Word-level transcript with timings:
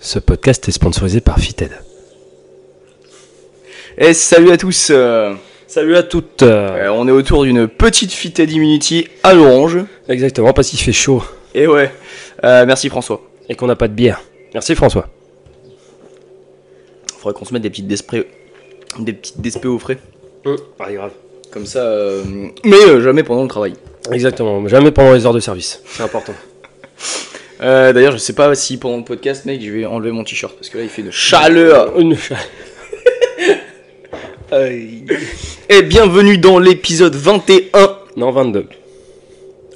Ce 0.00 0.18
podcast 0.18 0.66
est 0.68 0.72
sponsorisé 0.72 1.20
par 1.20 1.38
Fitted. 1.38 1.70
Et 3.98 4.14
salut 4.14 4.50
à 4.50 4.56
tous 4.56 4.88
euh, 4.90 5.34
Salut 5.66 5.96
à 5.96 6.02
toutes. 6.02 6.42
euh, 6.42 6.88
On 6.88 7.06
est 7.06 7.10
autour 7.12 7.44
d'une 7.44 7.68
petite 7.68 8.12
Fitted 8.12 8.50
Immunity 8.50 9.08
à 9.22 9.34
l'orange. 9.34 9.78
Exactement, 10.08 10.52
parce 10.52 10.68
qu'il 10.68 10.78
fait 10.80 10.92
chaud 10.92 11.22
Et 11.54 11.66
ouais, 11.66 11.92
euh, 12.44 12.64
merci 12.66 12.88
François. 12.88 13.20
et 13.48 13.54
qu'on 13.54 13.66
n'a 13.66 13.76
pas 13.76 13.88
de 13.88 13.92
bière. 13.92 14.22
Merci 14.54 14.74
François. 14.74 15.08
Faudrait 17.18 17.38
qu'on 17.38 17.44
se 17.44 17.52
mette 17.52 17.62
des 17.62 17.70
petites 17.70 17.86
despré... 17.86 18.26
des 18.98 19.12
petites 19.12 19.64
au 19.66 19.78
frais. 19.78 19.98
Ah, 20.78 20.92
grave. 20.92 21.12
Comme 21.50 21.66
ça, 21.66 21.84
mais 22.64 23.00
jamais 23.00 23.22
pendant 23.24 23.42
le 23.42 23.48
travail. 23.48 23.74
Exactement, 24.12 24.66
jamais 24.68 24.92
pendant 24.92 25.12
les 25.12 25.26
heures 25.26 25.34
de 25.34 25.40
service. 25.40 25.82
C'est 25.84 26.02
important. 26.04 26.32
Euh, 27.62 27.92
D'ailleurs, 27.92 28.12
je 28.12 28.18
sais 28.18 28.32
pas 28.32 28.54
si 28.54 28.78
pendant 28.78 28.96
le 28.98 29.04
podcast, 29.04 29.44
mec, 29.44 29.60
je 29.62 29.70
vais 29.70 29.84
enlever 29.86 30.12
mon 30.12 30.24
t-shirt 30.24 30.54
parce 30.56 30.68
que 30.68 30.78
là, 30.78 30.84
il 30.84 30.90
fait 30.90 31.02
de 31.02 31.10
chaleur. 31.10 31.98
Une- 31.98 32.16
Et 35.68 35.82
bienvenue 35.82 36.38
dans 36.38 36.58
l'épisode 36.58 37.14
21. 37.14 37.96
Non, 38.16 38.32
22. 38.32 38.66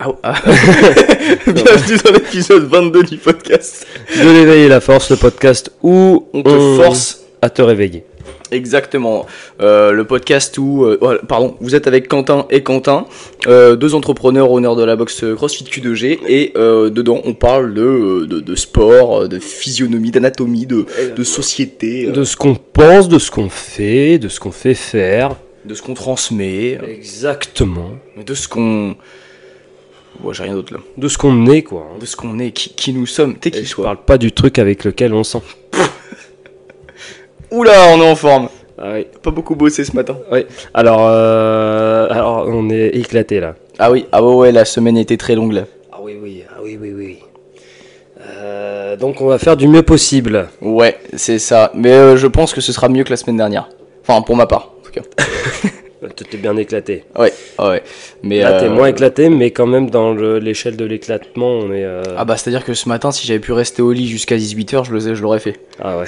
Ah, 0.00 0.08
ah. 0.24 0.34
bienvenue 1.46 1.96
dans 2.04 2.10
l'épisode 2.12 2.64
22 2.64 3.02
du 3.04 3.16
podcast. 3.18 3.86
De 4.16 4.28
l'éveil 4.28 4.62
et 4.62 4.68
la 4.68 4.80
force, 4.80 5.10
le 5.10 5.16
podcast 5.16 5.70
où 5.82 6.26
On 6.32 6.42
te 6.42 6.82
force 6.82 7.20
à 7.40 7.48
te 7.50 7.62
réveiller. 7.62 8.04
Exactement. 8.50 9.26
Euh, 9.60 9.92
le 9.92 10.04
podcast 10.04 10.56
où, 10.58 10.84
euh, 10.84 10.98
voilà, 11.00 11.20
pardon, 11.26 11.56
vous 11.60 11.74
êtes 11.74 11.86
avec 11.86 12.08
Quentin 12.08 12.46
et 12.50 12.62
Quentin, 12.62 13.06
euh, 13.46 13.74
deux 13.74 13.94
entrepreneurs 13.94 14.50
honneurs 14.52 14.76
de 14.76 14.84
la 14.84 14.96
boxe 14.96 15.24
CrossFit 15.34 15.64
Q2G, 15.64 16.18
et 16.28 16.52
euh, 16.56 16.90
dedans 16.90 17.20
on 17.24 17.34
parle 17.34 17.74
de, 17.74 18.26
de, 18.28 18.40
de 18.40 18.54
sport, 18.54 19.28
de 19.28 19.38
physionomie, 19.38 20.10
d'anatomie, 20.10 20.66
de, 20.66 20.86
de 21.16 21.24
société, 21.24 22.06
euh, 22.06 22.12
De 22.12 22.24
ce 22.24 22.36
qu'on 22.36 22.54
pense, 22.54 23.08
de 23.08 23.18
ce 23.18 23.30
qu'on 23.30 23.48
fait, 23.48 24.18
de 24.18 24.28
ce 24.28 24.38
qu'on 24.40 24.52
fait 24.52 24.74
faire. 24.74 25.36
de 25.64 25.74
ce 25.74 25.82
qu'on 25.82 25.94
transmet, 25.94 26.78
euh, 26.82 26.86
Exactement. 26.86 27.92
de 28.24 28.34
ce 28.34 28.46
qu'on... 28.46 28.94
Ouais, 30.22 30.32
j'ai 30.32 30.44
rien 30.44 30.54
d'autre 30.54 30.72
là. 30.72 30.80
De 30.96 31.08
ce 31.08 31.18
qu'on 31.18 31.46
est, 31.46 31.62
quoi. 31.62 31.88
De 32.00 32.06
ce 32.06 32.14
qu'on 32.14 32.38
est, 32.38 32.52
qui, 32.52 32.72
qui 32.74 32.92
nous 32.92 33.06
sommes, 33.06 33.34
t'es 33.36 33.50
qui 33.50 33.64
je 33.64 33.74
toi? 33.74 33.84
parle 33.84 34.04
pas 34.04 34.16
du 34.16 34.30
truc 34.30 34.58
avec 34.60 34.84
lequel 34.84 35.12
on 35.12 35.24
sent. 35.24 35.40
Oula, 37.54 37.94
on 37.94 38.00
est 38.02 38.10
en 38.10 38.16
forme. 38.16 38.48
Ah 38.76 38.94
oui. 38.94 39.06
Pas 39.22 39.30
beaucoup 39.30 39.54
bossé 39.54 39.84
ce 39.84 39.94
matin. 39.94 40.16
Oui. 40.32 40.44
Alors, 40.74 41.06
euh, 41.08 42.08
alors, 42.10 42.46
on 42.48 42.68
est 42.68 42.88
éclaté 42.88 43.38
là. 43.38 43.54
Ah 43.78 43.92
oui, 43.92 44.06
ah 44.10 44.24
ouais, 44.24 44.34
ouais, 44.34 44.52
la 44.52 44.64
semaine 44.64 44.96
était 44.96 45.16
très 45.16 45.36
longue 45.36 45.52
là. 45.52 45.62
Ah 45.92 45.98
oui, 46.02 46.18
oui, 46.20 46.42
ah 46.50 46.58
oui, 46.60 46.76
oui, 46.80 46.92
oui. 46.92 47.18
Euh, 48.20 48.96
donc 48.96 49.20
on 49.20 49.26
va 49.26 49.38
faire 49.38 49.56
du 49.56 49.68
mieux 49.68 49.82
possible. 49.82 50.48
Ouais, 50.60 50.98
c'est 51.14 51.38
ça. 51.38 51.70
Mais 51.74 51.92
euh, 51.92 52.16
je 52.16 52.26
pense 52.26 52.52
que 52.52 52.60
ce 52.60 52.72
sera 52.72 52.88
mieux 52.88 53.04
que 53.04 53.10
la 53.10 53.16
semaine 53.16 53.36
dernière. 53.36 53.68
Enfin, 54.02 54.20
pour 54.22 54.34
ma 54.34 54.46
part, 54.46 54.72
en 54.80 54.84
tout 54.84 54.90
cas. 54.90 55.02
T'es 56.08 56.36
bien 56.36 56.56
éclaté. 56.56 57.04
Ouais, 57.18 57.32
ouais. 57.58 57.82
Mais 58.22 58.40
Là, 58.40 58.60
t'es 58.60 58.66
euh, 58.66 58.70
moins 58.70 58.88
éclaté, 58.88 59.28
mais 59.28 59.50
quand 59.52 59.66
même 59.66 59.88
dans 59.90 60.12
le- 60.12 60.38
l'échelle 60.38 60.76
de 60.76 60.84
l'éclatement, 60.84 61.48
on 61.50 61.72
est. 61.72 61.84
euh, 61.84 62.02
Ah 62.16 62.24
bah 62.24 62.36
c'est-à-dire 62.36 62.64
que 62.64 62.74
ce 62.74 62.88
matin, 62.88 63.10
si 63.10 63.26
j'avais 63.26 63.38
pu 63.40 63.52
rester 63.52 63.80
au 63.82 63.92
lit 63.92 64.06
jusqu'à 64.08 64.36
18h, 64.36 64.84
je 64.84 64.92
le- 64.92 65.14
je 65.14 65.22
l'aurais 65.22 65.38
fait. 65.40 65.60
ah 65.82 65.98
ouais. 65.98 66.04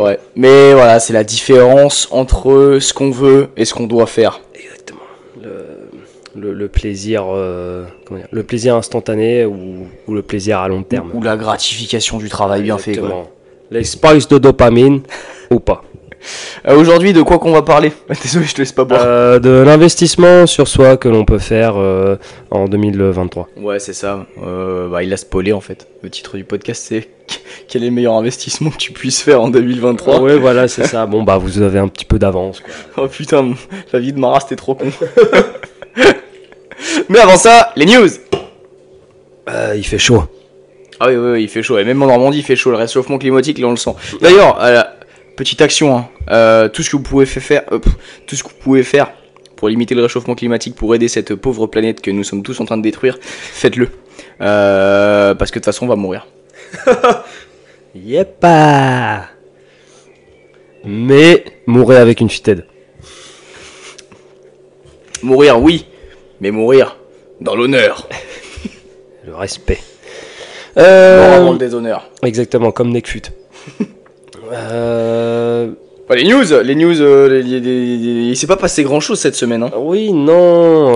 Ouais. 0.00 0.18
Mais 0.36 0.72
voilà, 0.74 1.00
c'est 1.00 1.12
la 1.12 1.24
différence 1.24 2.08
entre 2.10 2.78
ce 2.80 2.92
qu'on 2.94 3.10
veut 3.10 3.48
et 3.56 3.64
ce 3.64 3.74
qu'on 3.74 3.86
doit 3.86 4.06
faire. 4.06 4.40
Exactement. 4.54 5.00
Le, 5.42 5.66
le- 6.40 6.52
le 6.54 6.68
plaisir, 6.68 7.24
euh, 7.28 7.84
comment 8.06 8.20
dire, 8.20 8.28
le 8.30 8.42
plaisir 8.42 8.76
instantané 8.76 9.44
ou, 9.44 9.86
ou 10.06 10.14
le 10.14 10.22
plaisir 10.22 10.60
à 10.60 10.68
long 10.68 10.82
terme. 10.82 11.10
Ou 11.14 11.22
la 11.22 11.36
gratification 11.36 12.18
du 12.18 12.28
travail 12.28 12.62
bien 12.62 12.78
fait. 12.78 12.98
Les 13.70 13.84
spices 13.84 14.28
de 14.28 14.38
dopamine 14.38 15.00
ou 15.50 15.58
pas. 15.58 15.82
Euh, 16.68 16.76
Aujourd'hui, 16.76 17.12
de 17.12 17.22
quoi 17.22 17.38
qu'on 17.38 17.52
va 17.52 17.62
parler 17.62 17.92
Désolé, 18.22 18.46
je 18.46 18.54
te 18.54 18.60
laisse 18.60 18.72
pas 18.72 18.84
boire. 18.84 19.00
Euh, 19.04 19.38
de 19.38 19.50
l'investissement 19.50 20.46
sur 20.46 20.68
soi 20.68 20.96
que 20.96 21.08
l'on 21.08 21.24
peut 21.24 21.38
faire 21.38 21.74
euh, 21.76 22.16
en 22.50 22.66
2023. 22.66 23.48
Ouais, 23.58 23.78
c'est 23.78 23.92
ça. 23.92 24.26
Bah, 24.90 25.02
il 25.02 25.12
a 25.12 25.16
spoilé 25.16 25.52
en 25.52 25.60
fait. 25.60 25.86
Le 26.02 26.10
titre 26.10 26.36
du 26.36 26.44
podcast, 26.44 26.84
c'est 26.88 27.08
quel 27.68 27.82
est 27.82 27.86
le 27.86 27.92
meilleur 27.92 28.14
investissement 28.14 28.70
que 28.70 28.76
tu 28.76 28.92
puisses 28.92 29.22
faire 29.22 29.40
en 29.40 29.48
2023 29.48 30.20
Ouais, 30.20 30.36
voilà, 30.38 30.68
c'est 30.68 30.84
ça. 30.86 31.06
Bon, 31.06 31.22
bah, 31.22 31.38
vous 31.38 31.60
avez 31.60 31.78
un 31.78 31.88
petit 31.88 32.04
peu 32.04 32.18
d'avance. 32.18 32.62
Oh 32.96 33.08
putain, 33.08 33.54
la 33.92 33.98
vie 33.98 34.12
de 34.12 34.18
Mara, 34.18 34.40
c'était 34.40 34.56
trop 34.56 34.74
con. 34.74 34.90
Mais 37.08 37.18
avant 37.18 37.36
ça, 37.36 37.72
les 37.76 37.86
news 37.86 38.08
il 39.74 39.84
fait 39.84 39.98
chaud. 39.98 40.24
Ah 41.00 41.06
oui, 41.08 41.16
oui, 41.16 41.30
oui, 41.32 41.42
il 41.42 41.48
fait 41.48 41.62
chaud. 41.62 41.78
Et 41.78 41.84
même 41.84 42.00
en 42.02 42.06
Normandie, 42.06 42.38
il 42.38 42.44
fait 42.44 42.56
chaud. 42.56 42.70
Le 42.70 42.76
réchauffement 42.76 43.18
climatique, 43.18 43.58
là, 43.58 43.66
on 43.66 43.70
le 43.70 43.76
sent. 43.76 43.94
D'ailleurs, 44.20 44.56
petite 45.36 45.60
action, 45.62 45.96
hein. 45.96 46.08
Euh, 46.30 46.68
tout 46.68 46.82
ce 46.82 46.90
que 46.90 46.96
vous 46.96 47.02
pouvez 47.02 47.26
fa- 47.26 47.40
faire, 47.40 47.62
euh, 47.72 47.78
pff, 47.78 47.92
tout 48.26 48.36
ce 48.36 48.42
que 48.42 48.48
vous 48.48 48.54
pouvez 48.60 48.82
faire 48.82 49.12
pour 49.56 49.68
limiter 49.68 49.94
le 49.94 50.02
réchauffement 50.02 50.34
climatique, 50.34 50.74
pour 50.74 50.94
aider 50.94 51.08
cette 51.08 51.34
pauvre 51.36 51.66
planète 51.66 52.00
que 52.00 52.10
nous 52.10 52.24
sommes 52.24 52.42
tous 52.42 52.58
en 52.60 52.64
train 52.64 52.76
de 52.76 52.82
détruire, 52.82 53.18
faites-le. 53.22 53.88
Euh, 54.40 55.34
parce 55.34 55.50
que 55.50 55.58
de 55.58 55.60
toute 55.60 55.66
façon, 55.66 55.84
on 55.86 55.88
va 55.88 55.96
mourir. 55.96 56.26
Yepa 57.94 59.26
Mais 60.84 61.44
mourir 61.66 62.00
avec 62.00 62.20
une 62.20 62.30
fitted. 62.30 62.66
Mourir, 65.22 65.60
oui, 65.60 65.86
mais 66.40 66.50
mourir 66.50 66.96
dans 67.40 67.54
l'honneur. 67.54 68.08
Le 69.26 69.34
respect. 69.36 69.78
Mort 70.74 70.84
Euh, 70.84 71.36
avant 71.36 71.52
le 71.52 71.58
déshonneur. 71.58 72.10
exactement, 72.24 72.72
comme 72.72 72.90
Nekfut. 72.90 73.22
euh, 74.52 75.68
Bah, 76.08 76.16
les 76.16 76.24
news, 76.24 76.42
les 76.64 76.74
news, 76.74 77.00
euh, 77.00 77.28
les- 77.28 77.42
les- 77.42 77.60
les- 77.60 77.96
les- 77.96 78.12
il 78.30 78.36
s'est 78.36 78.46
pas 78.48 78.56
passé 78.56 78.82
grand 78.82 79.00
chose 79.00 79.18
cette 79.18 79.36
semaine. 79.36 79.62
Hein. 79.62 79.70
oui, 79.78 80.12
non, 80.12 80.34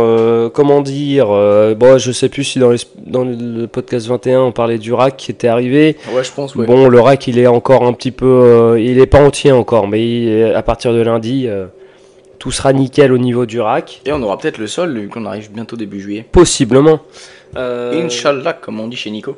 euh, 0.02 0.48
comment 0.50 0.82
dire 0.82 1.28
euh, 1.30 1.74
Bon, 1.74 1.96
je 1.96 2.10
sais 2.12 2.28
plus 2.28 2.44
si 2.44 2.58
dans, 2.58 2.70
les- 2.70 2.78
dans 3.06 3.24
le 3.24 3.66
podcast 3.66 4.08
21 4.08 4.40
on 4.40 4.52
parlait 4.52 4.78
du 4.78 4.92
rack 4.92 5.16
qui 5.16 5.30
était 5.30 5.48
arrivé. 5.48 5.96
Ouais, 6.12 6.24
je 6.24 6.32
pense, 6.32 6.54
ouais. 6.56 6.66
Bon, 6.66 6.88
le 6.88 7.00
rack 7.00 7.28
il 7.28 7.38
est 7.38 7.46
encore 7.46 7.84
un 7.84 7.92
petit 7.92 8.10
peu. 8.10 8.26
euh, 8.26 8.80
il 8.80 8.98
est 8.98 9.06
pas 9.06 9.22
entier 9.22 9.52
encore, 9.52 9.86
mais 9.88 10.04
il- 10.04 10.52
à 10.54 10.62
partir 10.62 10.92
de 10.92 11.00
lundi, 11.00 11.46
euh, 11.46 11.66
tout 12.38 12.50
sera 12.50 12.72
nickel 12.72 13.12
au 13.12 13.18
niveau 13.18 13.46
du 13.46 13.60
rack. 13.60 14.02
Et 14.04 14.12
on 14.12 14.20
aura 14.22 14.36
peut-être 14.36 14.58
le 14.58 14.66
sol 14.66 14.98
vu 14.98 15.08
qu'on 15.08 15.24
arrive 15.24 15.50
bientôt 15.52 15.76
début 15.76 16.00
juillet. 16.00 16.26
Possiblement. 16.30 17.00
Euh, 17.56 18.04
Inch'Allah, 18.04 18.52
comme 18.52 18.80
on 18.80 18.88
dit 18.88 18.96
chez 18.96 19.10
Nico. 19.10 19.36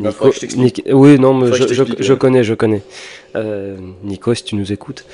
Nico, 0.00 0.12
faudrait 0.12 0.30
que 0.30 0.36
je 0.36 0.40
t'explique. 0.40 0.86
Nick- 0.86 0.94
oui, 0.94 1.18
non, 1.18 1.34
mais 1.34 1.48
je, 1.52 2.14
connais, 2.14 2.44
je 2.44 2.54
connais. 2.54 2.82
Euh, 3.36 3.76
Nico, 4.04 4.32
si 4.34 4.44
tu 4.44 4.54
nous 4.54 4.72
écoutes. 4.72 5.04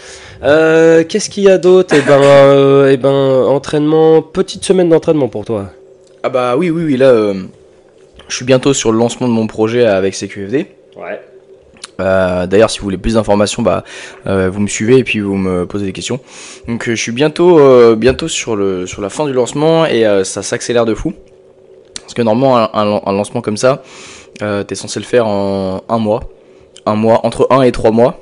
Euh, 0.43 1.05
Qu'est-ce 1.09 1.31
qu'il 1.31 1.45
y 1.45 1.49
a 1.49 1.59
d'autre? 1.59 1.95
Eh 1.97 2.01
ben, 2.03 2.21
euh, 2.23 2.91
eh 2.93 2.97
ben, 2.97 3.11
entraînement, 3.49 4.21
petite 4.23 4.65
semaine 4.65 4.89
d'entraînement 4.89 5.29
pour 5.29 5.45
toi. 5.45 5.71
Ah 6.23 6.29
bah 6.29 6.57
oui, 6.57 6.71
oui, 6.71 6.85
oui, 6.85 6.97
là, 6.97 7.33
je 8.29 8.37
suis 8.37 8.45
bientôt 8.45 8.73
sur 8.75 8.93
le 8.93 8.99
lancement 8.99 9.27
de 9.29 9.33
mon 9.33 9.47
projet 9.47 9.85
avec 9.87 10.15
CQFD. 10.15 10.67
Ouais. 10.97 11.21
Euh, 12.01 12.47
D'ailleurs, 12.47 12.71
si 12.71 12.79
vous 12.81 12.85
voulez 12.85 12.99
plus 12.99 13.15
d'informations, 13.15 13.63
bah, 13.63 13.85
euh, 14.27 14.51
vous 14.51 14.61
me 14.61 14.67
suivez 14.67 14.99
et 14.99 15.05
puis 15.05 15.21
vous 15.21 15.37
me 15.37 15.65
posez 15.67 15.87
des 15.87 15.93
questions. 15.93 16.21
Donc, 16.69 16.89
euh, 16.89 16.95
je 16.95 17.01
suis 17.01 17.13
bientôt, 17.13 17.95
bientôt 17.97 18.29
sur, 18.29 18.57
le, 18.57 18.87
sur 18.87 19.01
la 19.01 19.09
fin 19.11 19.27
du 19.27 19.33
lancement 19.33 19.87
et 19.87 20.05
ça 20.25 20.43
s'accélère 20.43 20.85
de 20.87 20.95
fou. 20.95 21.13
Parce 22.01 22.15
que 22.15 22.23
normalement, 22.23 22.59
un, 22.59 22.69
un 22.75 22.85
lan- 22.85 23.03
un 23.07 23.13
lancement 23.13 23.41
comme 23.41 23.57
ça, 23.57 23.83
euh, 24.43 24.65
t'es 24.65 24.75
censé 24.75 24.99
le 25.01 25.05
faire 25.05 25.27
en 25.27 25.83
un 25.89 25.99
mois. 25.99 26.31
Un 26.87 26.97
mois, 26.97 27.25
entre 27.25 27.47
un 27.51 27.63
et 27.63 27.73
trois 27.73 27.91
mois. 27.91 28.21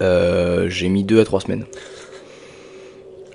Euh, 0.00 0.68
J'ai 0.68 0.88
mis 0.88 1.04
deux 1.04 1.20
à 1.20 1.24
trois 1.24 1.40
semaines. 1.40 1.64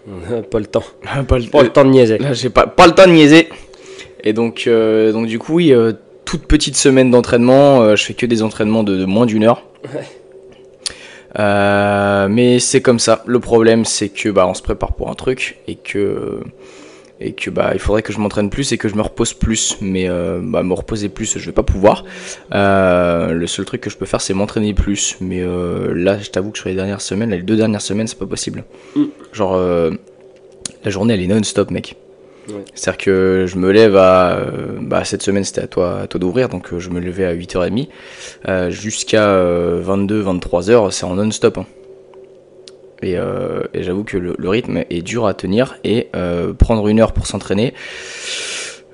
pas 0.52 0.60
le 0.60 0.66
temps. 0.66 0.84
pas 1.28 1.38
le, 1.38 1.50
Pas 1.50 1.64
le 1.64 1.70
temps 1.70 1.86
de 1.86 1.90
niaiser. 1.90 2.18
Là, 2.18 2.34
j'ai 2.34 2.50
pas, 2.50 2.68
pas 2.68 2.88
le 2.88 2.94
temps 2.94 3.08
de 3.08 3.12
niaiser. 3.12 3.50
Et 4.24 4.34
donc, 4.34 4.66
euh, 4.68 5.12
donc 5.12 5.28
du 5.28 5.40
coup, 5.40 5.56
oui, 5.56 5.74
toute 6.26 6.46
petite 6.46 6.76
semaine 6.76 7.12
d'entraînement. 7.12 7.96
je 7.96 8.04
fais 8.04 8.14
que 8.14 8.26
des 8.26 8.44
entraînements 8.44 8.84
de, 8.84 8.96
de 8.98 9.06
moins 9.06 9.26
d'une 9.26 9.44
heure. 9.44 9.64
Ouais. 9.94 10.04
Mais 12.30 12.60
c'est 12.60 12.82
comme 12.82 13.00
ça. 13.00 13.24
Le 13.26 13.40
problème, 13.40 13.86
c'est 13.86 14.10
que 14.10 14.30
bah, 14.30 14.48
on 14.48 14.54
se 14.54 14.62
prépare 14.62 14.94
pour 14.94 15.10
un 15.10 15.16
truc 15.16 15.60
et 15.68 15.76
que 15.76 16.42
et 17.20 17.34
que 17.34 17.50
bah 17.50 17.72
il 17.74 17.80
faudrait 17.80 18.04
que 18.04 18.14
je 18.14 18.20
m'entraîne 18.20 18.50
plus 18.50 18.72
et 18.72 18.78
que 18.78 18.88
je 18.90 18.96
me 18.96 19.02
repose 19.02 19.34
plus. 19.34 19.78
Mais 19.82 20.08
euh, 20.08 20.40
bah, 20.42 20.64
me 20.64 20.74
reposer 20.74 21.10
plus, 21.10 21.38
je 21.38 21.46
vais 21.46 21.52
pas 21.52 21.64
pouvoir. 21.64 22.04
Euh, 22.54 23.32
le 23.32 23.48
seul 23.48 23.66
truc 23.66 23.82
que 23.82 23.90
je 23.90 23.98
peux 23.98 24.06
faire, 24.06 24.22
c'est 24.22 24.34
m'entraîner 24.34 24.74
plus. 24.74 25.18
Mais 25.20 25.42
euh, 25.42 25.94
là, 25.96 26.20
je 26.20 26.30
t'avoue 26.30 26.52
que 26.52 26.60
sur 26.60 26.70
les 26.70 26.76
dernières 26.76 27.02
semaines, 27.02 27.32
les 27.32 27.42
deux 27.42 27.56
dernières 27.56 27.82
semaines, 27.82 28.08
c'est 28.08 28.20
pas 28.20 28.26
possible. 28.28 28.64
Mm. 28.96 29.04
Genre 29.34 29.56
euh, 29.56 29.92
la 30.84 30.92
journée, 30.92 31.14
elle 31.16 31.22
est 31.22 31.28
non-stop, 31.28 31.72
mec. 31.72 31.96
Ouais. 32.50 32.64
C'est-à-dire 32.76 32.98
que 33.04 33.46
je 33.48 33.58
me 33.58 33.72
lève 33.72 33.98
à. 33.98 34.40
bah, 34.80 35.04
cette 35.04 35.22
semaine, 35.22 35.44
c'était 35.44 35.62
à 35.62 35.68
toi, 35.68 36.02
à 36.04 36.08
toi 36.08 36.18
d'ouvrir, 36.20 36.48
donc 36.48 36.78
je 36.78 36.90
me 36.90 37.00
levais 37.02 37.26
à 37.26 37.36
8h30. 37.36 37.90
Euh, 38.48 38.70
Jusqu'à 38.70 39.28
22-23h, 39.82 40.92
c'est 40.92 41.04
en 41.06 41.16
non-stop. 41.16 41.58
hein. 41.58 41.66
Et, 43.02 43.18
euh, 43.18 43.64
et 43.74 43.84
j'avoue 43.84 44.04
que 44.04 44.18
le, 44.18 44.50
rythme 44.50 44.84
est 44.90 45.02
dur 45.02 45.28
à 45.28 45.34
tenir. 45.34 45.78
Et 45.84 46.08
euh, 46.16 46.54
prendre 46.54 46.88
une 46.88 47.00
heure 47.00 47.14
pour 47.14 47.28
s'entraîner, 47.28 47.74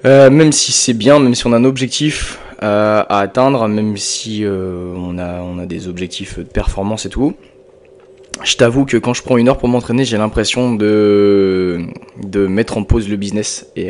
euh, 0.05 0.29
même 0.29 0.51
si 0.51 0.71
c'est 0.71 0.93
bien, 0.93 1.19
même 1.19 1.35
si 1.35 1.47
on 1.47 1.53
a 1.53 1.57
un 1.57 1.65
objectif, 1.65 2.39
à 2.59 3.19
atteindre, 3.19 3.67
même 3.67 3.97
si 3.97 4.45
on, 4.47 5.17
a, 5.17 5.41
on 5.41 5.59
a 5.59 5.65
des 5.65 5.89
objectifs 5.89 6.39
de 6.39 6.43
performance 6.43 7.05
et 7.05 7.09
tout. 7.09 7.33
Je 8.41 8.55
t'avoue 8.55 8.85
que 8.85 8.95
quand 8.95 9.13
je 9.13 9.21
prends 9.21 9.35
une 9.35 9.49
heure 9.49 9.57
pour 9.57 9.67
m'entraîner, 9.67 10.05
j'ai 10.05 10.17
l'impression 10.17 10.73
de, 10.73 11.81
de 12.23 12.47
mettre 12.47 12.77
en 12.77 12.85
pause 12.85 13.09
le 13.09 13.17
business. 13.17 13.67
Et, 13.75 13.89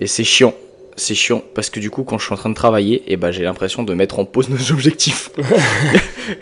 et 0.00 0.06
c'est 0.06 0.24
chiant. 0.24 0.52
C'est 1.00 1.14
chiant 1.14 1.42
parce 1.54 1.70
que 1.70 1.80
du 1.80 1.88
coup, 1.90 2.02
quand 2.04 2.18
je 2.18 2.24
suis 2.26 2.34
en 2.34 2.36
train 2.36 2.50
de 2.50 2.54
travailler, 2.54 3.02
et 3.10 3.16
ben, 3.16 3.30
j'ai 3.30 3.42
l'impression 3.42 3.82
de 3.84 3.94
mettre 3.94 4.18
en 4.18 4.26
pause 4.26 4.48
nos 4.50 4.70
objectifs. 4.72 5.30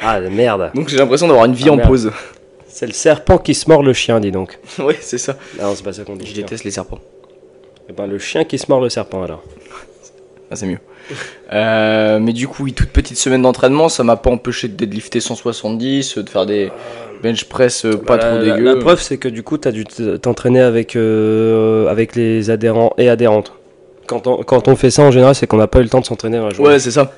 Ah, 0.00 0.20
merde. 0.20 0.70
Donc 0.74 0.88
j'ai 0.88 0.96
l'impression 0.98 1.28
d'avoir 1.28 1.46
une 1.46 1.54
vie 1.54 1.64
Ah, 1.68 1.72
en 1.72 1.76
merde. 1.76 1.88
pause. 1.88 2.10
C'est 2.66 2.86
le 2.86 2.92
serpent 2.92 3.38
qui 3.38 3.54
se 3.54 3.68
mord 3.68 3.82
le 3.82 3.92
chien, 3.92 4.20
dis 4.20 4.30
donc. 4.32 4.58
ouais, 4.80 4.98
c'est 5.00 5.16
ça. 5.16 5.36
Ah 5.58 5.64
non, 5.64 5.74
c'est 5.74 5.84
pas 5.84 5.92
ça 5.92 6.02
qu'on 6.04 6.16
dit. 6.16 6.26
Je 6.26 6.34
déteste 6.34 6.64
les 6.64 6.70
serpents. 6.72 6.98
Eh 7.88 7.92
ben, 7.92 8.06
le 8.06 8.18
chien 8.18 8.44
qui 8.44 8.58
se 8.58 8.66
mord 8.68 8.80
le 8.80 8.88
serpent, 8.88 9.22
alors. 9.22 9.42
Ah, 10.50 10.56
c'est 10.56 10.66
mieux. 10.66 10.78
Euh, 11.52 12.18
mais 12.18 12.32
du 12.32 12.48
coup, 12.48 12.64
oui, 12.64 12.72
toute 12.74 12.90
petite 12.90 13.16
semaine 13.16 13.42
d'entraînement, 13.42 13.88
ça 13.88 14.02
m'a 14.04 14.16
pas 14.16 14.30
empêché 14.30 14.68
de 14.68 14.74
deadlifter 14.74 15.20
170, 15.20 16.18
de 16.18 16.28
faire 16.28 16.44
des 16.46 16.70
bench 17.22 17.44
press 17.44 17.84
euh, 17.86 17.92
pas 17.96 18.16
Bah, 18.18 18.24
trop 18.34 18.38
dégueu. 18.44 18.64
la 18.64 18.76
preuve, 18.76 19.00
c'est 19.00 19.16
que 19.18 19.28
du 19.28 19.42
coup, 19.42 19.56
tu 19.56 19.68
as 19.68 19.72
dû 19.72 19.84
t'entraîner 19.84 20.60
avec, 20.60 20.96
euh, 20.96 21.86
avec 21.88 22.14
les 22.16 22.50
adhérents 22.50 22.92
et 22.98 23.08
adhérentes. 23.08 23.52
Quand 24.08 24.26
on, 24.26 24.42
quand 24.42 24.66
on 24.68 24.74
fait 24.74 24.90
ça, 24.90 25.02
en 25.02 25.10
général, 25.10 25.34
c'est 25.34 25.46
qu'on 25.46 25.58
n'a 25.58 25.66
pas 25.68 25.80
eu 25.80 25.82
le 25.84 25.88
temps 25.88 26.00
de 26.00 26.06
s'entraîner 26.06 26.38
dans 26.38 26.48
la 26.48 26.54
journée. 26.54 26.72
Ouais, 26.72 26.78
c'est 26.80 26.90
ça. 26.90 27.12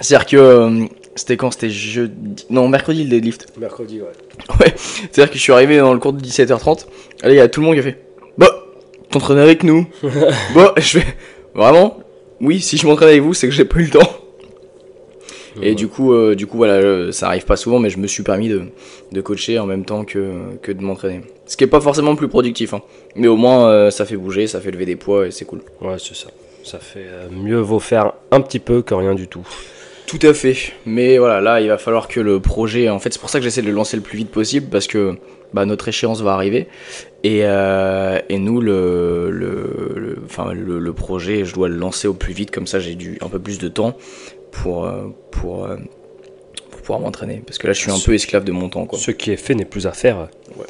C'est-à-dire 0.00 0.26
que 0.26 0.36
euh, 0.36 0.84
c'était 1.14 1.36
quand? 1.36 1.50
C'était 1.52 1.70
jeudi. 1.70 2.44
Non, 2.50 2.68
mercredi 2.68 3.04
le 3.04 3.10
deadlift. 3.10 3.46
Mercredi, 3.58 4.00
ouais. 4.00 4.08
Ouais. 4.60 4.74
C'est-à-dire 4.76 5.30
que 5.30 5.36
je 5.38 5.42
suis 5.42 5.52
arrivé 5.52 5.78
dans 5.78 5.92
le 5.92 6.00
cours 6.00 6.12
de 6.12 6.20
17h30. 6.20 6.86
Allez, 7.22 7.34
il 7.34 7.38
y 7.38 7.40
a 7.40 7.48
tout 7.48 7.60
le 7.60 7.66
monde 7.66 7.74
qui 7.76 7.80
a 7.80 7.84
fait 7.84 7.98
Bah, 8.36 8.50
t'entraînes 9.10 9.38
avec 9.38 9.62
nous 9.62 9.86
Bah, 10.54 10.74
je 10.76 10.98
fais 10.98 11.06
Vraiment? 11.54 11.98
Oui, 12.40 12.60
si 12.60 12.76
je 12.76 12.86
m'entraîne 12.86 13.08
avec 13.08 13.22
vous, 13.22 13.34
c'est 13.34 13.48
que 13.48 13.54
j'ai 13.54 13.64
pas 13.64 13.78
eu 13.78 13.84
le 13.84 13.90
temps. 13.90 14.08
Et 15.62 15.74
du 15.74 15.88
coup, 15.88 16.12
euh, 16.12 16.34
du 16.34 16.46
coup, 16.46 16.56
voilà, 16.56 17.12
ça 17.12 17.28
arrive 17.28 17.44
pas 17.44 17.56
souvent, 17.56 17.78
mais 17.78 17.90
je 17.90 17.98
me 17.98 18.06
suis 18.06 18.22
permis 18.22 18.48
de, 18.48 18.62
de 19.12 19.20
coacher 19.20 19.58
en 19.58 19.66
même 19.66 19.84
temps 19.84 20.04
que, 20.04 20.32
que 20.62 20.72
de 20.72 20.82
m'entraîner. 20.82 21.20
Ce 21.46 21.56
qui 21.56 21.64
est 21.64 21.68
pas 21.68 21.80
forcément 21.80 22.14
plus 22.16 22.28
productif, 22.28 22.74
hein. 22.74 22.82
mais 23.16 23.28
au 23.28 23.36
moins 23.36 23.68
euh, 23.68 23.90
ça 23.90 24.04
fait 24.04 24.16
bouger, 24.16 24.46
ça 24.46 24.60
fait 24.60 24.70
lever 24.70 24.84
des 24.86 24.96
poids 24.96 25.26
et 25.26 25.30
c'est 25.30 25.44
cool. 25.44 25.60
Ouais, 25.80 25.96
c'est 25.98 26.14
ça. 26.14 26.28
Ça 26.64 26.78
fait 26.78 27.06
euh, 27.06 27.28
mieux 27.30 27.58
vaut 27.60 27.78
faire 27.78 28.12
un 28.30 28.40
petit 28.40 28.58
peu 28.58 28.82
que 28.82 28.92
rien 28.94 29.14
du 29.14 29.26
tout. 29.28 29.46
Tout 30.06 30.18
à 30.22 30.32
fait. 30.32 30.54
Mais 30.86 31.18
voilà, 31.18 31.40
là, 31.40 31.60
il 31.60 31.68
va 31.68 31.76
falloir 31.78 32.08
que 32.08 32.18
le 32.20 32.40
projet. 32.40 32.88
En 32.88 32.98
fait, 32.98 33.12
c'est 33.12 33.18
pour 33.20 33.28
ça 33.30 33.38
que 33.38 33.44
j'essaie 33.44 33.60
de 33.62 33.66
le 33.66 33.72
lancer 33.72 33.96
le 33.96 34.02
plus 34.02 34.16
vite 34.16 34.30
possible 34.30 34.66
parce 34.70 34.86
que 34.86 35.16
bah, 35.52 35.66
notre 35.66 35.86
échéance 35.88 36.22
va 36.22 36.32
arriver. 36.32 36.66
Et, 37.24 37.40
euh, 37.42 38.18
et 38.30 38.38
nous, 38.38 38.60
le, 38.62 39.30
le, 39.30 39.92
le- 39.96 40.18
enfin, 40.24 40.54
le, 40.54 40.78
le 40.78 40.92
projet, 40.94 41.44
je 41.44 41.52
dois 41.52 41.68
le 41.68 41.76
lancer 41.76 42.08
au 42.08 42.14
plus 42.14 42.32
vite. 42.32 42.50
Comme 42.50 42.66
ça, 42.66 42.80
j'ai 42.80 42.94
du, 42.94 43.18
un 43.20 43.28
peu 43.28 43.38
plus 43.38 43.58
de 43.58 43.68
temps 43.68 43.96
pour, 44.62 44.84
euh, 44.84 45.06
pour, 45.30 45.64
euh, 45.64 45.76
pour 46.70 46.80
pouvoir 46.80 47.00
m'entraîner. 47.00 47.42
Parce 47.46 47.58
que 47.58 47.66
là, 47.66 47.72
je 47.72 47.80
suis 47.80 47.90
un 47.90 47.98
peu 47.98 48.14
esclave 48.14 48.44
de 48.44 48.52
mon 48.52 48.68
temps. 48.68 48.86
Quoi. 48.86 48.98
Ce 48.98 49.10
qui 49.10 49.30
est 49.30 49.36
fait 49.36 49.54
n'est 49.54 49.64
plus 49.64 49.86
à 49.86 49.92
faire. 49.92 50.28
Ouais. 50.56 50.66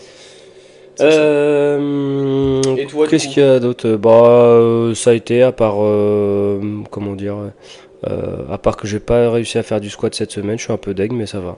Euh, 1.00 2.60
Qu'est-ce 3.08 3.28
qu'il 3.28 3.42
y 3.42 3.46
a 3.46 3.60
d'autre? 3.60 3.94
Bah, 3.94 4.10
euh, 4.10 4.94
ça 4.94 5.10
a 5.10 5.14
été 5.14 5.42
à 5.42 5.52
part, 5.52 5.76
euh, 5.78 6.60
comment 6.90 7.14
dire, 7.14 7.36
euh, 8.08 8.42
à 8.50 8.58
part 8.58 8.76
que 8.76 8.88
j'ai 8.88 8.98
pas 8.98 9.30
réussi 9.30 9.58
à 9.58 9.62
faire 9.62 9.80
du 9.80 9.90
squat 9.90 10.14
cette 10.14 10.32
semaine. 10.32 10.58
Je 10.58 10.64
suis 10.64 10.72
un 10.72 10.76
peu 10.76 10.94
deg, 10.94 11.12
mais 11.12 11.26
ça 11.26 11.38
va. 11.38 11.56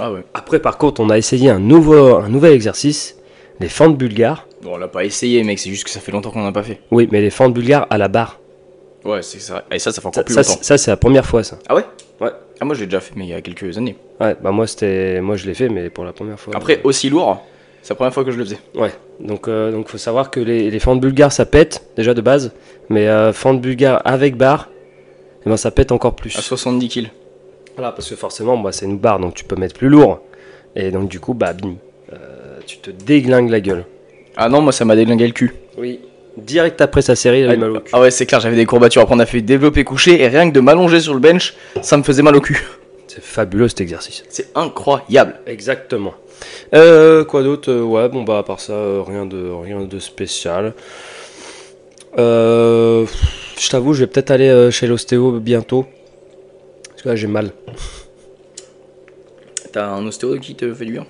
Ah 0.00 0.12
ouais. 0.12 0.24
Après, 0.34 0.58
par 0.58 0.78
contre, 0.78 1.00
on 1.00 1.10
a 1.10 1.16
essayé 1.18 1.48
un 1.48 1.60
nouveau, 1.60 2.16
un 2.16 2.28
nouvel 2.28 2.52
exercice, 2.52 3.16
les 3.60 3.68
fentes 3.68 3.96
bulgares. 3.96 4.48
Bon, 4.62 4.72
on 4.74 4.76
l'a 4.76 4.88
pas 4.88 5.04
essayé, 5.04 5.44
mec. 5.44 5.60
C'est 5.60 5.70
juste 5.70 5.84
que 5.84 5.90
ça 5.90 6.00
fait 6.00 6.10
longtemps 6.10 6.30
qu'on 6.30 6.42
en 6.42 6.48
a 6.48 6.52
pas 6.52 6.64
fait. 6.64 6.80
Oui, 6.90 7.08
mais 7.12 7.20
les 7.20 7.30
fentes 7.30 7.54
bulgares 7.54 7.86
à 7.90 7.98
la 7.98 8.08
barre. 8.08 8.40
Ouais, 9.04 9.22
c'est 9.22 9.40
ça. 9.40 9.64
Et 9.70 9.78
ça, 9.78 9.92
ça 9.92 10.00
fait 10.00 10.06
encore 10.06 10.14
Ça, 10.14 10.24
plus 10.24 10.34
ça, 10.34 10.42
longtemps. 10.42 10.62
ça, 10.62 10.78
c'est 10.78 10.90
la 10.90 10.96
première 10.96 11.26
fois, 11.26 11.42
ça. 11.44 11.58
Ah 11.68 11.74
ouais? 11.74 11.84
Ouais. 12.20 12.30
Ah, 12.60 12.64
moi, 12.64 12.74
je 12.74 12.80
l'ai 12.80 12.86
déjà 12.86 13.00
fait, 13.00 13.12
mais 13.16 13.24
il 13.26 13.30
y 13.30 13.34
a 13.34 13.40
quelques 13.42 13.76
années. 13.76 13.96
Ouais, 14.20 14.36
bah 14.42 14.50
moi, 14.50 14.66
c'était, 14.66 15.20
moi, 15.20 15.36
je 15.36 15.46
l'ai 15.46 15.54
fait, 15.54 15.68
mais 15.68 15.90
pour 15.90 16.04
la 16.04 16.12
première 16.12 16.38
fois. 16.40 16.54
Après, 16.56 16.80
aussi 16.84 17.10
lourd, 17.10 17.44
c'est 17.82 17.90
la 17.90 17.96
première 17.96 18.14
fois 18.14 18.24
que 18.24 18.30
je 18.30 18.38
le 18.38 18.44
faisais. 18.44 18.58
Ouais, 18.74 18.92
donc 19.20 19.46
euh, 19.46 19.70
donc 19.70 19.88
faut 19.88 19.98
savoir 19.98 20.30
que 20.30 20.40
les, 20.40 20.70
les 20.70 20.78
fentes 20.78 21.00
bulgares 21.00 21.32
ça 21.32 21.44
pète 21.44 21.84
déjà 21.96 22.14
de 22.14 22.22
base, 22.22 22.52
mais 22.88 23.08
euh, 23.08 23.32
fentes 23.34 23.60
bulgares 23.60 24.00
avec 24.06 24.36
barre, 24.36 24.70
eh 25.44 25.50
ben 25.50 25.58
ça 25.58 25.70
pète 25.70 25.92
encore 25.92 26.16
plus. 26.16 26.34
À 26.38 26.40
70 26.40 26.88
kills. 26.88 27.10
Voilà, 27.76 27.92
parce 27.92 28.08
que 28.08 28.16
forcément, 28.16 28.56
bah, 28.56 28.72
c'est 28.72 28.86
une 28.86 28.96
barre, 28.96 29.18
donc 29.18 29.34
tu 29.34 29.44
peux 29.44 29.56
mettre 29.56 29.74
plus 29.76 29.88
lourd, 29.90 30.20
et 30.76 30.90
donc 30.92 31.08
du 31.10 31.20
coup, 31.20 31.34
bah 31.34 31.52
bim, 31.52 31.74
euh, 32.14 32.58
tu 32.66 32.78
te 32.78 32.90
déglingues 32.90 33.50
la 33.50 33.60
gueule. 33.60 33.84
Ah 34.36 34.48
non, 34.48 34.62
moi, 34.62 34.72
ça 34.72 34.86
m'a 34.86 34.96
déglingué 34.96 35.26
le 35.26 35.32
cul. 35.34 35.54
Oui. 35.76 36.00
Direct 36.36 36.80
après 36.80 37.02
sa 37.02 37.14
série, 37.14 37.40
il 37.40 37.48
a 37.48 37.54
eu 37.54 37.56
mal 37.56 37.70
au 37.76 37.80
cul. 37.80 37.90
Ah 37.92 38.00
ouais, 38.00 38.10
c'est 38.10 38.26
clair, 38.26 38.40
j'avais 38.40 38.56
des 38.56 38.66
courbatures. 38.66 39.02
Après, 39.02 39.14
on 39.14 39.18
a 39.20 39.26
fait 39.26 39.40
développer 39.40 39.84
coucher 39.84 40.20
et 40.20 40.28
rien 40.28 40.48
que 40.48 40.54
de 40.54 40.60
m'allonger 40.60 41.00
sur 41.00 41.14
le 41.14 41.20
bench, 41.20 41.54
ça 41.82 41.96
me 41.96 42.02
faisait 42.02 42.22
mal 42.22 42.34
au 42.36 42.40
cul. 42.40 42.60
C'est 43.06 43.22
fabuleux 43.22 43.68
cet 43.68 43.80
exercice. 43.80 44.24
C'est 44.28 44.48
incroyable. 44.56 45.36
Exactement. 45.46 46.14
Euh, 46.74 47.24
quoi 47.24 47.44
d'autre 47.44 47.70
Euh, 47.70 47.82
Ouais, 47.82 48.08
bon 48.08 48.22
bah 48.24 48.38
à 48.38 48.42
part 48.42 48.58
ça, 48.58 48.72
euh, 48.72 49.02
rien 49.06 49.24
de 49.26 49.50
rien 49.50 49.82
de 49.84 49.98
spécial. 50.00 50.74
Euh, 52.18 53.06
je 53.60 53.68
t'avoue, 53.68 53.92
je 53.94 54.00
vais 54.00 54.06
peut-être 54.08 54.32
aller 54.32 54.68
chez 54.72 54.88
l'ostéo 54.88 55.38
bientôt. 55.38 55.86
Parce 56.90 57.02
que 57.02 57.08
là 57.10 57.14
j'ai 57.16 57.28
mal. 57.28 57.50
T'as 59.72 59.86
un 59.86 60.04
ostéo 60.06 60.38
qui 60.40 60.56
te 60.56 60.72
fait 60.74 60.84
du 60.84 60.92
bien? 60.92 61.06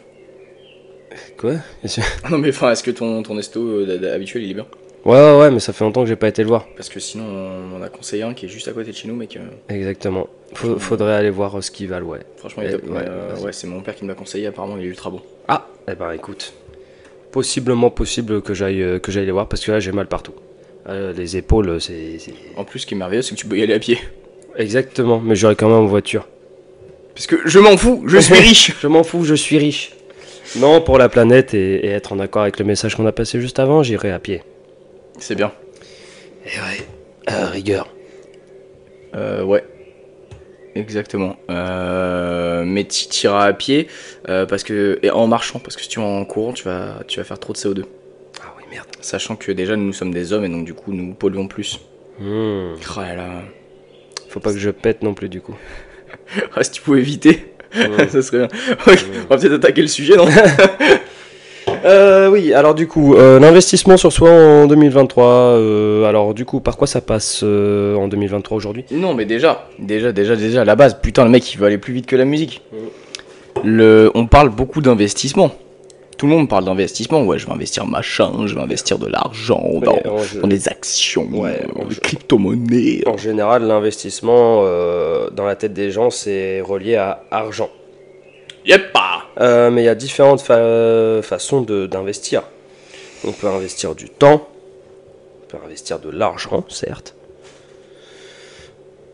Quoi? 1.38 1.54
Ah 1.82 1.88
Non, 2.30 2.38
mais 2.38 2.50
enfin, 2.50 2.70
est-ce 2.72 2.82
que 2.82 2.90
ton, 2.90 3.22
ton 3.22 3.36
ostéo 3.38 3.84
habituel 4.12 4.42
il 4.44 4.50
est 4.50 4.54
bien? 4.54 4.66
Ouais, 5.04 5.16
ouais, 5.18 5.38
ouais, 5.38 5.50
mais 5.50 5.60
ça 5.60 5.72
fait 5.74 5.84
longtemps 5.84 6.02
que 6.02 6.08
j'ai 6.08 6.16
pas 6.16 6.28
été 6.28 6.42
le 6.42 6.48
voir. 6.48 6.66
Parce 6.76 6.88
que 6.88 6.98
sinon, 6.98 7.24
on 7.26 7.76
en 7.76 7.82
a 7.82 7.88
conseillé 7.90 8.22
un 8.22 8.32
qui 8.32 8.46
est 8.46 8.48
juste 8.48 8.68
à 8.68 8.72
côté 8.72 8.90
de 8.90 8.96
chez 8.96 9.06
nous, 9.06 9.14
mec. 9.14 9.36
euh, 9.36 9.40
Exactement. 9.74 10.28
Faut- 10.54 10.78
faudrait 10.78 11.12
aller 11.14 11.28
voir 11.30 11.58
euh, 11.58 11.60
ce 11.60 11.70
qu'ils 11.70 11.88
valent, 11.88 12.06
ouais. 12.06 12.20
franchement, 12.38 12.62
il 12.62 12.70
est 12.70 12.72
top. 12.72 12.84
ouais, 12.84 12.90
Mais, 13.00 13.04
euh, 13.08 13.36
ouais, 13.40 13.52
c'est 13.52 13.66
mon 13.66 13.80
père 13.80 13.94
qui 13.94 14.04
me 14.04 14.08
l'a 14.08 14.14
conseillé. 14.14 14.46
Apparemment, 14.46 14.76
il 14.78 14.84
est 14.84 14.88
ultra 14.88 15.10
bon. 15.10 15.20
Ah, 15.48 15.66
eh 15.90 15.94
ben 15.94 16.10
écoute, 16.12 16.54
possiblement 17.32 17.90
possible 17.90 18.40
que 18.40 18.54
j'aille 18.54 18.82
euh, 18.82 18.98
que 18.98 19.12
j'aille 19.12 19.26
les 19.26 19.32
voir 19.32 19.46
parce 19.48 19.62
que 19.64 19.72
là 19.72 19.80
j'ai 19.80 19.92
mal 19.92 20.06
partout. 20.06 20.32
Euh, 20.88 21.12
les 21.12 21.36
épaules, 21.36 21.80
c'est 21.80 22.16
En 22.56 22.64
plus, 22.64 22.80
ce 22.80 22.86
qui 22.86 22.94
est 22.94 22.96
merveilleux, 22.96 23.22
c'est 23.22 23.34
que 23.34 23.40
tu 23.40 23.46
peux 23.46 23.58
y 23.58 23.62
aller 23.62 23.74
à 23.74 23.78
pied. 23.78 23.98
exactement. 24.56 25.20
Mais 25.20 25.34
j'aurai 25.36 25.56
quand 25.56 25.68
même 25.68 25.76
en 25.78 25.86
voiture. 25.86 26.26
Parce 27.14 27.26
que 27.26 27.36
je 27.44 27.58
m'en 27.58 27.76
fous, 27.76 28.04
je 28.06 28.18
suis 28.18 28.34
riche. 28.38 28.72
Je 28.80 28.86
m'en 28.86 29.02
fous, 29.02 29.24
je 29.24 29.34
suis 29.34 29.58
riche. 29.58 29.92
Non, 30.56 30.80
pour 30.80 30.96
la 30.98 31.08
planète 31.08 31.52
et, 31.54 31.86
et 31.86 31.88
être 31.88 32.12
en 32.12 32.20
accord 32.20 32.42
avec 32.42 32.58
le 32.58 32.64
message 32.64 32.94
qu'on 32.96 33.06
a 33.06 33.12
passé 33.12 33.40
juste 33.40 33.58
avant, 33.58 33.82
j'irai 33.82 34.10
à 34.10 34.18
pied. 34.18 34.42
C'est 35.18 35.34
bien. 35.34 35.52
Et 36.44 36.48
ouais, 36.48 36.86
à 37.26 37.46
rigueur. 37.46 37.88
Euh, 39.14 39.42
ouais. 39.42 39.64
Exactement. 40.74 41.36
Euh, 41.50 42.64
mais 42.66 42.84
tu 42.84 43.06
iras 43.26 43.44
à 43.44 43.52
pied 43.52 43.88
euh, 44.28 44.44
parce 44.44 44.64
que 44.64 44.98
et 45.02 45.10
en 45.10 45.26
marchant 45.26 45.60
parce 45.60 45.76
que 45.76 45.82
si 45.82 45.88
tu 45.88 46.00
vas 46.00 46.06
en 46.06 46.24
courant, 46.24 46.52
tu 46.52 46.64
vas 46.64 47.02
tu 47.06 47.20
vas 47.20 47.24
faire 47.24 47.38
trop 47.38 47.52
de 47.52 47.58
CO2. 47.58 47.84
Ah 48.42 48.52
oui, 48.58 48.64
merde. 48.70 48.88
Sachant 49.00 49.36
que 49.36 49.52
déjà 49.52 49.76
nous 49.76 49.92
sommes 49.92 50.12
des 50.12 50.32
hommes 50.32 50.44
et 50.44 50.48
donc 50.48 50.64
du 50.64 50.74
coup 50.74 50.92
nous 50.92 51.14
polluons 51.14 51.46
plus. 51.46 51.80
Hmm. 52.18 52.74
Oh 52.74 53.00
là 53.00 53.14
là. 53.14 53.30
Faut 54.28 54.40
pas 54.40 54.52
que 54.52 54.58
je 54.58 54.70
pète 54.70 55.02
non 55.02 55.14
plus 55.14 55.28
du 55.28 55.40
coup. 55.40 55.56
Ah, 56.54 56.62
si 56.62 56.70
tu 56.70 56.80
pouvais 56.80 57.00
éviter, 57.00 57.54
ça 57.72 58.22
serait 58.22 58.46
bien. 58.46 58.48
Ok, 58.86 59.04
on 59.24 59.34
va 59.34 59.36
peut-être 59.36 59.54
attaquer 59.54 59.82
le 59.82 59.88
sujet, 59.88 60.16
non? 60.16 60.26
Euh, 61.84 62.30
oui, 62.30 62.54
alors 62.54 62.74
du 62.74 62.86
coup, 62.88 63.14
euh, 63.14 63.38
l'investissement 63.38 63.96
sur 63.98 64.10
soi 64.12 64.30
en 64.30 64.66
2023, 64.66 65.24
euh, 65.26 66.04
alors 66.06 66.32
du 66.32 66.46
coup, 66.46 66.60
par 66.60 66.76
quoi 66.78 66.86
ça 66.86 67.02
passe 67.02 67.40
euh, 67.42 67.94
en 67.96 68.08
2023 68.08 68.56
aujourd'hui? 68.56 68.84
Non, 68.90 69.12
mais 69.14 69.26
déjà, 69.26 69.68
déjà, 69.78 70.10
déjà, 70.12 70.34
déjà, 70.34 70.62
à 70.62 70.64
la 70.64 70.76
base, 70.76 70.98
putain, 71.02 71.24
le 71.24 71.30
mec 71.30 71.52
il 71.52 71.58
veut 71.58 71.66
aller 71.66 71.76
plus 71.78 71.92
vite 71.92 72.06
que 72.06 72.16
la 72.16 72.24
musique. 72.24 72.62
Le, 73.64 74.10
on 74.14 74.26
parle 74.26 74.48
beaucoup 74.48 74.80
d'investissement. 74.80 75.50
Tout 76.16 76.26
le 76.26 76.32
monde 76.32 76.48
parle 76.48 76.64
d'investissement. 76.64 77.22
Ouais, 77.24 77.38
je 77.38 77.46
vais 77.46 77.52
investir 77.52 77.86
machin, 77.86 78.30
je 78.46 78.54
vais 78.54 78.60
investir 78.62 78.98
de 78.98 79.06
l'argent 79.06 79.62
dans, 79.82 79.92
en, 80.10 80.40
dans 80.40 80.48
des 80.48 80.68
actions, 80.68 81.28
Ouais, 81.32 81.60
dans 81.76 81.84
des 81.84 81.96
crypto-monnaies. 81.96 83.02
en 83.06 83.16
général, 83.18 83.64
l'investissement 83.64 84.62
dans 84.62 85.44
la 85.44 85.56
tête 85.56 85.74
des 85.74 85.90
gens, 85.90 86.08
c'est 86.10 86.62
relié 86.62 86.96
à 86.96 87.24
argent. 87.30 87.68
Yep. 88.66 88.96
Euh, 89.40 89.70
mais 89.70 89.82
il 89.82 89.84
y 89.84 89.88
a 89.88 89.94
différentes 89.94 90.40
fa- 90.40 91.20
façons 91.22 91.60
d'investir. 91.62 92.42
On 93.26 93.32
peut 93.32 93.46
investir 93.48 93.94
du 93.94 94.08
temps, 94.08 94.48
on 95.42 95.46
peut 95.50 95.58
investir 95.64 95.98
de 95.98 96.10
l'argent, 96.10 96.64
certes. 96.68 97.14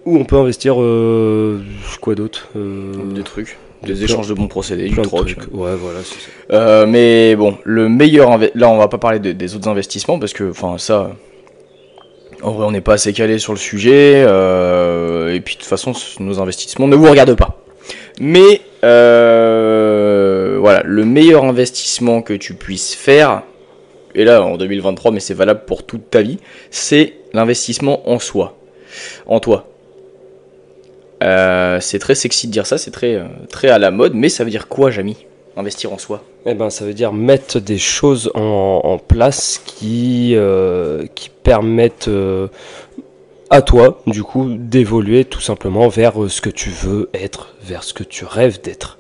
Ou 0.07 0.17
on 0.17 0.25
peut 0.25 0.37
investir 0.37 0.81
euh, 0.81 1.61
quoi 2.01 2.15
d'autre 2.15 2.49
Euh, 2.57 2.93
Des 3.15 3.23
trucs, 3.23 3.59
des 3.83 3.93
des 3.95 4.05
échanges 4.05 4.29
de 4.29 4.35
bons 4.35 4.49
procédés, 4.49 4.89
du 4.89 4.97
troc. 5.01 5.27
trucs. 5.27 5.39
Ouais, 5.53 5.75
voilà, 5.77 6.01
c'est 6.03 6.15
ça. 6.19 6.31
Euh, 6.57 6.87
mais 6.87 7.37
bon, 7.37 7.59
le 7.65 7.89
meilleur. 7.89 8.39
Là, 8.55 8.69
on 8.71 8.79
va 8.79 8.89
pas 8.89 8.99
parler 8.99 9.19
de- 9.19 9.33
des 9.33 9.55
autres 9.57 9.69
investissements 9.69 10.19
parce 10.19 10.33
que, 10.33 10.51
enfin, 10.51 10.79
ça. 10.79 11.11
En 12.43 12.53
vrai, 12.53 12.65
on 12.67 12.71
n'est 12.71 12.81
pas 12.81 12.95
assez 12.95 13.13
calé 13.13 13.39
sur 13.39 13.53
le 13.53 13.59
sujet. 13.59 14.25
euh, 14.27 15.35
et 15.35 15.41
puis, 15.41 15.57
de 15.57 15.61
toute 15.61 15.69
façon, 15.69 15.93
nos 16.21 16.41
investissements 16.41 16.89
ne 16.89 16.97
vous 16.97 17.09
regardent 17.11 17.37
pas. 17.37 17.63
Mais, 18.19 18.63
euh, 18.83 20.59
voilà, 20.59 20.83
le 20.85 21.05
meilleur 21.05 21.45
investissement 21.45 22.23
que 22.23 22.33
tu 22.35 22.55
puisses 22.55 22.95
faire, 22.95 23.43
et 24.15 24.25
là, 24.25 24.43
en 24.43 24.57
2023, 24.57 25.13
mais 25.13 25.21
c'est 25.21 25.35
valable 25.35 25.65
pour 25.67 25.85
toute 25.85 26.11
ta 26.11 26.23
vie, 26.23 26.39
c'est 26.71 27.15
l'investissement 27.33 28.09
en 28.11 28.19
soi. 28.19 28.57
en 29.27 29.39
toi. 29.41 29.67
Euh, 31.23 31.79
c'est 31.81 31.99
très 31.99 32.15
sexy 32.15 32.47
de 32.47 32.53
dire 32.53 32.67
ça, 32.67 32.79
c'est 32.79 32.91
très, 32.91 33.15
euh, 33.15 33.25
très 33.51 33.69
à 33.69 33.79
la 33.79 33.91
mode, 33.91 34.15
mais 34.15 34.31
ça 34.31 34.43
veut 34.43 34.51
dire 34.51 34.69
quoi, 34.69 34.91
Jamy 34.91 35.27
Investir 35.57 35.93
en 35.93 35.99
soi? 35.99 36.23
Eh 36.47 36.55
ben, 36.55 36.71
ça 36.71 36.87
veut 36.87 36.95
dire 36.95 37.13
mettre 37.13 37.61
des 37.61 37.77
choses 37.77 38.31
en, 38.35 38.99
place 38.99 39.61
qui, 39.65 40.35
permettent 41.43 42.11
à 43.51 43.63
toi, 43.63 44.01
du 44.07 44.23
coup, 44.23 44.49
d'évoluer 44.49 45.25
tout 45.25 45.41
simplement 45.41 45.89
vers 45.89 46.23
euh, 46.23 46.29
ce 46.29 46.41
que 46.41 46.51
tu 46.51 46.71
veux 46.71 47.11
être, 47.13 47.55
vers 47.63 47.83
ce 47.83 47.93
que 47.93 48.05
tu 48.05 48.25
rêves 48.25 48.61
d'être, 48.63 48.99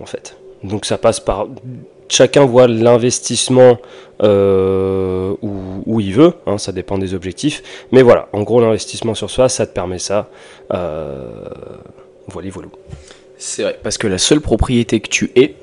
en 0.00 0.06
fait. 0.06 0.36
Donc 0.64 0.84
ça 0.84 0.98
passe 0.98 1.20
par... 1.20 1.46
Chacun 2.08 2.44
voit 2.44 2.68
l'investissement 2.68 3.78
euh, 4.22 5.34
où, 5.42 6.00
il 6.00 6.12
veut, 6.12 6.34
hein, 6.46 6.58
ça 6.58 6.70
dépend 6.72 6.98
des 6.98 7.14
objectifs. 7.14 7.62
Mais 7.92 8.02
voilà, 8.02 8.28
en 8.32 8.42
gros, 8.42 8.60
l'investissement 8.60 9.14
sur 9.14 9.30
soi, 9.30 9.48
ça 9.48 9.66
te 9.66 9.72
permet 9.72 9.98
ça. 9.98 10.28
Euh, 10.72 11.48
voilà, 12.28 12.50
voilà. 12.50 12.68
C'est 13.38 13.62
vrai, 13.62 13.78
parce 13.82 13.98
que 13.98 14.06
la 14.06 14.18
seule 14.18 14.40
propriété 14.40 15.00
que 15.00 15.08
tu 15.08 15.32
es, 15.34 15.54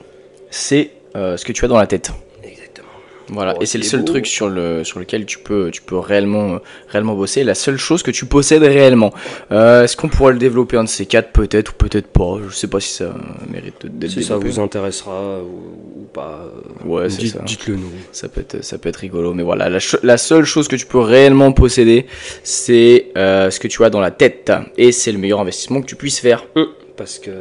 c'est 0.50 0.91
euh, 1.15 1.38
ce 1.38 1.45
que 1.45 1.51
tu 1.51 1.63
as 1.63 1.67
dans 1.67 1.77
la 1.77 1.88
tête. 1.88 2.12
Voilà, 3.31 3.55
Oh, 3.57 3.61
et 3.61 3.65
c'est 3.65 3.77
le 3.77 3.83
seul 3.85 4.01
beau. 4.01 4.07
truc 4.07 4.27
sur, 4.27 4.50
le, 4.50 4.83
sur 4.83 5.00
lequel 5.00 5.25
tu 5.25 5.39
peux, 5.39 5.71
tu 5.71 5.81
peux 5.81 5.97
réellement, 5.97 6.55
euh, 6.55 6.57
réellement 6.89 7.15
bosser, 7.15 7.43
la 7.45 7.55
seule 7.55 7.77
chose 7.77 8.03
que 8.03 8.11
tu 8.11 8.25
possèdes 8.25 8.63
réellement. 8.63 9.13
Euh, 9.51 9.83
Est-ce 9.85 9.95
qu'on 9.95 10.09
pourrait 10.09 10.33
le 10.33 10.39
développer 10.39 10.75
un 10.77 10.83
de 10.83 10.89
ces 10.89 11.05
quatre, 11.05 11.31
peut-être 11.31 11.69
ou 11.69 11.75
peut-être 11.75 12.07
pas? 12.07 12.39
Je 12.50 12.53
sais 12.53 12.67
pas 12.67 12.79
si 12.81 12.91
ça 12.93 13.15
mérite 13.50 13.85
d'être 13.85 14.11
Si 14.11 14.23
ça 14.23 14.35
vous 14.38 14.59
intéressera 14.59 15.39
ou, 15.41 16.01
ou 16.01 16.03
pas, 16.13 16.45
euh, 16.85 16.88
Ouais, 16.88 17.09
c'est 17.09 17.19
dites- 17.19 17.33
ça. 17.38 17.43
dites-le 17.45 17.75
nous. 17.77 17.91
Ça 18.11 18.27
peut 18.27 18.41
être, 18.41 18.63
ça 18.63 18.77
peut 18.77 18.89
être 18.89 18.97
rigolo, 18.97 19.33
mais 19.33 19.43
voilà, 19.43 19.69
la 20.03 20.17
seule 20.17 20.45
chose 20.45 20.67
que 20.67 20.75
tu 20.75 20.85
peux 20.85 21.00
réellement 21.00 21.53
posséder, 21.53 22.07
c'est 22.43 23.07
euh, 23.17 23.50
ce 23.50 23.59
que 23.59 23.67
tu 23.69 23.83
as 23.85 23.89
dans 23.89 24.01
la 24.01 24.11
tête, 24.11 24.51
et 24.77 24.91
c'est 24.91 25.11
le 25.13 25.17
meilleur 25.17 25.39
investissement 25.39 25.81
que 25.81 25.85
tu 25.88 25.95
puisses 25.95 26.19
faire. 26.19 26.45
Parce 26.97 27.17
que. 27.17 27.31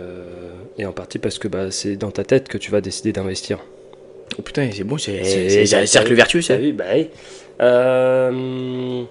Et 0.78 0.87
en 0.87 0.92
partie 0.92 1.18
parce 1.18 1.38
que 1.38 1.49
bah, 1.49 1.70
c'est 1.70 1.97
dans 1.97 2.11
ta 2.11 2.25
tête 2.25 2.49
que 2.49 2.56
tu 2.56 2.70
vas 2.70 2.80
décider 2.80 3.12
d'investir. 3.12 3.59
Oh 4.38 4.42
putain, 4.42 4.70
c'est 4.72 4.84
bon, 4.84 4.96
c'est 4.99 5.22
C'est- 5.25 5.66
c'est 5.66 5.76
un 5.76 5.87
cercle 5.87 6.14
vertueux, 6.14 6.42
ça. 6.42 6.56
Oui, 6.56 6.72
bah 6.72 6.84
oui. 6.94 7.08
Euh, 7.60 9.02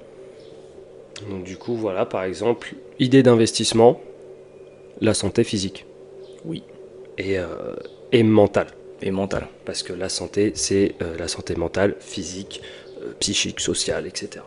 Donc, 1.30 1.44
du 1.44 1.58
coup, 1.58 1.76
voilà, 1.76 2.06
par 2.06 2.24
exemple, 2.24 2.74
idée 3.00 3.22
d'investissement, 3.24 4.00
la 5.02 5.14
santé 5.14 5.44
physique. 5.44 5.86
Oui. 6.46 6.64
Et, 7.18 7.38
euh, 7.38 7.46
et 8.14 8.24
mentale. 8.24 8.68
Et 9.02 9.12
mental. 9.12 9.48
Parce 9.66 9.84
que 9.84 9.92
la 9.94 10.08
santé, 10.10 10.54
c'est 10.56 10.96
euh, 11.02 11.16
la 11.18 11.28
santé 11.28 11.56
mentale, 11.56 11.96
physique, 12.00 12.62
psychique, 13.20 13.60
sociale, 13.60 14.08
etc. 14.08 14.44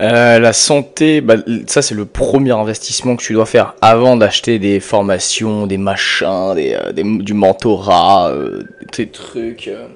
Euh, 0.00 0.40
la 0.40 0.52
santé, 0.52 1.20
bah, 1.20 1.36
ça 1.68 1.80
c'est 1.80 1.94
le 1.94 2.04
premier 2.04 2.50
investissement 2.50 3.14
que 3.14 3.22
tu 3.22 3.32
dois 3.32 3.46
faire 3.46 3.74
avant 3.80 4.16
d'acheter 4.16 4.58
des 4.58 4.80
formations, 4.80 5.68
des 5.68 5.78
machins, 5.78 6.52
des, 6.56 6.74
euh, 6.74 6.90
des- 6.92 7.04
du 7.18 7.32
mentorat, 7.34 8.30
euh, 8.32 8.64
des 8.96 9.08
trucs. 9.08 9.68
euh. 9.68 9.86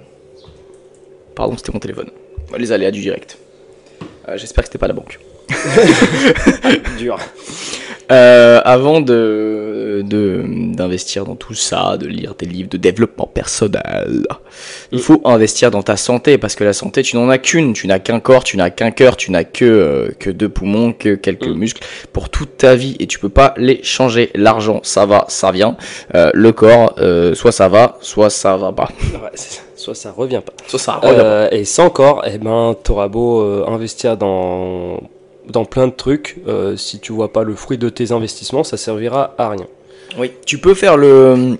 Pardon, 1.35 1.57
c'était 1.57 1.73
mon 1.73 1.79
téléphone. 1.79 2.11
Les 2.57 2.73
aléas 2.73 2.91
du 2.91 3.01
direct. 3.01 3.39
Euh, 4.29 4.37
J'espère 4.37 4.65
que 4.65 4.69
c'était 4.69 4.79
pas 4.79 4.89
la 4.89 4.95
banque. 4.95 5.19
Dur. 6.99 7.19
Euh, 8.11 8.61
avant 8.65 9.01
de 9.01 10.03
de- 10.05 10.45
d'investir 10.77 11.25
dans 11.25 11.35
tout 11.35 11.55
ça, 11.55 11.97
de 11.99 12.07
lire 12.07 12.35
des 12.39 12.47
livres 12.47 12.69
de 12.71 12.77
développement 12.77 13.27
personnel, 13.27 14.25
il 14.93 14.99
Mm. 14.99 15.03
faut 15.03 15.21
investir 15.25 15.71
dans 15.71 15.83
ta 15.83 15.97
santé 15.97 16.39
parce 16.39 16.55
que 16.55 16.63
la 16.65 16.73
santé, 16.73 17.03
tu 17.03 17.17
n'en 17.17 17.29
as 17.29 17.39
qu'une. 17.39 17.73
Tu 17.73 17.87
n'as 17.89 17.99
qu'un 17.99 18.21
corps, 18.21 18.45
tu 18.45 18.57
n'as 18.57 18.71
qu'un 18.71 18.93
cœur, 18.93 19.17
tu 19.17 19.31
n'as 19.33 19.45
que 19.45 19.65
euh, 19.65 20.09
que 20.19 20.31
deux 20.31 20.49
poumons, 20.49 20.93
que 20.93 21.17
quelques 21.17 21.49
Mm. 21.49 21.55
muscles 21.59 21.83
pour 22.13 22.31
toute 22.31 22.57
ta 22.57 22.77
vie 22.77 22.97
et 23.01 23.07
tu 23.09 23.19
peux 23.19 23.29
pas 23.29 23.55
les 23.57 23.83
changer. 23.83 24.31
L'argent, 24.35 24.81
ça 24.85 25.05
va, 25.05 25.25
ça 25.29 25.51
vient. 25.51 25.77
Euh, 26.15 26.31
le 26.33 26.53
corps, 26.53 26.95
euh, 26.99 27.35
soit 27.35 27.53
ça 27.53 27.69
va, 27.69 27.99
soit 28.01 28.31
ça 28.31 28.57
va 28.57 28.73
pas. 28.73 28.89
Ouais, 29.23 29.31
c'est 29.35 29.55
ça. 29.57 29.63
Soit 29.77 29.95
ça 29.95 30.13
revient 30.17 30.41
pas. 30.45 30.53
Soit 30.67 30.79
ça 30.79 30.93
revient 30.95 31.17
pas. 31.17 31.23
Euh, 31.23 31.49
et 31.51 31.65
sans 31.65 31.91
corps, 31.91 32.23
eh 32.27 32.39
ben, 32.39 32.75
t'auras 32.83 33.09
beau 33.09 33.43
euh, 33.43 33.65
investir 33.69 34.17
dans, 34.17 35.01
dans 35.49 35.65
plein 35.65 35.87
de 35.87 35.93
trucs, 35.93 36.37
euh, 36.47 36.77
si 36.77 37.01
tu 37.01 37.13
vois 37.13 37.33
pas 37.33 37.43
le 37.45 37.55
fruit 37.55 37.79
de 37.79 37.89
tes 37.89 38.13
investissements, 38.13 38.65
ça 38.65 38.77
servira 38.77 39.35
à 39.39 39.49
rien. 39.51 39.67
Oui, 40.19 40.33
tu 40.47 40.59
peux 40.59 40.75
faire 40.75 40.97
le. 40.97 41.57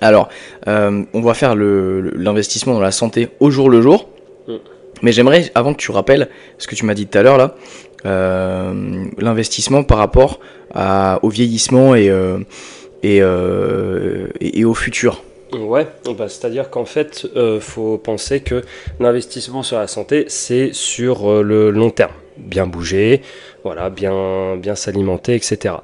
Alors, 0.00 0.28
euh, 0.68 1.02
on 1.14 1.20
va 1.22 1.34
faire 1.34 1.54
l'investissement 1.56 2.74
dans 2.74 2.80
la 2.80 2.90
santé 2.92 3.28
au 3.40 3.50
jour 3.50 3.70
le 3.70 3.80
jour. 3.80 4.08
Mm. 4.46 4.54
Mais 5.02 5.12
j'aimerais, 5.12 5.50
avant 5.54 5.72
que 5.74 5.78
tu 5.78 5.90
rappelles 5.90 6.28
ce 6.58 6.66
que 6.66 6.74
tu 6.74 6.84
m'as 6.84 6.94
dit 6.94 7.06
tout 7.06 7.18
à 7.18 7.22
l'heure 7.22 7.38
là, 7.38 7.54
euh, 8.04 9.04
l'investissement 9.18 9.82
par 9.84 9.98
rapport 9.98 10.38
à- 10.74 11.18
au 11.22 11.28
vieillissement 11.28 11.94
et, 11.94 12.10
et, 13.02 13.16
et, 13.18 14.58
et 14.60 14.64
au 14.64 14.74
futur. 14.74 15.22
Ouais, 15.52 15.86
bah, 16.18 16.28
c'est-à-dire 16.28 16.70
qu'en 16.70 16.84
fait, 16.84 17.26
euh, 17.36 17.60
faut 17.60 17.98
penser 17.98 18.40
que 18.40 18.62
l'investissement 19.00 19.62
sur 19.62 19.78
la 19.78 19.86
santé, 19.86 20.24
c'est 20.28 20.72
sur 20.72 21.30
euh, 21.30 21.42
le 21.42 21.70
long 21.70 21.90
terme. 21.90 22.12
Bien 22.36 22.66
bouger, 22.66 23.22
voilà, 23.64 23.90
bien, 23.90 24.56
bien 24.56 24.74
s'alimenter, 24.74 25.34
etc. 25.34 25.76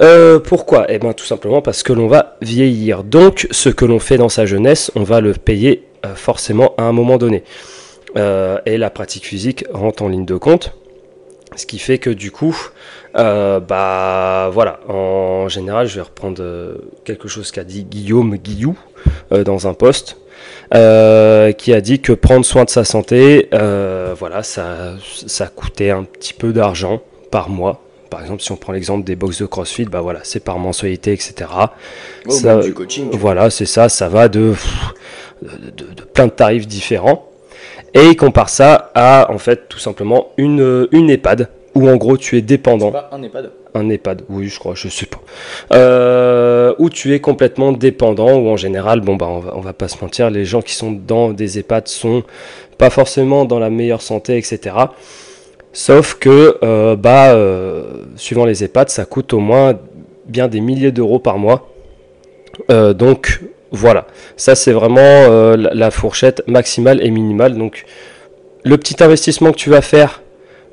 Euh, 0.00 0.38
pourquoi? 0.38 0.86
Eh 0.88 0.98
bien, 0.98 1.12
tout 1.12 1.24
simplement 1.24 1.60
parce 1.60 1.82
que 1.82 1.92
l'on 1.92 2.06
va 2.06 2.36
vieillir. 2.40 3.04
Donc, 3.04 3.46
ce 3.50 3.68
que 3.68 3.84
l'on 3.84 3.98
fait 3.98 4.16
dans 4.16 4.28
sa 4.28 4.46
jeunesse, 4.46 4.90
on 4.94 5.02
va 5.02 5.20
le 5.20 5.32
payer 5.32 5.84
euh, 6.04 6.14
forcément 6.14 6.74
à 6.78 6.82
un 6.82 6.92
moment 6.92 7.18
donné. 7.18 7.44
Euh, 8.16 8.58
et 8.66 8.78
la 8.78 8.90
pratique 8.90 9.26
physique 9.26 9.64
rentre 9.72 10.02
en 10.02 10.08
ligne 10.08 10.24
de 10.24 10.36
compte. 10.36 10.74
Ce 11.54 11.66
qui 11.66 11.78
fait 11.78 11.98
que 11.98 12.08
du 12.08 12.30
coup, 12.30 12.56
bah 13.14 14.50
voilà, 14.54 14.80
en 14.88 15.48
général, 15.48 15.86
je 15.86 15.96
vais 15.96 16.00
reprendre 16.00 16.42
quelque 17.04 17.28
chose 17.28 17.50
qu'a 17.50 17.62
dit 17.62 17.84
Guillaume 17.84 18.36
Guillou 18.36 18.78
dans 19.30 19.68
un 19.68 19.74
post, 19.74 20.16
euh, 20.74 21.52
qui 21.52 21.72
a 21.74 21.80
dit 21.80 22.00
que 22.00 22.12
prendre 22.12 22.44
soin 22.44 22.64
de 22.64 22.70
sa 22.70 22.84
santé, 22.84 23.48
euh, 23.52 24.14
voilà, 24.18 24.42
ça, 24.42 24.94
ça 25.26 25.46
coûtait 25.46 25.90
un 25.90 26.04
petit 26.04 26.32
peu 26.34 26.52
d'argent 26.52 27.00
par 27.30 27.48
mois. 27.48 27.80
Par 28.10 28.20
exemple, 28.20 28.42
si 28.42 28.52
on 28.52 28.56
prend 28.56 28.72
l'exemple 28.72 29.04
des 29.04 29.16
box 29.16 29.40
de 29.40 29.46
CrossFit, 29.46 29.84
bah 29.86 30.00
voilà, 30.02 30.20
c'est 30.22 30.40
par 30.40 30.58
mensualité, 30.58 31.12
etc. 31.12 31.34
Ça- 32.28 32.56
du 32.58 32.74
coaching. 32.74 33.08
Voilà, 33.12 33.48
c'est 33.50 33.64
ça, 33.66 33.88
ça 33.88 34.08
va 34.08 34.28
de, 34.28 34.54
de, 35.42 35.48
de- 35.70 35.94
de 35.94 36.02
plein 36.02 36.26
de 36.26 36.32
tarifs 36.32 36.66
différents. 36.66 37.28
Et 37.94 38.06
il 38.08 38.16
compare 38.16 38.48
ça 38.48 38.90
à, 38.94 39.30
en 39.30 39.38
fait, 39.38 39.68
tout 39.68 39.78
simplement 39.78 40.28
une, 40.36 40.88
une 40.92 41.10
EHPAD, 41.10 41.48
où 41.74 41.88
en 41.88 41.96
gros 41.96 42.16
tu 42.18 42.36
es 42.38 42.42
dépendant. 42.42 42.90
pas 42.92 43.08
un 43.12 43.22
EHPAD. 43.22 43.50
Un 43.74 43.88
EHPAD, 43.88 44.22
oui, 44.28 44.48
je 44.48 44.58
crois, 44.58 44.74
je 44.74 44.88
sais 44.88 45.06
pas. 45.06 45.20
Euh, 45.72 46.74
où 46.78 46.90
tu 46.90 47.14
es 47.14 47.20
complètement 47.20 47.72
dépendant, 47.72 48.36
où 48.36 48.48
en 48.48 48.56
général, 48.56 49.00
bon, 49.00 49.16
bah, 49.16 49.28
on 49.28 49.60
va, 49.60 49.72
pas 49.72 49.88
se 49.88 49.96
mentir, 50.02 50.30
les 50.30 50.44
gens 50.44 50.60
qui 50.60 50.74
sont 50.74 50.92
dans 50.92 51.30
des 51.30 51.58
EHPAD 51.58 51.88
sont 51.88 52.22
pas 52.76 52.90
forcément 52.90 53.46
dans 53.46 53.58
la 53.58 53.70
meilleure 53.70 54.02
santé, 54.02 54.36
etc. 54.36 54.76
Sauf 55.72 56.14
que, 56.14 56.58
euh, 56.62 56.96
bah, 56.96 57.32
euh, 57.32 58.04
suivant 58.16 58.44
les 58.44 58.62
EHPAD, 58.62 58.90
ça 58.90 59.06
coûte 59.06 59.32
au 59.32 59.38
moins 59.38 59.78
bien 60.26 60.48
des 60.48 60.60
milliers 60.60 60.92
d'euros 60.92 61.18
par 61.18 61.38
mois. 61.38 61.68
Donc, 62.68 63.40
voilà. 63.70 64.06
Ça, 64.36 64.54
c'est 64.54 64.72
vraiment 64.72 65.56
la, 65.56 65.90
fourchette 65.90 66.42
maximale 66.46 67.04
et 67.04 67.10
minimale. 67.10 67.56
Donc, 67.56 67.84
le 68.62 68.76
petit 68.76 69.02
investissement 69.02 69.52
que 69.52 69.56
tu 69.56 69.70
vas 69.70 69.80
faire, 69.80 70.22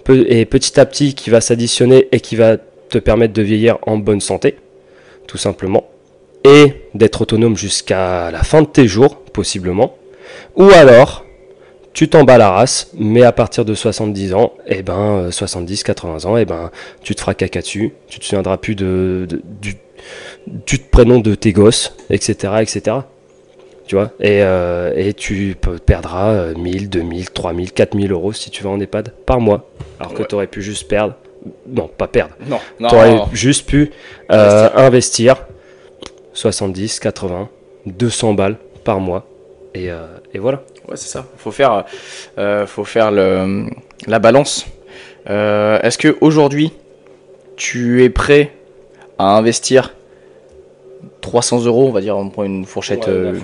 et 0.10 0.46
petit 0.46 0.80
à 0.80 0.86
petit, 0.86 1.14
qui 1.14 1.30
va 1.30 1.42
s'additionner 1.42 2.08
et 2.12 2.20
qui 2.20 2.36
va 2.36 2.58
te 2.90 2.98
permettre 2.98 3.34
de 3.34 3.42
vieillir 3.42 3.78
en 3.86 3.98
bonne 3.98 4.22
santé, 4.22 4.58
tout 5.28 5.38
simplement, 5.38 5.88
et 6.44 6.74
d'être 6.94 7.22
autonome 7.22 7.56
jusqu'à 7.58 8.32
la 8.32 8.44
fin 8.44 8.62
de 8.62 8.68
tes 8.68 8.88
jours, 8.88 9.18
possiblement. 9.18 9.96
Ou 10.56 10.70
alors, 10.72 11.26
tu 11.94 12.08
t'en 12.08 12.24
bats 12.24 12.38
la 12.38 12.50
race, 12.52 12.92
mais 12.98 13.24
à 13.24 13.32
partir 13.32 13.66
de 13.66 13.74
70 13.74 14.34
ans, 14.34 14.54
et 14.68 14.84
ben, 14.84 15.26
euh, 15.28 15.32
70, 15.32 15.84
80 15.84 16.26
ans, 16.26 16.38
et 16.38 16.46
ben, 16.46 16.72
tu 17.04 17.16
te 17.16 17.20
feras 17.22 17.34
caca 17.34 17.62
dessus, 17.62 17.94
tu 18.08 18.20
te 18.20 18.26
souviendras 18.26 18.58
plus 18.58 18.76
de, 18.76 19.26
de- 19.30 19.42
du, 19.62 19.76
du 20.48 20.78
prénom 20.80 21.20
de 21.20 21.36
tes 21.36 21.52
gosses, 21.52 21.96
etc., 22.10 22.54
etc. 22.62 22.98
Tu 23.88 23.96
vois, 23.96 24.12
et, 24.20 24.44
euh, 24.44 24.94
et 24.96 25.14
tu 25.16 25.56
pe- 25.60 25.80
perdras 25.80 26.30
euh, 26.32 26.54
1000, 26.56 26.90
2000, 26.90 27.32
3000, 27.32 27.72
4000 27.72 28.12
euros 28.12 28.34
si 28.34 28.52
tu 28.52 28.64
vas 28.64 28.70
en 28.70 28.80
EHPAD 28.80 29.12
par 29.26 29.40
mois. 29.42 29.68
Alors 30.00 30.14
que 30.14 30.20
Ouais. 30.22 30.28
tu 30.30 30.36
aurais 30.36 30.48
pu 30.48 30.62
juste 30.62 30.88
perdre. 30.88 31.16
Non, 31.68 31.88
pas 31.88 32.08
perdre. 32.08 32.34
Non, 32.48 32.60
non. 32.80 32.90
Tu 32.90 32.96
aurais 32.96 33.20
juste 33.34 33.68
pu 33.68 33.92
euh, 34.32 34.70
investir 34.76 35.38
70, 36.34 37.00
80, 37.00 37.50
200 37.86 38.34
balles 38.34 38.58
par 38.84 39.00
mois. 39.00 39.26
Et, 39.74 39.92
euh, 39.92 40.06
et 40.34 40.40
voilà. 40.40 40.64
Ouais, 40.88 40.96
c'est 40.98 41.08
ça. 41.10 41.26
Faut 41.38 41.52
faire, 41.52 41.86
euh, 42.38 42.66
faut 42.66 42.84
faire 42.84 43.12
le, 43.12 43.66
la 44.08 44.20
balance. 44.20 44.66
Euh, 45.30 45.80
Est-ce 45.82 45.98
que 45.98 46.18
aujourd'hui, 46.22 46.72
tu 47.56 48.04
es 48.04 48.10
prêt 48.10 48.52
à 49.18 49.38
investir 49.38 49.94
300 51.22 51.66
euros, 51.66 51.88
on 51.88 51.92
va 51.92 52.02
dire, 52.02 52.18
on 52.18 52.30
prend 52.30 52.44
une 52.44 52.66
fourchette, 52.66 53.08
euh, 53.08 53.38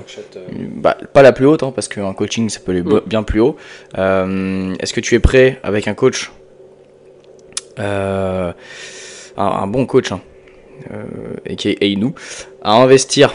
bah, 0.78 0.98
pas 1.14 1.22
la 1.22 1.32
plus 1.34 1.46
haute, 1.46 1.64
hein, 1.64 1.72
parce 1.76 1.88
qu'un 1.88 2.14
coaching, 2.14 2.50
ça 2.50 2.60
peut 2.60 2.72
aller 2.72 2.82
Mm. 2.82 3.02
bien 3.06 3.24
plus 3.24 3.40
haut. 3.42 3.56
Euh, 3.98 4.74
Est-ce 4.80 4.94
que 4.94 5.02
tu 5.02 5.16
es 5.16 5.20
prêt 5.20 5.60
avec 5.64 5.88
un 5.88 5.94
coach 5.94 6.32
un, 7.78 8.54
un 9.38 9.68
bon 9.68 9.86
coach, 9.86 10.12
hein, 10.12 10.22
euh, 10.92 11.04
et 11.46 11.56
qui 11.56 11.70
est 11.70 11.98
à 12.62 12.74
investir 12.82 13.34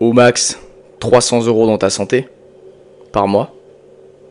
au 0.00 0.12
max 0.12 0.58
300 1.00 1.46
euros 1.46 1.66
dans 1.66 1.78
ta 1.78 1.90
santé 1.90 2.28
par 3.12 3.28
mois 3.28 3.52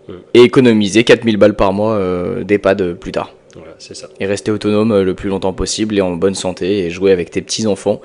Mm. 0.07 0.13
et 0.35 0.41
économiser 0.41 1.03
4000 1.03 1.37
balles 1.37 1.55
par 1.55 1.73
mois 1.73 1.93
euh, 1.93 2.43
d'EHPAD 2.43 2.93
plus 2.93 3.11
tard. 3.11 3.33
Voilà, 3.55 3.73
c'est 3.79 3.95
ça. 3.95 4.07
Et 4.19 4.27
rester 4.27 4.51
autonome 4.51 4.91
euh, 4.91 5.03
le 5.03 5.15
plus 5.15 5.29
longtemps 5.29 5.51
possible 5.53 5.97
et 5.97 6.01
en 6.01 6.11
bonne 6.11 6.35
santé 6.35 6.85
et 6.85 6.91
jouer 6.91 7.11
avec 7.11 7.31
tes 7.31 7.41
petits-enfants. 7.41 8.01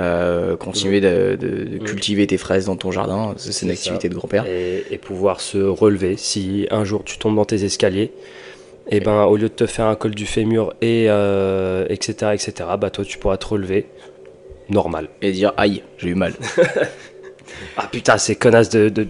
Euh, 0.00 0.56
continuer 0.56 1.02
de, 1.02 1.36
de- 1.38 1.64
de 1.64 1.76
Mm. 1.78 1.84
cultiver 1.84 2.26
tes 2.26 2.38
fraises 2.38 2.64
dans 2.64 2.76
ton 2.76 2.90
jardin. 2.90 3.34
C'est 3.36 3.66
une 3.66 3.70
activité 3.70 4.08
ça. 4.08 4.08
de 4.08 4.14
grand-père. 4.14 4.46
Et, 4.46 4.84
et 4.90 4.96
pouvoir 4.96 5.42
se 5.42 5.58
relever. 5.58 6.16
Si 6.16 6.66
un 6.70 6.84
jour 6.84 7.02
tu 7.04 7.18
tombes 7.18 7.36
dans 7.36 7.44
tes 7.44 7.62
escaliers, 7.64 8.12
et 8.90 9.00
ben 9.00 9.24
au 9.24 9.36
lieu 9.36 9.48
de 9.48 9.54
te 9.54 9.66
faire 9.66 9.86
un 9.86 9.94
col 9.94 10.14
du 10.14 10.26
fémur 10.26 10.74
et 10.80 11.06
euh, 11.08 11.86
etc 11.88 12.32
etc, 12.34 12.52
bah 12.80 12.90
toi 12.90 13.04
tu 13.04 13.18
pourras 13.18 13.36
te 13.36 13.46
relever 13.46 13.86
normal. 14.68 15.08
Et 15.20 15.32
dire 15.32 15.52
aïe, 15.56 15.82
j'ai 15.98 16.08
eu 16.08 16.14
mal. 16.14 16.34
Ah 17.76 17.86
putain 17.90 18.18
ces 18.18 18.34
connasses 18.34 18.70
de 18.70 18.88
de, 18.88 19.06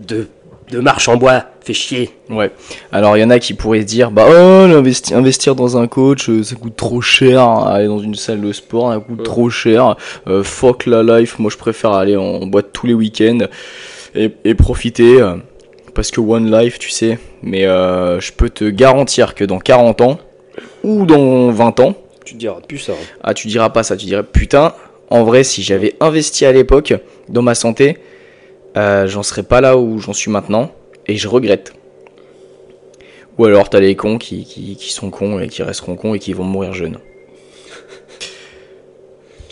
de, 0.00 0.26
de 0.70 0.80
marche 0.80 1.08
en 1.08 1.16
bois, 1.16 1.44
fait 1.60 1.72
chier. 1.72 2.10
Ouais. 2.30 2.50
Alors 2.92 3.16
il 3.16 3.20
y 3.20 3.24
en 3.24 3.30
a 3.30 3.38
qui 3.38 3.54
pourraient 3.54 3.82
se 3.82 3.86
dire 3.86 4.10
bah 4.10 4.26
oh 4.28 4.66
investir 5.12 5.54
dans 5.54 5.76
un 5.76 5.86
coach 5.86 6.28
euh, 6.28 6.42
ça 6.42 6.56
coûte 6.56 6.76
trop 6.76 7.00
cher, 7.00 7.40
aller 7.42 7.86
dans 7.86 7.98
une 7.98 8.14
salle 8.14 8.40
de 8.40 8.52
sport 8.52 8.92
ça 8.92 8.98
coûte 9.00 9.18
Ouais. 9.18 9.24
trop 9.24 9.50
cher. 9.50 9.96
Euh, 10.26 10.42
fuck 10.42 10.86
la 10.86 11.02
life, 11.02 11.38
moi 11.38 11.50
je 11.50 11.56
préfère 11.56 11.92
aller 11.92 12.16
en 12.16 12.46
boîte 12.46 12.72
tous 12.72 12.86
les 12.86 12.94
week-ends 12.94 13.46
et, 14.14 14.30
et 14.44 14.54
profiter 14.54 15.20
parce 15.96 16.12
que 16.12 16.20
one 16.20 16.48
life 16.56 16.78
tu 16.78 16.90
sais. 16.90 17.18
Mais 17.42 17.66
euh, 17.66 18.20
je 18.20 18.32
peux 18.32 18.48
te 18.50 18.64
garantir 18.64 19.34
que 19.34 19.44
dans 19.44 19.58
40 19.58 20.00
ans 20.02 20.18
ou 20.84 21.04
dans 21.06 21.50
20 21.50 21.80
ans, 21.80 21.94
Tu 22.24 22.34
te 22.34 22.38
diras 22.38 22.60
plus 22.66 22.78
ça. 22.78 22.92
hein. 22.92 23.16
ah 23.24 23.34
tu 23.34 23.48
diras 23.48 23.70
pas 23.70 23.82
ça, 23.82 23.96
tu 23.96 24.06
dirais 24.06 24.22
putain 24.22 24.74
en 25.10 25.24
vrai 25.24 25.42
si 25.42 25.62
j'avais 25.62 25.94
investi 26.00 26.44
à 26.46 26.52
l'époque 26.52 26.94
dans 27.28 27.42
ma 27.42 27.54
santé, 27.54 27.98
euh, 28.76 29.06
j'en 29.08 29.22
serais 29.24 29.42
pas 29.42 29.60
là 29.60 29.76
où 29.76 29.98
j'en 29.98 30.12
suis 30.12 30.30
maintenant 30.30 30.70
et 31.08 31.16
je 31.16 31.26
regrette. 31.28 31.72
Ou 33.38 33.44
alors 33.44 33.68
t'as 33.68 33.80
les 33.80 33.96
cons 33.96 34.18
qui, 34.18 34.44
qui, 34.44 34.76
qui 34.76 34.92
sont 34.92 35.10
cons 35.10 35.38
et 35.40 35.48
qui 35.48 35.62
resteront 35.62 35.96
cons 35.96 36.14
et 36.14 36.18
qui 36.18 36.32
vont 36.32 36.44
mourir 36.44 36.72
jeunes. 36.72 36.98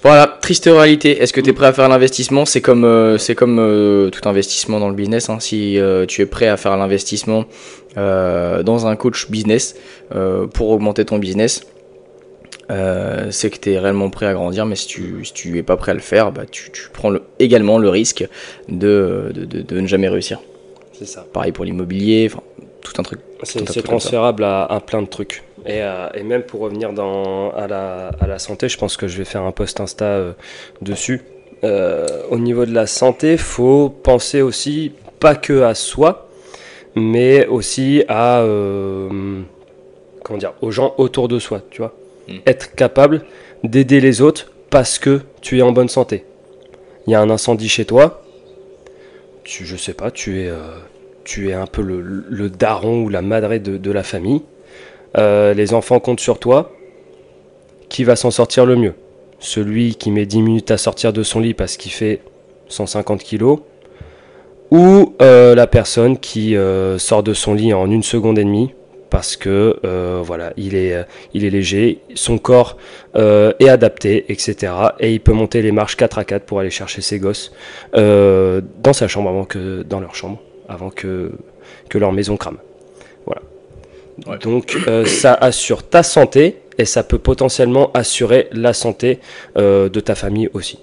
Voilà, 0.04 0.26
triste 0.42 0.66
réalité. 0.66 1.22
Est-ce 1.22 1.32
que 1.32 1.40
tu 1.40 1.48
es 1.50 1.52
prêt 1.54 1.66
à 1.66 1.72
faire 1.72 1.88
l'investissement? 1.88 2.44
C'est 2.44 2.60
comme, 2.60 2.84
euh, 2.84 3.16
c'est 3.16 3.34
comme 3.34 3.58
euh, 3.58 4.10
tout 4.10 4.28
investissement 4.28 4.78
dans 4.78 4.88
le 4.90 4.94
business. 4.94 5.30
hein. 5.30 5.40
Si 5.40 5.78
euh, 5.78 6.04
tu 6.04 6.20
es 6.20 6.26
prêt 6.26 6.46
à 6.48 6.58
faire 6.58 6.76
l'investissement 6.76 7.46
euh, 7.96 8.62
dans 8.62 8.86
un 8.86 8.96
coach 8.96 9.30
business 9.30 9.74
euh, 10.14 10.46
pour 10.46 10.68
augmenter 10.68 11.06
ton 11.06 11.18
business, 11.18 11.66
euh, 12.70 13.28
c'est 13.30 13.48
que 13.48 13.56
tu 13.58 13.72
es 13.72 13.78
réellement 13.78 14.10
prêt 14.10 14.26
à 14.26 14.34
grandir. 14.34 14.66
Mais 14.66 14.76
si 14.76 14.86
tu, 14.88 15.24
si 15.24 15.32
tu 15.32 15.56
es 15.56 15.62
pas 15.62 15.78
prêt 15.78 15.92
à 15.92 15.94
le 15.94 16.00
faire, 16.00 16.32
bah, 16.32 16.42
tu, 16.50 16.70
tu 16.70 16.82
prends 16.92 17.08
le- 17.08 17.22
également 17.38 17.78
le 17.78 17.88
risque 17.88 18.26
de, 18.68 19.30
de, 19.34 19.46
de- 19.46 19.62
de 19.62 19.80
ne 19.80 19.86
jamais 19.86 20.08
réussir. 20.08 20.38
C'est 20.92 21.06
ça. 21.08 21.24
Pareil 21.32 21.52
pour 21.52 21.64
l'immobilier, 21.64 22.30
tout 22.82 22.92
un 22.98 23.02
truc. 23.02 23.20
C'est 23.42 23.82
transférable 23.82 24.44
à, 24.44 24.64
à 24.66 24.80
plein 24.80 25.00
de 25.00 25.08
trucs. 25.08 25.42
Et, 25.66 25.82
euh, 25.82 26.08
et 26.14 26.22
même 26.22 26.42
pour 26.42 26.60
revenir 26.60 26.92
dans, 26.92 27.50
à, 27.52 27.66
la, 27.66 28.08
à 28.20 28.26
la 28.26 28.38
santé, 28.38 28.68
je 28.68 28.76
pense 28.76 28.96
que 28.96 29.08
je 29.08 29.16
vais 29.16 29.24
faire 29.24 29.42
un 29.42 29.52
post 29.52 29.80
Insta 29.80 30.04
euh, 30.04 30.32
dessus. 30.82 31.22
Euh, 31.64 32.06
au 32.30 32.38
niveau 32.38 32.66
de 32.66 32.74
la 32.74 32.86
santé, 32.86 33.36
faut 33.38 33.88
penser 33.88 34.42
aussi 34.42 34.92
pas 35.20 35.34
que 35.34 35.62
à 35.62 35.74
soi, 35.74 36.28
mais 36.94 37.46
aussi 37.46 38.04
à 38.08 38.42
comment 40.22 40.38
dire, 40.38 40.52
aux 40.60 40.70
gens 40.70 40.94
autour 40.98 41.28
de 41.28 41.38
soi. 41.38 41.62
Tu 41.70 41.78
vois, 41.80 41.94
Mm. 42.26 42.38
être 42.46 42.74
capable 42.74 43.22
d'aider 43.64 44.00
les 44.00 44.22
autres 44.22 44.50
parce 44.70 44.98
que 44.98 45.20
tu 45.42 45.58
es 45.58 45.62
en 45.62 45.72
bonne 45.72 45.90
santé. 45.90 46.24
Il 47.06 47.10
y 47.10 47.14
a 47.14 47.20
un 47.20 47.28
incendie 47.28 47.68
chez 47.68 47.84
toi, 47.84 48.22
tu, 49.44 49.66
je 49.66 49.76
sais 49.76 49.92
pas, 49.92 50.10
tu 50.10 50.40
es, 50.40 50.50
tu 51.24 51.50
es 51.50 51.52
un 51.52 51.66
peu 51.66 51.82
le, 51.82 52.00
le 52.00 52.48
daron 52.48 53.02
ou 53.02 53.08
la 53.10 53.20
madrée 53.20 53.58
de, 53.58 53.76
de 53.76 53.90
la 53.92 54.02
famille. 54.02 54.40
Euh, 55.16 55.54
les 55.54 55.74
enfants 55.74 56.00
comptent 56.00 56.20
sur 56.20 56.38
toi. 56.38 56.72
Qui 57.88 58.04
va 58.04 58.16
s'en 58.16 58.30
sortir 58.30 58.66
le 58.66 58.76
mieux? 58.76 58.94
Celui 59.38 59.94
qui 59.94 60.10
met 60.10 60.26
10 60.26 60.42
minutes 60.42 60.70
à 60.70 60.78
sortir 60.78 61.12
de 61.12 61.22
son 61.22 61.40
lit 61.40 61.54
parce 61.54 61.76
qu'il 61.76 61.92
fait 61.92 62.20
150 62.68 63.22
kilos 63.22 63.60
ou 64.70 65.14
euh, 65.20 65.54
la 65.54 65.66
personne 65.66 66.18
qui 66.18 66.56
euh, 66.56 66.98
sort 66.98 67.22
de 67.22 67.34
son 67.34 67.54
lit 67.54 67.74
en 67.74 67.90
une 67.90 68.02
seconde 68.02 68.38
et 68.38 68.44
demie 68.44 68.72
parce 69.10 69.36
que 69.36 69.78
voilà, 70.24 70.52
il 70.56 70.74
est, 70.74 70.96
il 71.34 71.44
est 71.44 71.50
léger, 71.50 72.00
son 72.16 72.36
corps 72.36 72.76
est 73.14 73.68
adapté, 73.68 74.24
etc. 74.28 74.72
Et 74.98 75.12
il 75.12 75.20
peut 75.20 75.32
monter 75.32 75.62
les 75.62 75.70
marches 75.70 75.96
4 75.96 76.18
à 76.18 76.24
4 76.24 76.44
pour 76.44 76.58
aller 76.58 76.70
chercher 76.70 77.00
ses 77.00 77.20
gosses 77.20 77.52
dans 77.92 78.92
sa 78.92 79.06
chambre 79.06 79.30
avant 79.30 79.44
que 79.44 79.84
dans 79.84 80.00
leur 80.00 80.16
chambre, 80.16 80.40
avant 80.68 80.90
que 80.90 81.30
leur 81.92 82.10
maison 82.10 82.36
crame. 82.36 82.58
Ouais. 84.26 84.38
Donc 84.38 84.76
euh, 84.86 85.04
ça 85.04 85.34
assure 85.34 85.82
ta 85.82 86.02
santé 86.02 86.60
et 86.78 86.84
ça 86.84 87.02
peut 87.02 87.18
potentiellement 87.18 87.90
assurer 87.94 88.48
la 88.52 88.72
santé 88.72 89.18
euh, 89.56 89.88
de 89.88 90.00
ta 90.00 90.14
famille 90.14 90.48
aussi. 90.54 90.78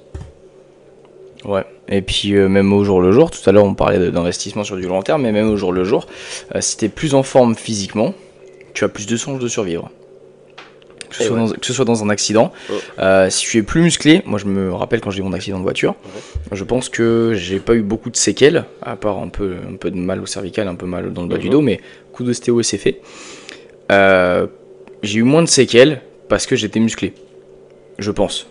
Ouais. 1.45 1.63
Et 1.87 2.01
puis 2.01 2.33
euh, 2.33 2.47
même 2.47 2.71
au 2.73 2.83
jour 2.83 3.01
le 3.01 3.11
jour, 3.11 3.31
tout 3.31 3.47
à 3.49 3.51
l'heure 3.51 3.65
on 3.65 3.73
parlait 3.73 4.11
d'investissement 4.11 4.63
sur 4.63 4.75
du 4.75 4.87
long 4.87 5.01
terme, 5.01 5.23
mais 5.23 5.31
même 5.31 5.49
au 5.49 5.57
jour 5.57 5.71
le 5.71 5.83
jour, 5.83 6.07
si 6.59 6.77
tu 6.77 6.85
es 6.85 6.89
plus 6.89 7.15
en 7.15 7.23
forme 7.23 7.55
physiquement, 7.55 8.13
tu 8.73 8.83
as 8.83 8.89
plus 8.89 9.07
de 9.07 9.15
chances 9.17 9.39
de 9.39 9.47
survivre. 9.47 9.89
Que 11.11 11.17
ce, 11.17 11.23
soit 11.25 11.37
ouais. 11.37 11.47
dans, 11.47 11.53
que 11.53 11.65
ce 11.65 11.73
soit 11.73 11.85
dans 11.85 12.03
un 12.03 12.09
accident, 12.09 12.51
Ouais. 12.69 12.75
euh, 12.99 13.29
si 13.29 13.45
tu 13.45 13.57
es 13.57 13.63
plus 13.63 13.81
musclé, 13.81 14.21
moi 14.25 14.39
je 14.39 14.45
me 14.45 14.73
rappelle 14.73 15.01
quand 15.01 15.11
j'ai 15.11 15.19
eu 15.19 15.23
mon 15.23 15.33
accident 15.33 15.57
de 15.57 15.63
voiture, 15.63 15.93
je 16.51 16.63
pense 16.63 16.87
que 16.89 17.33
j'ai 17.35 17.59
pas 17.59 17.75
eu 17.75 17.81
beaucoup 17.81 18.09
de 18.09 18.15
séquelles, 18.15 18.63
à 18.81 18.95
part 18.95 19.19
un 19.19 19.27
peu, 19.27 19.57
un 19.71 19.75
peu 19.75 19.91
de 19.91 19.97
mal 19.97 20.21
au 20.21 20.25
cervical, 20.25 20.67
un 20.69 20.75
peu 20.75 20.85
mal 20.85 21.11
dans 21.11 21.23
le 21.23 21.27
bas 21.27 21.37
du 21.37 21.49
dos, 21.49 21.61
mais 21.61 21.81
coup 22.13 22.23
d'ostéo 22.23 22.63
c'est 22.63 22.77
fait. 22.77 23.01
Euh, 23.91 24.47
j'ai 25.03 25.19
eu 25.19 25.23
moins 25.23 25.41
de 25.41 25.47
séquelles 25.49 26.01
parce 26.29 26.45
que 26.45 26.55
j'étais 26.55 26.79
musclé, 26.79 27.13
je 27.99 28.11
pense. 28.11 28.47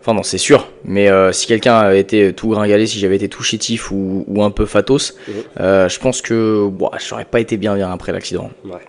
Enfin 0.00 0.14
non, 0.14 0.24
c'est 0.24 0.36
sûr, 0.38 0.68
mais 0.84 1.08
euh, 1.08 1.30
si 1.30 1.46
quelqu'un 1.46 1.76
avait 1.78 2.00
été 2.00 2.32
tout 2.32 2.48
gringalé, 2.48 2.88
si 2.88 2.98
j'avais 2.98 3.14
été 3.14 3.28
tout 3.28 3.44
chétif 3.44 3.92
ou, 3.92 4.24
ou 4.26 4.42
un 4.42 4.50
peu 4.50 4.66
fatos, 4.66 5.14
euh, 5.60 5.88
je 5.88 5.98
pense 6.00 6.22
que 6.22 6.66
bon, 6.68 6.90
j'aurais 7.08 7.24
pas 7.24 7.38
été 7.38 7.56
bien 7.56 7.76
bien 7.76 7.92
après 7.92 8.10
l'accident. 8.10 8.50
Ouais. 8.64 8.80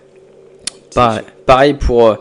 Pareil, 0.92 1.22
pareil 1.46 1.74
pour... 1.74 2.18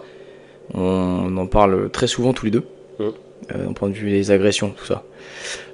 on 0.73 1.35
en 1.37 1.45
parle 1.47 1.89
très 1.89 2.07
souvent 2.07 2.33
tous 2.33 2.45
les 2.45 2.51
deux, 2.51 2.63
Mhm. 2.99 3.11
euh, 3.55 3.65
d'un 3.67 3.73
point 3.73 3.89
de 3.89 3.93
vue 3.93 4.09
des 4.09 4.31
agressions, 4.31 4.69
tout 4.69 4.85
ça. 4.85 5.03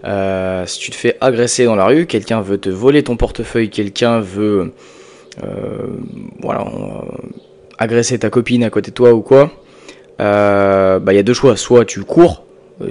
Euh, 0.06 0.66
si 0.66 0.80
tu 0.80 0.92
te 0.92 0.96
fais 0.96 1.18
agresser 1.22 1.66
dans 1.66 1.76
la 1.76 1.86
rue, 1.86 2.06
quelqu'un 2.06 2.42
veut 2.42 2.58
te 2.58 2.70
voler 2.70 3.04
ton 3.04 3.16
portefeuille, 3.18 3.70
quelqu'un 3.70 4.20
veut... 4.20 4.72
euh, 5.44 5.48
voilà, 6.42 6.66
agresser 7.78 8.18
ta 8.20 8.30
copine 8.30 8.64
à 8.64 8.70
côté 8.70 8.92
de 8.92 8.96
toi 8.96 9.14
ou 9.14 9.22
quoi, 9.22 9.52
bah 10.18 11.00
il 11.10 11.16
y 11.16 11.20
a 11.20 11.24
deux 11.24 11.34
choix. 11.34 11.56
Soit 11.56 11.86
tu 11.86 12.04
cours, 12.04 12.44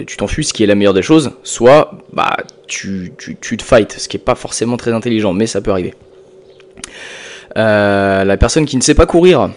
tu 0.06 0.16
t'enfuis, 0.16 0.44
ce 0.44 0.52
qui 0.54 0.62
est 0.62 0.66
la 0.66 0.74
meilleure 0.74 0.94
des 0.94 1.02
choses, 1.02 1.32
soit 1.42 1.90
bah 2.12 2.36
tu, 2.66 3.12
tu, 3.18 3.36
tu 3.40 3.56
te 3.56 3.62
fight, 3.62 3.92
ce 3.92 4.08
qui 4.08 4.16
est 4.16 4.20
pas 4.20 4.34
forcément 4.34 4.76
très 4.76 4.92
intelligent, 4.92 5.32
mais 5.34 5.46
ça 5.46 5.60
peut 5.60 5.70
arriver. 5.72 5.94
Euh, 7.56 8.24
la 8.24 8.36
personne 8.36 8.66
qui 8.66 8.76
ne 8.76 8.82
sait 8.82 8.94
pas 8.94 9.06
courir, 9.06 9.50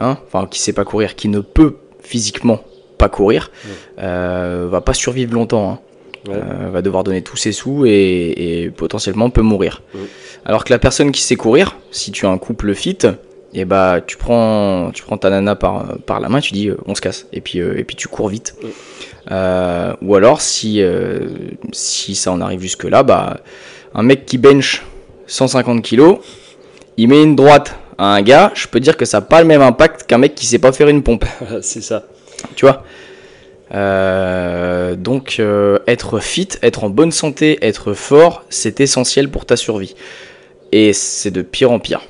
hein, 0.00 0.18
enfin 0.26 0.46
qui 0.46 0.58
sait 0.60 0.72
pas 0.72 0.84
courir, 0.84 1.14
qui 1.16 1.28
ne 1.28 1.40
peut 1.40 1.76
physiquement 2.00 2.60
pas 2.98 3.08
courir, 3.08 3.50
euh, 3.98 4.68
va 4.70 4.80
pas 4.80 4.94
survivre 4.94 5.34
longtemps. 5.34 5.70
hein. 5.72 5.78
Ouais. 6.26 6.36
Euh, 6.36 6.70
va 6.70 6.80
devoir 6.80 7.04
donner 7.04 7.20
tous 7.20 7.36
ses 7.36 7.52
sous 7.52 7.84
et, 7.84 7.90
et 8.62 8.70
potentiellement 8.70 9.28
peut 9.28 9.42
mourir. 9.42 9.82
Alors 10.46 10.64
que 10.64 10.72
la 10.72 10.78
personne 10.78 11.12
qui 11.12 11.20
sait 11.20 11.36
courir, 11.36 11.76
si 11.90 12.12
tu 12.12 12.24
as 12.24 12.30
un 12.30 12.38
couple 12.38 12.74
fit, 12.74 12.96
et 13.52 13.66
bah 13.66 14.00
tu 14.04 14.16
prends 14.16 14.90
tu 14.94 15.02
prends 15.02 15.18
ta 15.18 15.28
nana 15.28 15.54
par, 15.54 15.98
par 16.06 16.20
la 16.20 16.30
main, 16.30 16.40
tu 16.40 16.54
dis 16.54 16.68
euh, 16.70 16.78
on 16.86 16.94
se 16.94 17.02
casse 17.02 17.26
et 17.34 17.42
puis 17.42 17.60
euh, 17.60 17.78
et 17.78 17.84
puis 17.84 17.94
tu 17.94 18.08
cours 18.08 18.28
vite. 18.30 18.54
Ou 19.30 20.14
alors 20.14 20.40
si 20.40 20.82
si 21.72 22.14
ça 22.14 22.32
en 22.32 22.40
arrive 22.40 22.60
jusque 22.60 22.84
là, 22.84 23.02
bah 23.02 23.40
un 23.94 24.02
mec 24.02 24.24
qui 24.26 24.38
bench 24.38 24.82
150 25.26 25.82
kilos, 25.82 26.18
il 26.96 27.08
met 27.08 27.22
une 27.22 27.36
droite 27.36 27.76
à 27.98 28.14
un 28.14 28.22
gars, 28.22 28.52
je 28.54 28.66
peux 28.66 28.80
dire 28.80 28.96
que 28.96 29.04
ça 29.04 29.18
n'a 29.18 29.22
pas 29.22 29.40
le 29.40 29.46
même 29.46 29.62
impact 29.62 30.04
qu'un 30.04 30.18
mec 30.18 30.34
qui 30.34 30.46
sait 30.46 30.58
pas 30.58 30.72
faire 30.72 30.88
une 30.88 31.02
pompe. 31.02 31.24
c'est 31.62 31.82
ça. 31.82 32.04
Tu 32.56 32.64
vois? 32.64 32.84
Euh, 33.72 34.94
donc 34.94 35.36
euh, 35.40 35.78
être 35.86 36.20
fit, 36.20 36.48
être 36.62 36.84
en 36.84 36.90
bonne 36.90 37.10
santé, 37.10 37.58
être 37.62 37.92
fort, 37.92 38.44
c'est 38.48 38.80
essentiel 38.80 39.30
pour 39.30 39.46
ta 39.46 39.56
survie. 39.56 39.94
Et 40.72 40.92
c'est 40.92 41.30
de 41.30 41.42
pire 41.42 41.70
en 41.70 41.78
pire. 41.78 42.02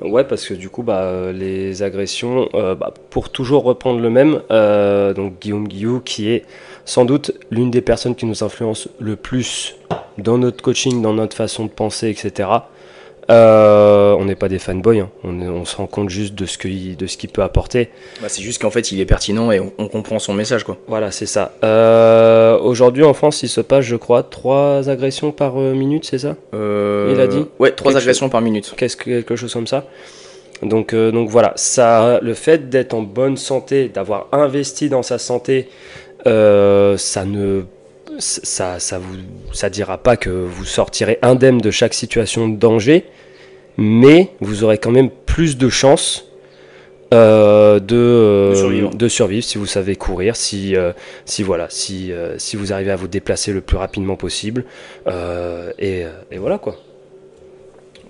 Ouais, 0.00 0.22
parce 0.22 0.46
que 0.46 0.54
du 0.54 0.68
coup, 0.68 0.84
bah, 0.84 1.32
les 1.32 1.82
agressions, 1.82 2.48
euh, 2.54 2.76
bah, 2.76 2.94
pour 3.10 3.30
toujours 3.30 3.64
reprendre 3.64 3.98
le 3.98 4.10
même, 4.10 4.42
donc 5.16 5.40
Guillaume 5.40 5.66
Guillou, 5.66 5.98
qui 5.98 6.30
est 6.30 6.44
sans 6.84 7.04
doute 7.04 7.32
l'une 7.50 7.72
des 7.72 7.80
personnes 7.80 8.14
qui 8.14 8.24
nous 8.24 8.44
influence 8.44 8.88
le 9.00 9.16
plus 9.16 9.74
dans 10.16 10.38
notre 10.38 10.62
coaching, 10.62 11.02
dans 11.02 11.14
notre 11.14 11.36
façon 11.36 11.64
de 11.64 11.70
penser, 11.70 12.10
etc. 12.10 12.48
Euh, 13.30 14.14
on 14.18 14.24
n'est 14.24 14.34
pas 14.36 14.48
des 14.48 14.58
fanboys, 14.58 15.00
hein. 15.00 15.10
on, 15.22 15.64
se 15.66 15.76
rend 15.76 15.86
compte 15.86 16.08
juste 16.08 16.34
de 16.34 16.46
ce 16.46 16.56
qu'il 16.56 17.28
peut 17.30 17.42
apporter. 17.42 17.90
Bah, 18.22 18.28
c'est 18.28 18.40
juste 18.42 18.62
qu'en 18.62 18.70
fait, 18.70 18.90
il 18.90 19.00
est 19.00 19.04
pertinent 19.06 19.52
et 19.52 19.60
on, 19.60 19.70
on 19.76 19.88
comprend 19.88 20.18
son 20.18 20.32
message, 20.32 20.64
quoi. 20.64 20.78
Voilà, 20.86 21.10
c'est 21.10 21.26
ça. 21.26 21.52
Euh, 21.62 22.58
Aujourd'hui, 22.58 23.04
en 23.04 23.12
France, 23.12 23.42
il 23.42 23.48
se 23.48 23.60
passe, 23.60 23.84
je 23.84 23.96
crois, 23.96 24.22
trois 24.22 24.88
agressions 24.88 25.30
par 25.30 25.60
euh, 25.60 25.74
minute, 25.74 26.06
c'est 26.06 26.18
ça? 26.18 26.36
Euh, 26.54 27.12
Il 27.14 27.20
a 27.20 27.26
dit 27.26 27.44
Ouais, 27.58 27.72
trois 27.72 27.92
Quelque 27.92 28.02
agressions 28.02 28.28
par 28.30 28.40
minute. 28.40 28.72
Qu'est-ce 28.76 28.96
que- 28.96 29.04
quelque 29.04 29.36
chose 29.36 29.52
comme 29.52 29.66
ça? 29.66 29.84
Donc, 30.62 30.94
donc 30.94 31.28
voilà, 31.28 31.52
ça, 31.54 32.18
le 32.20 32.34
fait 32.34 32.68
d'être 32.68 32.94
en 32.94 33.02
bonne 33.02 33.36
santé, 33.36 33.88
d'avoir 33.88 34.26
investi 34.32 34.88
dans 34.88 35.02
sa 35.04 35.18
santé, 35.18 35.68
ça 36.24 37.24
ne, 37.24 37.62
ça, 38.18 38.78
ça 38.80 38.98
vous, 38.98 39.16
ça 39.52 39.70
dira 39.70 39.98
pas 39.98 40.16
que 40.16 40.30
vous 40.30 40.64
sortirez 40.64 41.18
indemne 41.22 41.58
de 41.58 41.70
chaque 41.70 41.94
situation 41.94 42.48
de 42.48 42.56
danger, 42.56 43.04
mais 43.76 44.30
vous 44.40 44.64
aurez 44.64 44.78
quand 44.78 44.90
même 44.90 45.10
plus 45.26 45.56
de 45.56 45.68
chances. 45.68 46.24
euh, 47.14 47.80
de, 47.80 47.96
euh, 47.96 48.50
De 48.50 48.54
survivre. 48.56 48.94
de 48.94 49.08
survivre 49.08 49.44
si 49.44 49.56
vous 49.56 49.64
savez 49.66 49.96
courir, 49.96 50.36
si, 50.36 50.76
euh, 50.76 50.92
si 51.24 51.42
voilà, 51.42 51.66
si, 51.70 52.12
si 52.36 52.56
vous 52.56 52.72
arrivez 52.72 52.90
à 52.90 52.96
vous 52.96 53.08
déplacer 53.08 53.52
le 53.52 53.60
plus 53.62 53.76
rapidement 53.78 54.16
possible, 54.16 54.64
et, 55.78 56.04
et 56.30 56.38
voilà 56.38 56.58
quoi. 56.58 56.76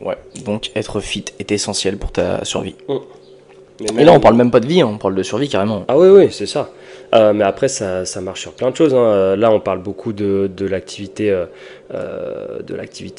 Ouais. 0.00 0.16
Donc, 0.44 0.70
être 0.76 1.00
fit 1.00 1.24
est 1.40 1.50
essentiel 1.52 1.96
pour 1.96 2.12
ta 2.12 2.44
survie. 2.44 2.74
Mais 3.94 4.02
Et 4.02 4.04
là, 4.04 4.12
on 4.12 4.20
parle 4.20 4.34
même 4.36 4.50
pas 4.50 4.60
de 4.60 4.66
vie, 4.66 4.80
hein, 4.80 4.88
on 4.92 4.98
parle 4.98 5.14
de 5.14 5.22
survie 5.22 5.48
carrément. 5.48 5.84
Ah 5.88 5.96
oui, 5.98 6.08
oui, 6.08 6.28
c'est 6.32 6.46
ça. 6.46 6.70
Euh, 7.14 7.32
mais 7.32 7.44
après, 7.44 7.68
ça, 7.68 8.04
ça 8.04 8.20
marche 8.20 8.40
sur 8.42 8.52
plein 8.52 8.70
de 8.70 8.76
choses. 8.76 8.94
hein. 8.94 8.98
Euh, 8.98 9.36
Là, 9.36 9.50
on 9.50 9.60
parle 9.60 9.78
beaucoup 9.82 10.12
de, 10.12 10.50
de 10.54 10.66
l'activité 10.66 11.30
euh, 11.30 11.46
de 12.62 12.74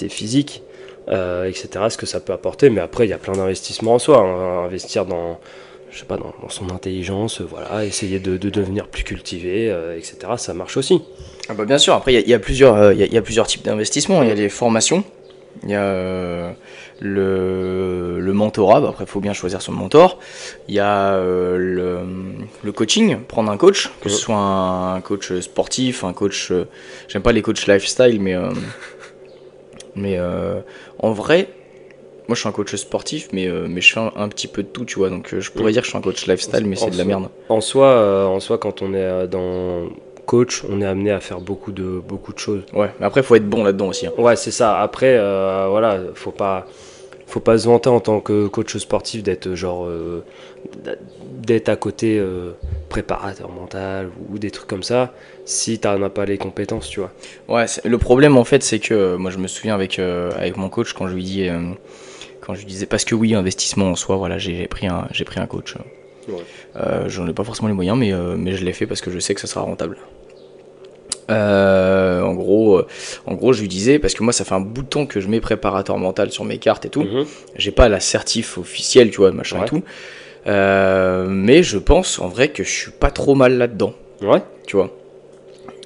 physique, 0.10 0.64
etc. 1.08 1.68
Ce 1.90 1.98
que 1.98 2.06
ça 2.06 2.20
peut 2.20 2.34
apporter. 2.34 2.70
Mais 2.70 2.82
après, 2.82 3.06
il 3.06 3.10
y 3.10 3.14
a 3.14 3.18
plein 3.18 3.34
d'investissements 3.34 3.96
en 3.96 4.00
soi. 4.00 4.20
hein. 4.20 4.66
Investir 4.66 5.06
dans, 5.06 5.40
je 5.92 6.00
sais 6.00 6.06
pas, 6.06 6.18
dans, 6.18 6.34
son 6.50 6.70
intelligence, 6.70 7.42
voilà, 7.42 7.84
essayer 7.86 8.20
de, 8.20 8.38
de 8.38 8.50
devenir 8.50 8.88
plus 8.88 9.04
cultivé, 9.04 9.76
etc. 9.98 10.18
Ça 10.38 10.54
marche 10.54 10.78
aussi. 10.78 11.02
Ah 11.52 11.56
bah 11.56 11.66
bien 11.66 11.80
sûr, 11.80 11.96
après 11.96 12.14
il 12.14 12.30
y 12.30 12.34
a- 12.36 12.40
plusieurs, 12.40 12.92
il 12.94 13.00
y 13.14 13.18
a 13.18 13.22
plusieurs 13.24 13.48
types 13.48 13.64
d'investissements. 13.66 14.22
Il 14.22 14.30
y 14.30 14.32
a 14.32 14.36
les 14.36 14.50
formations, 14.50 15.04
il 15.64 15.70
y 15.70 15.76
a 15.76 15.82
euh, 15.84 16.52
le, 17.02 18.20
le 18.20 18.34
mentorat, 18.34 18.80
bah 18.82 18.90
après 18.90 19.04
il 19.04 19.08
faut 19.10 19.20
bien 19.20 19.34
choisir 19.34 19.62
son 19.62 19.74
mentor. 19.74 20.20
Il 20.68 20.76
y 20.76 20.80
a 20.80 21.14
euh, 21.14 21.58
le, 21.58 22.00
le 22.64 22.72
coaching, 22.72 23.18
prendre 23.28 23.52
un 23.52 23.58
coach, 23.58 23.90
que 24.02 24.10
ce 24.10 24.18
soit 24.18 24.38
un 24.38 25.02
coach 25.02 25.34
sportif, 25.40 26.04
un 26.04 26.14
coach... 26.14 26.52
euh, 26.52 26.66
J'aime 27.08 27.22
pas 27.24 27.32
les 27.34 27.42
coachs 27.42 27.68
lifestyle, 27.68 28.22
mais, 28.22 28.36
mais 29.96 30.20
en 31.00 31.12
vrai... 31.12 31.50
Moi 32.28 32.36
je 32.36 32.42
suis 32.42 32.50
un 32.50 32.52
coach 32.52 32.76
sportif, 32.76 33.30
mais, 33.34 33.50
mais 33.68 33.82
je 33.82 33.92
fais 33.92 34.00
un, 34.00 34.12
un 34.16 34.30
petit 34.30 34.48
peu 34.48 34.62
de 34.62 34.68
tout, 34.68 34.86
tu 34.86 35.00
vois. 35.00 35.10
Donc 35.10 35.34
je 35.36 35.50
pourrais 35.52 35.72
dire 35.72 35.82
que 35.82 35.88
je 35.88 35.90
suis 35.90 35.98
un 35.98 36.02
coach 36.02 36.28
lifestyle, 36.28 36.64
mais 36.68 36.76
c'est 36.76 36.92
de 36.92 36.98
la 36.98 37.04
merde. 37.04 37.30
En 37.50 37.60
soi, 37.60 38.28
en 38.30 38.40
soi, 38.40 38.60
quand 38.60 38.84
on 38.84 38.94
est 38.94 39.28
dans 39.28 39.90
coach, 40.30 40.64
on 40.70 40.80
est 40.80 40.86
amené 40.86 41.10
à 41.10 41.20
faire 41.20 41.42
beaucoup 41.42 41.72
de 41.72 42.00
beaucoup 42.12 42.34
de 42.34 42.38
choses. 42.38 42.62
Ouais, 42.72 42.92
mais 43.00 43.06
après 43.08 43.22
il 43.22 43.24
faut 43.24 43.36
être 43.36 43.50
bon 43.50 43.64
là-dedans 43.64 43.88
aussi. 43.88 44.06
hein. 44.06 44.12
Ouais, 44.20 44.36
c'est 44.36 44.52
ça. 44.52 44.80
Après, 44.80 45.18
euh, 45.18 45.66
voilà, 45.72 46.00
faut 46.14 46.30
pas, 46.30 46.68
faut 47.26 47.40
pas 47.40 47.58
se 47.58 47.66
vanter 47.68 47.90
en 47.90 48.00
tant 48.00 48.20
que 48.20 48.48
coach 48.48 48.78
sportif 48.78 49.24
d'être 49.24 49.56
genre, 49.56 49.86
euh, 49.88 50.24
d'être 51.50 51.70
à 51.70 51.76
côté 51.76 52.20
euh, 52.20 52.52
préparateur 52.90 53.50
mental 53.50 54.10
ou, 54.32 54.38
des 54.38 54.52
trucs 54.52 54.68
comme 54.68 54.84
ça. 54.84 55.14
Si 55.46 55.80
t'en 55.80 56.00
as 56.04 56.10
pas 56.12 56.26
les 56.26 56.38
compétences, 56.38 56.90
tu 56.90 57.00
vois. 57.00 57.12
Ouais, 57.48 57.66
le 57.84 57.98
problème 57.98 58.38
en 58.38 58.44
fait, 58.44 58.62
c'est 58.62 58.78
que 58.78 58.94
euh, 58.94 59.18
moi 59.18 59.32
je 59.32 59.40
me 59.40 59.48
souviens 59.48 59.74
avec, 59.74 59.98
euh, 59.98 60.30
avec 60.36 60.58
mon 60.58 60.70
coach 60.70 60.94
quand 60.94 61.08
je 61.08 61.16
lui 61.16 61.24
dis, 61.24 61.50
euh, 61.50 61.72
quand 62.42 62.54
je 62.54 62.60
lui 62.60 62.68
disais, 62.68 62.86
parce 62.86 63.04
que 63.04 63.16
oui, 63.16 63.34
investissement 63.34 63.88
en 63.90 63.96
soi, 63.96 64.16
voilà, 64.18 64.38
j'ai 64.38 64.68
pris 64.68 64.86
un, 64.86 65.08
j'ai 65.12 65.26
pris 65.26 65.40
un 65.40 65.48
coach. 65.48 65.74
Ouais. 66.28 66.44
Euh, 66.76 67.10
J'en 67.10 67.28
ai 67.28 67.34
pas 67.34 67.44
forcément 67.44 67.68
les 67.68 67.74
moyens, 67.74 67.98
mais, 67.98 68.14
euh, 68.14 68.36
mais 68.38 68.54
je 68.54 68.64
l'ai 68.64 68.74
fait 68.74 68.86
parce 68.86 69.02
que 69.02 69.10
je 69.12 69.20
sais 69.20 69.34
que 69.34 69.42
ça 69.42 69.48
sera 69.48 69.62
rentable. 69.62 69.98
Euh, 71.30 72.22
en 72.22 72.34
gros, 72.34 72.78
euh, 72.80 72.88
en 73.26 73.36
gros, 73.36 73.54
je 73.54 73.62
lui 73.62 73.68
disais 73.68 74.00
parce 74.00 74.14
que 74.14 74.24
moi, 74.24 74.34
ça 74.34 74.44
fait 74.46 74.56
un 74.56 74.60
bout 74.62 74.82
de 74.82 74.88
temps 74.88 75.06
que 75.06 75.20
je 75.20 75.28
mets 75.28 75.40
préparateur 75.40 75.98
mental 75.98 76.32
sur 76.32 76.44
mes 76.46 76.58
cartes 76.58 76.86
et 76.86 76.90
tout. 76.90 77.04
Mhm. 77.04 77.26
J'ai 77.56 77.72
pas 77.72 77.88
la 77.90 78.00
certif 78.00 78.58
officielle, 78.58 79.12
tu 79.12 79.18
vois, 79.18 79.32
machin 79.32 79.58
Ouais. 79.60 79.66
et 79.66 79.70
tout. 79.70 79.84
Euh, 80.48 81.28
mais 81.30 81.64
je 81.64 81.78
pense 81.78 82.18
en 82.20 82.28
vrai 82.30 82.48
que 82.50 82.64
je 82.64 82.70
suis 82.70 82.92
pas 82.92 83.12
trop 83.12 83.36
mal 83.36 83.58
là-dedans 83.58 83.94
Ouais. 84.22 84.42
tu 84.66 84.78
vois. 84.78 84.90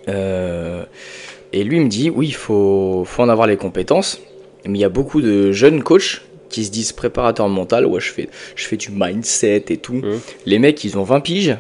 Et 0.08 1.64
lui 1.64 1.78
il 1.78 1.84
me 1.84 1.90
dit, 1.90 2.10
oui, 2.10 2.28
il 2.28 2.36
faut, 2.36 3.04
faut 3.06 3.22
en 3.22 3.30
avoir 3.30 3.48
les 3.48 3.58
compétences, 3.58 4.22
mais 4.66 4.78
il 4.80 4.82
y 4.82 4.86
a 4.86 4.90
beaucoup 4.90 5.22
de 5.22 5.52
jeunes 5.52 5.84
coachs 5.84 6.22
qui 6.50 6.66
se 6.66 6.72
disent 6.72 6.92
préparateur 6.92 7.48
mental, 7.50 7.86
ouais, 7.86 8.00
je 8.00 8.12
fais, 8.12 8.30
je 8.56 8.66
fais 8.66 8.78
du 8.78 8.90
mindset 8.92 9.66
et 9.70 9.78
tout. 9.78 9.94
Mhm. 9.94 10.20
Les 10.46 10.60
mecs, 10.60 10.84
ils 10.84 10.98
ont 10.98 11.04
20 11.04 11.20
piges, 11.20 11.58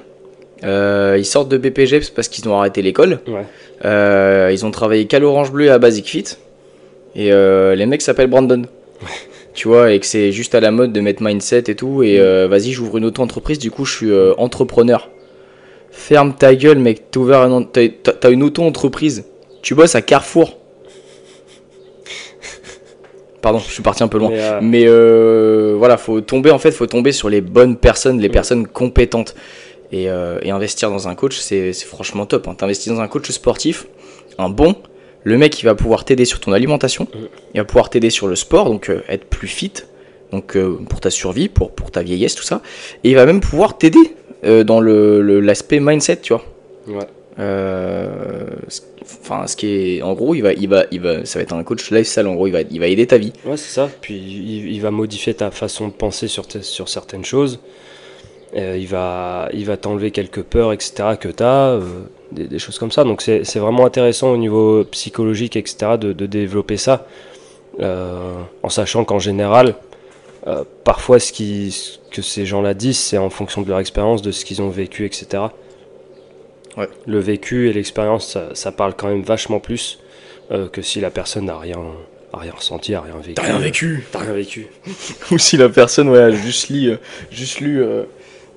euh, 0.63 1.15
ils 1.17 1.25
sortent 1.25 1.49
de 1.49 1.57
BPG 1.57 2.01
parce 2.15 2.27
qu'ils 2.27 2.47
ont 2.49 2.57
arrêté 2.57 2.81
l'école, 2.81 3.19
Ouais. 3.27 3.45
Euh, 3.85 4.49
ils 4.53 4.65
ont 4.65 4.71
travaillé 4.71 5.05
qu'à 5.07 5.19
l'Orange 5.19 5.51
Bleu 5.51 5.65
et 5.65 5.69
à 5.69 5.77
Basic 5.79 6.05
Fit, 6.07 6.23
et 7.15 7.31
euh, 7.33 7.75
les 7.75 7.85
mecs 7.85 8.01
s'appellent 8.01 8.27
Brandon. 8.29 8.63
Tu 9.53 9.67
vois, 9.67 9.91
et 9.91 9.99
que 9.99 10.05
c'est 10.07 10.31
juste 10.31 10.55
à 10.55 10.59
la 10.61 10.71
mode 10.71 10.93
de 10.93 10.99
mettre 10.99 11.21
mindset 11.21 11.65
et 11.67 11.75
tout, 11.75 12.01
et 12.01 12.17
vas-y, 12.47 12.71
j'ouvre 12.71 12.97
une 12.97 13.05
auto-entreprise, 13.05 13.59
du 13.59 13.69
coup, 13.71 13.85
je 13.85 13.95
suis 13.95 14.11
entrepreneur. 14.37 15.09
Ferme 15.91 16.33
ta 16.33 16.55
gueule, 16.55 16.79
mec, 16.79 17.11
t'as 17.11 17.19
ouvert 17.19 17.41
un- 17.41 17.61
t'as 17.61 17.87
t'as- 18.01 18.13
t'as 18.13 18.31
une 18.31 18.41
auto-entreprise. 18.41 19.25
Tu 19.61 19.75
bosses 19.75 19.93
à 19.93 20.01
Carrefour. 20.01 20.57
Pardon, 23.41 23.59
je 23.59 23.71
suis 23.73 23.83
parti 23.83 24.01
un 24.03 24.07
peu 24.07 24.17
loin. 24.17 24.29
Mais, 24.61 24.85
Mais 24.85 25.73
voilà, 25.77 25.97
faut 25.97 26.21
tomber 26.21 26.49
en 26.51 26.59
fait, 26.59 26.71
faut 26.71 26.87
tomber 26.87 27.11
sur 27.11 27.29
les 27.29 27.41
bonnes 27.41 27.75
personnes, 27.77 28.19
les 28.19 28.29
personnes 28.29 28.65
compétentes. 28.67 29.35
Et, 29.93 30.09
euh, 30.09 30.39
et 30.41 30.49
investir 30.51 30.89
dans 30.89 31.07
un 31.07 31.13
coach, 31.15 31.37
c'est 31.37 31.71
franchement 31.73 32.25
top. 32.25 32.47
Hein. 32.47 32.55
T'investis 32.55 32.91
dans 32.91 32.99
un 32.99 33.07
coach 33.07 33.29
sportif, 33.31 33.85
un 34.37 34.49
bon, 34.49 34.75
le 35.23 35.37
mec 35.37 35.61
il 35.61 35.65
va 35.65 35.75
pouvoir 35.75 36.03
t'aider 36.03 36.25
sur 36.25 36.39
ton 36.39 36.51
alimentation, 36.51 37.05
Mm. 37.13 37.17
il 37.53 37.57
va 37.59 37.63
pouvoir 37.65 37.89
t'aider 37.89 38.09
sur 38.09 38.27
le 38.27 38.35
sport, 38.35 38.65
donc 38.69 38.89
euh, 38.89 39.03
être 39.07 39.25
plus 39.25 39.47
fit, 39.47 39.71
donc 40.31 40.57
euh, 40.57 40.77
pour 40.89 40.99
ta 40.99 41.09
survie, 41.11 41.47
pour, 41.47 41.71
pour 41.71 41.91
ta 41.91 42.01
vieillesse, 42.01 42.33
tout 42.35 42.43
ça. 42.43 42.61
Et 43.03 43.11
il 43.11 43.15
va 43.15 43.25
même 43.25 43.39
pouvoir 43.39 43.77
t'aider 43.77 43.99
dans 44.65 44.81
le- 44.81 45.21
le- 45.21 45.39
l'aspect 45.39 45.79
mindset, 45.79 46.17
tu 46.17 46.33
vois. 46.33 46.43
ouais. 46.87 47.05
Euh, 47.39 48.45
Enfin, 49.21 49.47
ce 49.47 49.55
qui 49.57 49.67
est, 49.97 50.01
en 50.01 50.13
gros, 50.13 50.33
il 50.33 50.41
va, 50.41 50.53
il 50.53 50.67
va, 50.69 50.85
il 50.91 51.01
va, 51.01 51.25
ça 51.25 51.37
va 51.39 51.43
être 51.43 51.53
un 51.53 51.63
coach 51.63 51.91
lifestyle. 51.91 52.25
En 52.27 52.35
gros, 52.35 52.47
il 52.47 52.51
va, 52.51 52.61
il 52.61 52.79
va 52.79 52.87
aider 52.87 53.05
ta 53.05 53.17
vie. 53.17 53.33
Ouais, 53.45 53.57
c'est 53.57 53.73
ça. 53.73 53.89
Puis 54.01 54.15
il, 54.15 54.71
il 54.73 54.81
va 54.81 54.91
modifier 54.91 55.33
ta 55.33 55.51
façon 55.51 55.87
de 55.89 55.93
penser 55.93 56.27
sur, 56.29 56.45
sur 56.61 56.87
certaines 56.87 57.25
choses. 57.25 57.59
Euh, 58.55 58.77
il 58.77 58.87
va, 58.87 59.49
il 59.53 59.65
va 59.65 59.77
t'enlever 59.77 60.11
quelques 60.11 60.43
peurs, 60.43 60.73
etc. 60.73 61.15
que 61.19 61.27
tu 61.27 61.43
as, 61.43 61.79
des, 62.31 62.47
des 62.47 62.59
choses 62.59 62.77
comme 62.77 62.91
ça. 62.91 63.03
Donc 63.03 63.21
c'est 63.21 63.57
vraiment 63.57 63.85
intéressant 63.85 64.31
au 64.31 64.37
niveau 64.37 64.83
psychologique, 64.85 65.55
etc. 65.55 65.97
de, 65.99 66.13
de 66.13 66.25
développer 66.25 66.77
ça. 66.77 67.05
Euh, 67.79 68.41
en 68.61 68.69
sachant 68.69 69.03
qu'en 69.03 69.19
général, 69.19 69.75
euh, 70.45 70.63
parfois 70.83 71.19
ce, 71.19 71.31
qui, 71.31 71.71
ce 71.71 71.97
que 72.11 72.21
ces 72.21 72.45
gens-là 72.45 72.73
disent, 72.73 72.99
c'est 72.99 73.17
en 73.17 73.29
fonction 73.29 73.61
de 73.61 73.69
leur 73.69 73.79
expérience, 73.79 74.21
de 74.21 74.31
ce 74.31 74.45
qu'ils 74.45 74.61
ont 74.61 74.69
vécu, 74.69 75.05
etc. 75.05 75.43
Ouais. 76.77 76.89
Le 77.05 77.19
vécu 77.19 77.69
et 77.69 77.73
l'expérience, 77.73 78.27
ça, 78.27 78.49
ça 78.53 78.71
parle 78.71 78.93
quand 78.95 79.07
même 79.07 79.23
vachement 79.23 79.59
plus 79.59 79.99
euh, 80.51 80.67
que 80.67 80.81
si 80.81 80.99
la 80.99 81.09
personne 81.09 81.45
n'a 81.45 81.57
rien, 81.57 81.79
a 82.33 82.37
rien 82.37 82.51
ressenti, 82.51 82.93
a 82.93 83.01
rien 83.01 83.17
vécu. 83.17 83.41
vécu. 83.59 84.05
T'as 84.11 84.19
rien 84.19 84.33
vécu. 84.33 84.67
Ou 85.31 85.37
si 85.37 85.57
la 85.57 85.69
personne, 85.69 86.09
ouais, 86.09 86.19
a 86.19 86.31
juste 86.31 86.69
lu, 86.69 86.89
euh, 86.89 86.97
juste 87.31 87.59
lu 87.59 87.81
euh, 87.81 88.03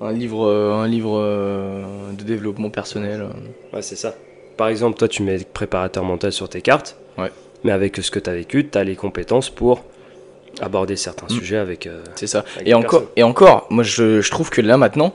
un 0.01 0.11
livre, 0.11 0.45
euh, 0.47 0.73
un 0.73 0.87
livre 0.87 1.17
euh, 1.19 1.83
de 2.17 2.23
développement 2.23 2.69
personnel. 2.69 3.25
Ouais, 3.73 3.81
c'est 3.81 3.95
ça. 3.95 4.15
Par 4.57 4.67
exemple, 4.69 4.97
toi, 4.97 5.07
tu 5.07 5.23
mets 5.23 5.37
préparateur 5.39 6.03
mental 6.03 6.31
sur 6.31 6.49
tes 6.49 6.61
cartes. 6.61 6.97
Ouais. 7.17 7.31
Mais 7.63 7.71
avec 7.71 7.97
ce 7.97 8.11
que 8.11 8.19
tu 8.19 8.29
as 8.29 8.33
vécu, 8.33 8.67
tu 8.69 8.77
as 8.77 8.83
les 8.83 8.95
compétences 8.95 9.49
pour 9.49 9.83
aborder 10.61 10.95
certains 10.95 11.25
Mm. 11.27 11.37
sujets 11.39 11.57
avec. 11.57 11.87
euh, 11.87 12.03
C'est 12.15 12.27
ça. 12.27 12.43
Avec 12.55 12.67
Et 12.67 12.73
encore, 12.73 12.89
personnes. 13.01 13.07
et 13.15 13.23
encore, 13.23 13.67
moi 13.69 13.83
je, 13.83 14.21
je 14.21 14.31
trouve 14.31 14.49
que 14.49 14.61
là 14.61 14.77
maintenant, 14.77 15.13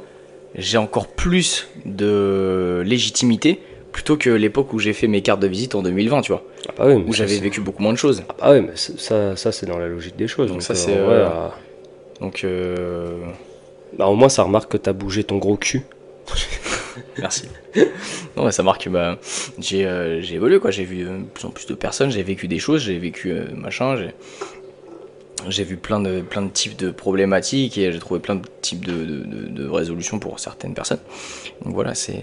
j'ai 0.55 0.79
encore 0.79 1.09
plus 1.09 1.69
de 1.87 2.83
légitimité 2.87 3.61
plutôt 3.91 4.17
que 4.17 4.31
l'époque 4.31 4.73
où 4.73 4.79
j'ai 4.79 4.93
fait 4.93 5.07
mes 5.09 5.21
cartes 5.23 5.41
de 5.41 5.47
visite 5.47 5.75
en 5.75 5.83
2020, 5.83 6.23
tu 6.23 6.33
vois, 6.33 6.43
Ah 6.69 6.73
bah 6.79 6.85
oui, 6.87 6.97
mais 6.97 7.09
où 7.09 7.13
j'avais 7.13 7.39
vécu 7.39 7.61
beaucoup 7.61 7.83
moins 7.83 7.93
de 7.93 7.99
choses. 7.99 8.23
Ah 8.31 8.35
bah 8.39 8.53
oui, 8.53 8.61
mais 8.63 8.73
ça, 8.77 9.37
ça 9.37 9.53
c'est 9.53 9.67
dans 9.67 9.79
la 9.79 9.87
logique 9.89 10.17
des 10.17 10.29
choses. 10.29 10.49
Donc 10.49 10.59
Donc, 10.59 10.63
ça, 10.63 10.73
euh, 10.73 10.77
c'est, 10.77 10.95
euh, 10.97 11.29
Donc, 12.21 12.45
euh, 12.45 13.17
bah, 13.99 14.07
au 14.07 14.15
moins, 14.15 14.29
ça 14.29 14.43
remarque 14.43 14.73
que 14.73 14.77
tu 14.77 14.89
as 14.89 14.93
bougé 14.93 15.25
ton 15.25 15.39
gros 15.39 15.57
cul. 15.57 15.83
merci. 17.19 17.45
non, 18.37 18.45
mais 18.45 18.53
ça 18.53 18.63
marque 18.63 18.85
que 18.85 18.91
bah, 18.91 19.19
j'ai, 19.59 19.87
euh, 19.87 20.23
évolué, 20.23 20.59
quoi. 20.59 20.71
J'ai 20.71 20.85
vu 20.85 21.07
euh, 21.07 21.19
de 21.19 21.25
plus 21.25 21.45
en 21.45 21.51
plus 21.51 21.67
de 21.67 21.75
personnes, 21.75 22.11
j'ai 22.11 22.23
vécu 22.23 22.49
des 22.49 22.59
choses, 22.59 22.83
j'ai 22.83 22.99
vécu 22.99 23.31
euh, 23.31 23.47
machin, 23.55 23.97
j'ai. 23.97 24.11
J'ai 25.49 25.65
vu 25.65 25.77
plein 25.77 25.99
de, 25.99 26.21
plein 26.21 26.43
de 26.43 26.51
types 26.51 26.77
de 26.77 26.93
problématiques 26.93 27.77
et 27.77 27.91
j'ai 27.91 27.99
trouvé 27.99 28.21
plein 28.21 28.37
de 28.37 28.43
types 28.61 28.85
de, 28.85 29.25
de, 29.25 29.69
résolutions 29.69 30.21
pour 30.21 30.39
certaines 30.39 30.73
personnes. 30.73 31.01
Donc 31.65 31.75
voilà, 31.75 31.97
c'est 31.97 32.23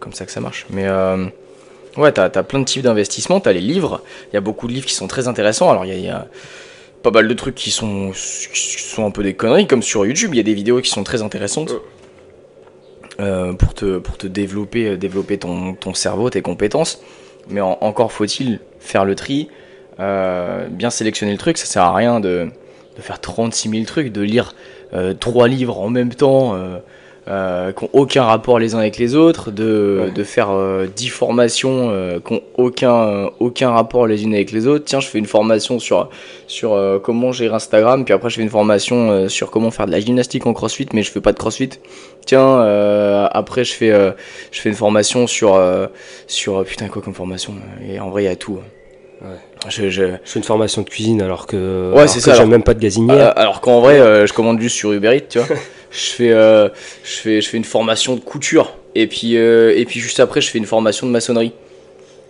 comme 0.00 0.12
ça 0.12 0.26
que 0.26 0.32
ça 0.32 0.40
marche. 0.40 0.66
Mais 0.68 0.90
ouais, 1.96 2.10
t'as 2.10 2.24
as 2.24 2.42
plein 2.42 2.58
de 2.58 2.64
types 2.64 2.82
d'investissements, 2.82 3.38
t'as 3.38 3.52
les 3.52 3.60
livres. 3.60 4.02
Il 4.32 4.34
y 4.34 4.36
a 4.36 4.40
beaucoup 4.40 4.66
de 4.66 4.72
livres 4.72 4.86
qui 4.86 4.94
sont 4.94 5.06
très 5.06 5.28
intéressants. 5.28 5.70
Alors 5.70 5.84
il 5.84 6.00
y 6.00 6.08
a- 6.08 6.26
pas 7.02 7.10
mal 7.10 7.28
de 7.28 7.34
trucs 7.34 7.54
qui 7.54 7.70
sont, 7.70 8.10
qui 8.12 8.80
sont 8.82 9.04
un 9.04 9.10
peu 9.10 9.22
des 9.22 9.34
conneries, 9.34 9.66
comme 9.66 9.82
sur 9.82 10.06
YouTube, 10.06 10.30
il 10.34 10.36
y 10.36 10.40
a 10.40 10.44
des 10.44 10.54
vidéos 10.54 10.80
qui 10.80 10.90
sont 10.90 11.04
très 11.04 11.22
intéressantes. 11.22 11.70
euh, 13.20 13.52
pour 13.52 13.74
te, 13.74 13.98
pour 13.98 14.16
te 14.16 14.26
développer, 14.26 14.88
euh, 14.88 14.96
développer 14.96 15.36
ton, 15.38 15.74
ton 15.74 15.92
cerveau, 15.94 16.30
tes 16.30 16.40
compétences. 16.42 17.02
Mais 17.48 17.60
en- 17.60 17.76
encore 17.82 18.10
faut-il 18.12 18.58
faire 18.80 19.04
le 19.04 19.14
tri, 19.14 19.48
euh, 20.00 20.66
bien 20.68 20.88
sélectionner 20.90 21.32
le 21.32 21.38
truc. 21.38 21.58
Ça 21.58 21.66
sert 21.66 21.82
à 21.82 21.94
rien 21.94 22.20
de, 22.20 22.48
de 22.96 23.02
faire 23.02 23.20
36 23.20 23.68
000 23.68 23.84
trucs, 23.84 24.12
de 24.12 24.22
lire 24.22 24.54
euh, 24.94 25.12
trois 25.14 25.46
livres 25.48 25.78
en 25.78 25.90
même 25.90 26.14
temps 26.14 26.54
euh, 27.28 27.68
euh, 27.68 27.72
qui 27.72 27.84
n'ont 27.84 27.90
aucun 27.92 28.24
rapport 28.24 28.58
les 28.58 28.74
uns 28.74 28.78
avec 28.78 28.98
les 28.98 29.14
autres, 29.14 29.50
de, 29.50 30.00
Ouais. 30.06 30.10
de 30.10 30.24
faire 30.24 30.50
euh, 30.50 30.86
10 30.94 31.08
formations 31.08 31.90
euh, 31.90 32.18
qui 32.26 32.34
n'ont 32.34 32.42
aucun, 32.56 33.30
aucun 33.38 33.70
rapport 33.70 34.06
les 34.06 34.24
unes 34.24 34.34
avec 34.34 34.50
les 34.50 34.66
autres. 34.66 34.84
Tiens, 34.84 35.00
je 35.00 35.06
fais 35.06 35.18
une 35.18 35.26
formation 35.26 35.78
sur, 35.78 36.08
sur 36.48 36.72
euh, 36.74 36.98
comment 36.98 37.30
gérer 37.32 37.54
Instagram, 37.54 38.04
puis 38.04 38.12
après 38.12 38.28
je 38.30 38.36
fais 38.36 38.42
une 38.42 38.48
formation 38.48 39.10
euh, 39.10 39.28
sur 39.28 39.50
comment 39.50 39.70
faire 39.70 39.86
de 39.86 39.92
la 39.92 40.00
gymnastique 40.00 40.46
en 40.46 40.52
crossfit, 40.52 40.88
mais 40.92 41.02
je 41.02 41.10
fais 41.12 41.20
pas 41.20 41.32
de 41.32 41.38
crossfit. 41.38 41.70
Tiens, 42.26 42.60
euh, 42.60 43.26
après 43.30 43.64
je 43.64 43.72
fais, 43.72 43.90
euh, 43.92 44.10
je 44.50 44.60
fais 44.60 44.68
une 44.70 44.74
formation 44.74 45.26
sur, 45.26 45.54
euh, 45.54 45.86
sur 46.26 46.64
putain 46.64 46.88
quoi 46.88 47.02
comme 47.02 47.14
formation 47.14 47.54
Et 47.88 48.00
en 48.00 48.10
vrai 48.10 48.24
il 48.24 48.26
y 48.26 48.28
a 48.28 48.36
tout. 48.36 48.58
Ouais. 49.22 49.28
Je, 49.68 49.88
je- 49.90 50.02
Je 50.02 50.10
fais 50.24 50.40
une 50.40 50.44
formation 50.44 50.82
de 50.82 50.88
cuisine 50.88 51.22
alors 51.22 51.46
que, 51.46 51.92
Ouais, 51.92 51.98
alors 51.98 52.08
c'est 52.08 52.18
que 52.18 52.24
ça, 52.24 52.32
j'ai 52.32 52.38
alors- 52.38 52.50
même 52.50 52.64
pas 52.64 52.74
de 52.74 52.80
gazinière. 52.80 53.28
Euh, 53.28 53.32
alors 53.40 53.60
qu'en 53.60 53.80
vrai, 53.80 54.00
euh, 54.00 54.26
je 54.26 54.32
commande 54.32 54.60
juste 54.60 54.74
sur 54.74 54.90
Uber 54.92 55.16
Eats, 55.16 55.20
tu 55.28 55.38
vois. 55.38 55.46
je 55.92 56.10
fais, 56.10 56.30
euh, 56.32 56.68
je 57.04 57.10
fais, 57.12 57.40
je 57.40 57.48
fais 57.48 57.56
une 57.56 57.64
formation 57.64 58.14
de 58.16 58.20
couture 58.20 58.74
et 58.94 59.06
puis, 59.06 59.36
euh, 59.36 59.72
et 59.76 59.84
puis 59.84 60.00
juste 60.00 60.20
après, 60.20 60.40
je 60.40 60.50
fais 60.50 60.58
une 60.58 60.66
formation 60.66 61.06
de 61.06 61.12
maçonnerie. 61.12 61.52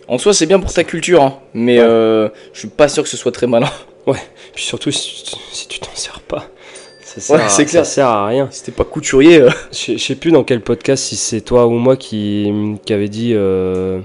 En 0.07 0.17
soi, 0.17 0.33
c'est 0.33 0.45
bien 0.45 0.59
pour 0.59 0.71
ta 0.73 0.83
culture, 0.83 1.23
hein, 1.23 1.39
mais 1.53 1.79
Ouais. 1.79 1.85
euh, 1.85 2.29
je 2.53 2.59
suis 2.59 2.67
pas 2.67 2.87
sûr 2.89 3.03
que 3.03 3.09
ce 3.09 3.17
soit 3.17 3.31
très 3.31 3.47
malin. 3.47 3.69
Puis 4.53 4.63
surtout, 4.65 4.91
si, 4.91 5.23
tu- 5.23 5.35
si 5.53 5.67
tu 5.69 5.79
t'en 5.79 5.89
sers 5.95 6.19
pas, 6.19 6.49
ça 7.05 7.21
sert, 7.21 7.35
Ouais, 7.37 7.43
à- 7.43 7.49
c'est 7.49 7.65
clair. 7.65 7.85
ça 7.85 7.91
sert 7.91 8.07
à 8.07 8.27
rien. 8.27 8.49
Si 8.51 8.63
t'es 8.63 8.71
pas 8.73 8.83
couturier, 8.83 9.39
euh, 9.41 9.49
Je 9.71 9.97
sais 9.97 10.15
plus 10.15 10.31
dans 10.31 10.43
quel 10.43 10.59
podcast, 10.61 11.05
si 11.05 11.15
c'est 11.15 11.39
toi 11.41 11.67
ou 11.67 11.71
moi 11.71 11.95
qui, 11.95 12.51
qui 12.85 12.91
avait 12.93 13.07
dit, 13.07 13.31
euh, 13.33 14.01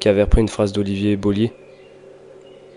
qui 0.00 0.08
avait 0.08 0.22
repris 0.22 0.40
une 0.40 0.48
phrase 0.48 0.72
d'Olivier 0.72 1.16
Bollier, 1.16 1.52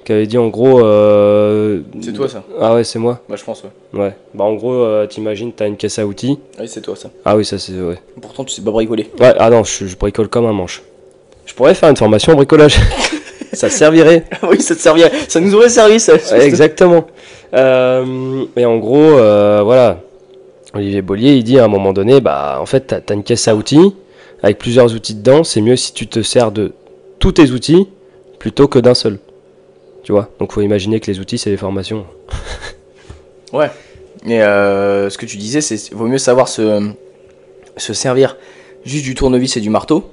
qui 0.08 0.14
avait 0.14 0.26
dit 0.26 0.38
en 0.38 0.48
gros. 0.48 0.80
euh, 0.86 1.82
c'est 2.02 2.14
toi 2.14 2.30
ça. 2.30 2.42
Ah 2.62 2.74
ouais, 2.76 2.86
c'est 2.86 2.98
moi. 2.98 3.20
Bah, 3.28 3.36
je 3.38 3.44
pense, 3.44 3.62
ouais. 3.64 4.00
Ouais. 4.00 4.16
Bah 4.34 4.46
en 4.46 4.54
gros, 4.54 4.74
euh, 4.74 5.06
t'imagines, 5.06 5.52
t'as 5.52 5.68
une 5.68 5.76
caisse 5.76 6.00
à 6.00 6.08
outils. 6.08 6.40
Oui, 6.58 6.68
c'est 6.70 6.80
toi 6.80 6.96
ça. 6.96 7.10
Ah 7.26 7.36
oui, 7.36 7.44
ça 7.44 7.60
c'est 7.60 7.74
ouais. 7.74 8.00
Pourtant, 8.22 8.46
tu 8.46 8.54
sais 8.56 8.62
pas 8.62 8.72
bricoler. 8.72 9.12
Ouais. 9.20 9.34
Ah 9.38 9.50
non, 9.50 9.66
je, 9.66 9.86
je 9.86 9.98
bricole 9.98 10.30
comme 10.30 10.46
un 10.46 10.54
manche. 10.54 10.82
Je 11.46 11.54
pourrais 11.54 11.76
faire 11.76 11.90
une 11.90 11.98
formation 11.98 12.32
en 12.32 12.36
bricolage. 12.38 12.78
ça 13.52 13.70
servirait. 13.70 14.24
oui, 14.50 14.62
ça 14.62 14.76
te 14.76 14.80
servirait. 14.80 15.12
Ça 15.28 15.42
nous 15.42 15.54
aurait 15.56 15.68
servi, 15.68 16.00
ça. 16.00 16.14
Ouais, 16.14 16.46
exactement. 16.46 17.06
Euh, 17.54 18.46
et 18.56 18.66
en 18.66 18.78
gros, 18.78 18.96
euh, 18.96 19.60
voilà, 19.62 20.00
Olivier 20.74 21.02
Bollier, 21.02 21.34
il 21.34 21.44
dit 21.44 21.60
à 21.60 21.66
un 21.66 21.70
moment 21.70 21.92
donné, 21.92 22.22
bah 22.22 22.60
en 22.62 22.66
fait, 22.66 22.88
t'as 22.88 23.00
as 23.10 23.14
une 23.14 23.24
caisse 23.24 23.50
à 23.50 23.56
outils 23.58 23.94
avec 24.42 24.58
plusieurs 24.58 24.94
outils 24.96 25.16
dedans. 25.16 25.44
C'est 25.44 25.60
mieux 25.60 25.76
si 25.76 25.92
tu 25.94 26.08
te 26.08 26.22
sers 26.22 26.54
de 26.54 26.72
tous 27.20 27.34
tes 27.34 27.52
outils 27.52 27.90
plutôt 28.40 28.70
que 28.70 28.80
d'un 28.80 28.94
seul. 28.94 29.20
Tu 30.08 30.14
vois. 30.14 30.30
Donc, 30.40 30.54
faut 30.54 30.62
imaginer 30.62 31.02
que 31.02 31.12
les 31.12 31.20
outils, 31.20 31.38
c'est 31.38 31.50
les 31.50 31.58
formations. 31.58 32.06
Ouais. 33.54 33.70
Et 34.26 34.42
euh, 34.42 35.10
ce 35.10 35.18
que 35.18 35.26
tu 35.26 35.38
disais, 35.38 35.62
c'est 35.62 35.94
vaut 35.94 36.08
mieux 36.08 36.18
savoir 36.18 36.50
se, 36.50 36.92
se 37.78 37.94
servir 37.94 38.36
juste 38.86 39.06
du 39.06 39.16
tournevis 39.16 39.56
et 39.56 39.62
du 39.62 39.70
marteau 39.70 40.12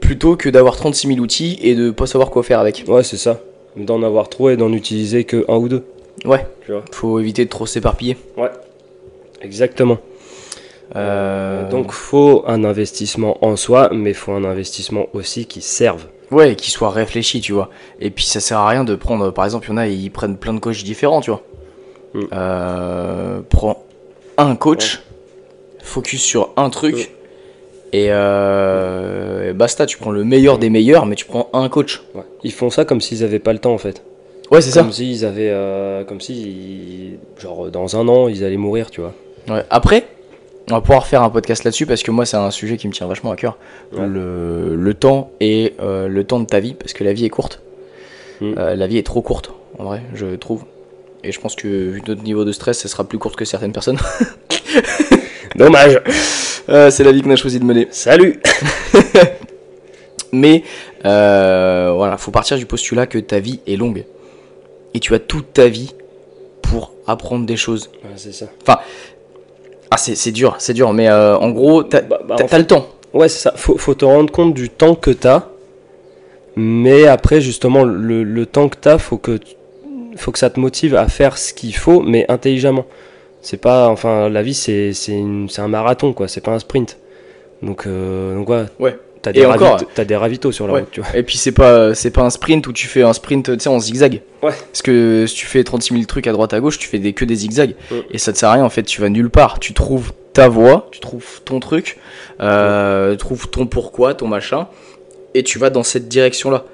plutôt 0.00 0.36
que 0.36 0.48
d'avoir 0.48 0.74
36 0.76 1.08
000 1.08 1.20
outils 1.20 1.58
et 1.62 1.74
de 1.74 1.90
pas 1.90 2.06
savoir 2.06 2.30
quoi 2.30 2.42
faire 2.42 2.60
avec. 2.60 2.84
Ouais, 2.88 3.02
c'est 3.02 3.18
ça. 3.18 3.40
D'en 3.76 4.02
avoir 4.02 4.30
trop 4.30 4.48
et 4.48 4.56
d'en 4.56 4.72
utiliser 4.72 5.24
que 5.24 5.44
un 5.48 5.56
ou 5.56 5.68
deux. 5.68 5.84
Ouais. 6.24 6.46
Tu 6.64 6.72
vois. 6.72 6.82
Faut 6.92 7.20
éviter 7.20 7.44
de 7.44 7.50
trop 7.50 7.66
s'éparpiller. 7.66 8.16
Exactement. 9.42 9.98
Euh, 10.96 11.68
Donc, 11.68 11.92
faut 11.92 12.42
un 12.46 12.64
investissement 12.64 13.36
en 13.44 13.56
soi, 13.56 13.90
mais 13.92 14.14
faut 14.14 14.32
un 14.32 14.44
investissement 14.44 15.06
aussi 15.12 15.44
qui 15.44 15.60
serve. 15.60 16.06
Ouais, 16.30 16.54
qu'il 16.56 16.72
soit 16.72 16.90
réfléchi, 16.90 17.40
tu 17.40 17.52
vois. 17.52 17.70
Et 18.00 18.10
puis 18.10 18.24
ça 18.24 18.40
sert 18.40 18.58
à 18.58 18.68
rien 18.68 18.84
de 18.84 18.94
prendre, 18.94 19.30
par 19.30 19.44
exemple, 19.44 19.66
il 19.66 19.70
y 19.70 19.72
en 19.72 19.76
a, 19.78 19.86
ils 19.86 20.10
prennent 20.10 20.36
plein 20.36 20.52
de 20.54 20.60
coachs 20.60 20.82
différents, 20.84 21.20
tu 21.20 21.30
vois. 21.30 21.42
Mm. 22.14 22.20
Euh, 22.32 23.40
prends 23.48 23.84
un 24.38 24.56
coach, 24.56 25.02
focus 25.82 26.22
sur 26.22 26.50
un 26.56 26.70
truc, 26.70 26.96
Mm. 26.96 27.96
et, 27.96 28.06
euh, 28.10 29.50
et 29.50 29.52
basta. 29.52 29.86
Tu 29.86 29.96
prends 29.98 30.10
le 30.12 30.24
meilleur 30.24 30.58
des 30.58 30.70
meilleurs, 30.70 31.06
mais 31.06 31.14
tu 31.16 31.24
prends 31.24 31.48
un 31.52 31.68
coach. 31.68 32.02
Ouais. 32.14 32.22
Ils 32.44 32.52
font 32.52 32.70
ça 32.70 32.84
comme 32.84 33.00
s'ils 33.00 33.22
avaient 33.24 33.38
pas 33.38 33.52
le 33.52 33.58
temps 33.58 33.72
en 33.74 33.78
fait. 33.78 34.02
Ouais, 34.50 34.60
c'est 34.60 34.70
ça. 34.70 34.80
Comme 34.82 34.92
s'ils 34.92 35.24
avaient. 35.24 35.50
euh, 35.50 36.02
comme 36.04 36.20
si. 36.20 36.34
ils- 36.42 37.18
genre, 37.40 37.70
dans 37.70 37.96
un 37.96 38.08
an, 38.08 38.28
ils 38.28 38.44
allaient 38.44 38.56
mourir, 38.56 38.90
tu 38.90 39.00
vois. 39.00 39.12
Ouais. 39.48 39.64
Après, 39.70 40.06
on 40.68 40.74
va 40.74 40.80
pouvoir 40.80 41.06
faire 41.06 41.22
un 41.22 41.30
podcast 41.30 41.64
là-dessus 41.64 41.86
parce 41.86 42.02
que 42.02 42.10
moi, 42.10 42.26
c'est 42.26 42.36
un 42.36 42.50
sujet 42.50 42.76
qui 42.76 42.88
me 42.88 42.92
tient 42.92 43.06
vachement 43.06 43.30
à 43.30 43.36
cœur. 43.36 43.56
Ouais. 43.92 44.06
Le, 44.06 44.76
le 44.76 44.94
temps 44.94 45.30
et 45.40 45.74
euh, 45.80 46.08
le 46.08 46.24
temps 46.24 46.40
de 46.40 46.46
ta 46.46 46.60
vie, 46.60 46.74
parce 46.74 46.92
que 46.92 47.04
la 47.04 47.12
vie 47.12 47.24
est 47.24 47.30
courte. 47.30 47.60
Mm. 48.40 48.54
Euh, 48.56 48.76
la 48.76 48.86
vie 48.86 48.98
est 48.98 49.06
trop 49.06 49.22
courte, 49.22 49.52
en 49.78 49.84
vrai, 49.84 50.02
je 50.14 50.36
trouve. 50.36 50.64
Et 51.24 51.32
je 51.32 51.40
pense 51.40 51.54
que 51.54 51.66
vu 51.66 52.02
notre 52.06 52.22
niveau 52.22 52.44
de 52.44 52.52
stress, 52.52 52.78
ça 52.78 52.88
sera 52.88 53.04
plus 53.04 53.18
courte 53.18 53.36
que 53.36 53.44
certaines 53.44 53.72
personnes. 53.72 53.98
Dommage 55.56 56.00
Euh, 56.68 56.90
c'est 56.90 57.02
la 57.02 57.10
vie 57.10 57.20
qu'on 57.20 57.30
a 57.30 57.36
choisi 57.36 57.58
de 57.58 57.64
mener. 57.64 57.88
Salut 57.90 58.40
Mais 60.32 60.62
voilà, 61.02 62.16
faut 62.16 62.30
partir 62.30 62.56
du 62.56 62.66
postulat 62.66 63.06
que 63.06 63.18
ta 63.18 63.40
vie 63.40 63.60
est 63.66 63.76
longue. 63.76 64.04
Et 64.94 65.00
tu 65.00 65.14
as 65.14 65.18
toute 65.18 65.52
ta 65.52 65.68
vie 65.68 65.94
pour 66.62 66.92
apprendre 67.06 67.46
des 67.46 67.56
choses. 67.56 67.90
Ouais, 68.04 68.10
c'est 68.16 68.32
ça. 68.32 68.46
Ah, 69.90 69.96
c'est 69.96 70.14
c'est 70.14 70.32
dur, 70.32 70.54
c'est 70.58 70.72
dur, 70.74 70.92
mais 70.92 71.08
euh, 71.08 71.36
en 71.36 71.50
gros, 71.50 71.82
t'as 71.82 72.02
Bah, 72.02 72.20
bah, 72.26 72.36
le 72.58 72.66
temps. 72.66 72.86
Ouais, 73.12 73.28
c'est 73.28 73.40
ça. 73.40 73.52
Faut, 73.56 73.76
faut 73.76 73.94
te 73.94 74.04
rendre 74.04 74.30
compte 74.30 74.54
du 74.54 74.68
temps 74.70 74.94
que 74.94 75.10
t'as. 75.10 75.46
Mais 76.56 77.06
après, 77.06 77.40
justement, 77.40 77.84
le, 77.84 78.22
le 78.22 78.46
temps 78.46 78.68
que 78.68 78.76
t'as, 78.80 78.98
faut 78.98 79.16
que, 79.16 79.38
faut 80.16 80.32
que 80.32 80.38
ça 80.38 80.50
te 80.50 80.60
motive 80.60 80.94
à 80.96 81.08
faire 81.08 81.38
ce 81.38 81.52
qu'il 81.52 81.74
faut, 81.74 82.00
mais 82.02 82.24
intelligemment. 82.28 82.84
C'est 83.42 83.56
pas. 83.60 83.88
Enfin, 83.88 84.28
la 84.28 84.42
vie, 84.42 84.54
c'est 84.54 84.92
c'est 84.92 85.12
une- 85.12 85.48
c'est 85.48 85.62
un 85.62 85.68
marathon, 85.68 86.12
quoi. 86.12 86.28
C'est 86.28 86.40
pas 86.42 86.52
un 86.52 86.58
sprint. 86.58 86.98
Donc, 87.62 87.86
euh, 87.86 88.34
donc 88.36 88.48
ouais. 88.48 88.64
Ouais. 88.78 88.98
T'as 89.22 89.32
des, 89.32 89.44
encore, 89.44 89.76
ravito- 89.76 89.86
t'as 89.94 90.04
des 90.06 90.16
ravitaux 90.16 90.50
sur 90.50 90.66
la 90.66 90.72
Ouais. 90.72 90.80
route, 90.80 90.88
tu 90.92 91.00
vois. 91.02 91.14
Et 91.14 91.22
puis 91.22 91.36
c'est 91.36 91.52
pas 91.52 91.94
c'est 91.94 92.10
pas 92.10 92.22
un 92.22 92.30
sprint 92.30 92.66
où 92.66 92.72
tu 92.72 92.86
fais 92.86 93.02
un 93.02 93.12
sprint 93.12 93.52
tu 93.58 93.62
sais 93.62 93.68
en 93.68 93.78
zigzag. 93.78 94.22
Ouais. 94.42 94.52
Parce 94.72 94.80
que 94.82 95.26
si 95.26 95.34
tu 95.34 95.44
fais 95.46 95.62
36 95.62 95.92
000 95.92 96.06
trucs 96.06 96.26
à 96.26 96.32
droite 96.32 96.54
à 96.54 96.60
gauche, 96.60 96.78
tu 96.78 96.88
fais 96.88 96.98
des, 96.98 97.12
que 97.12 97.26
des 97.26 97.34
zigzags. 97.34 97.74
Et 98.10 98.16
ça 98.18 98.32
te 98.32 98.38
sert 98.38 98.48
à 98.48 98.52
rien 98.54 98.64
en 98.64 98.70
fait, 98.70 98.82
tu 98.84 99.00
vas 99.02 99.10
nulle 99.10 99.28
part. 99.28 99.58
Tu 99.58 99.74
trouves 99.74 100.12
ta 100.32 100.48
voie, 100.48 100.88
tu 100.90 101.00
trouves 101.00 101.42
ton 101.44 101.60
truc, 101.60 101.98
euh, 102.40 103.14
trouves 103.16 103.48
ton 103.50 103.66
pourquoi, 103.66 104.14
ton 104.14 104.26
machin, 104.28 104.68
et 105.34 105.42
tu 105.42 105.58
vas 105.58 105.70
dans 105.70 105.82
cette 105.82 106.08
direction-là. 106.08 106.64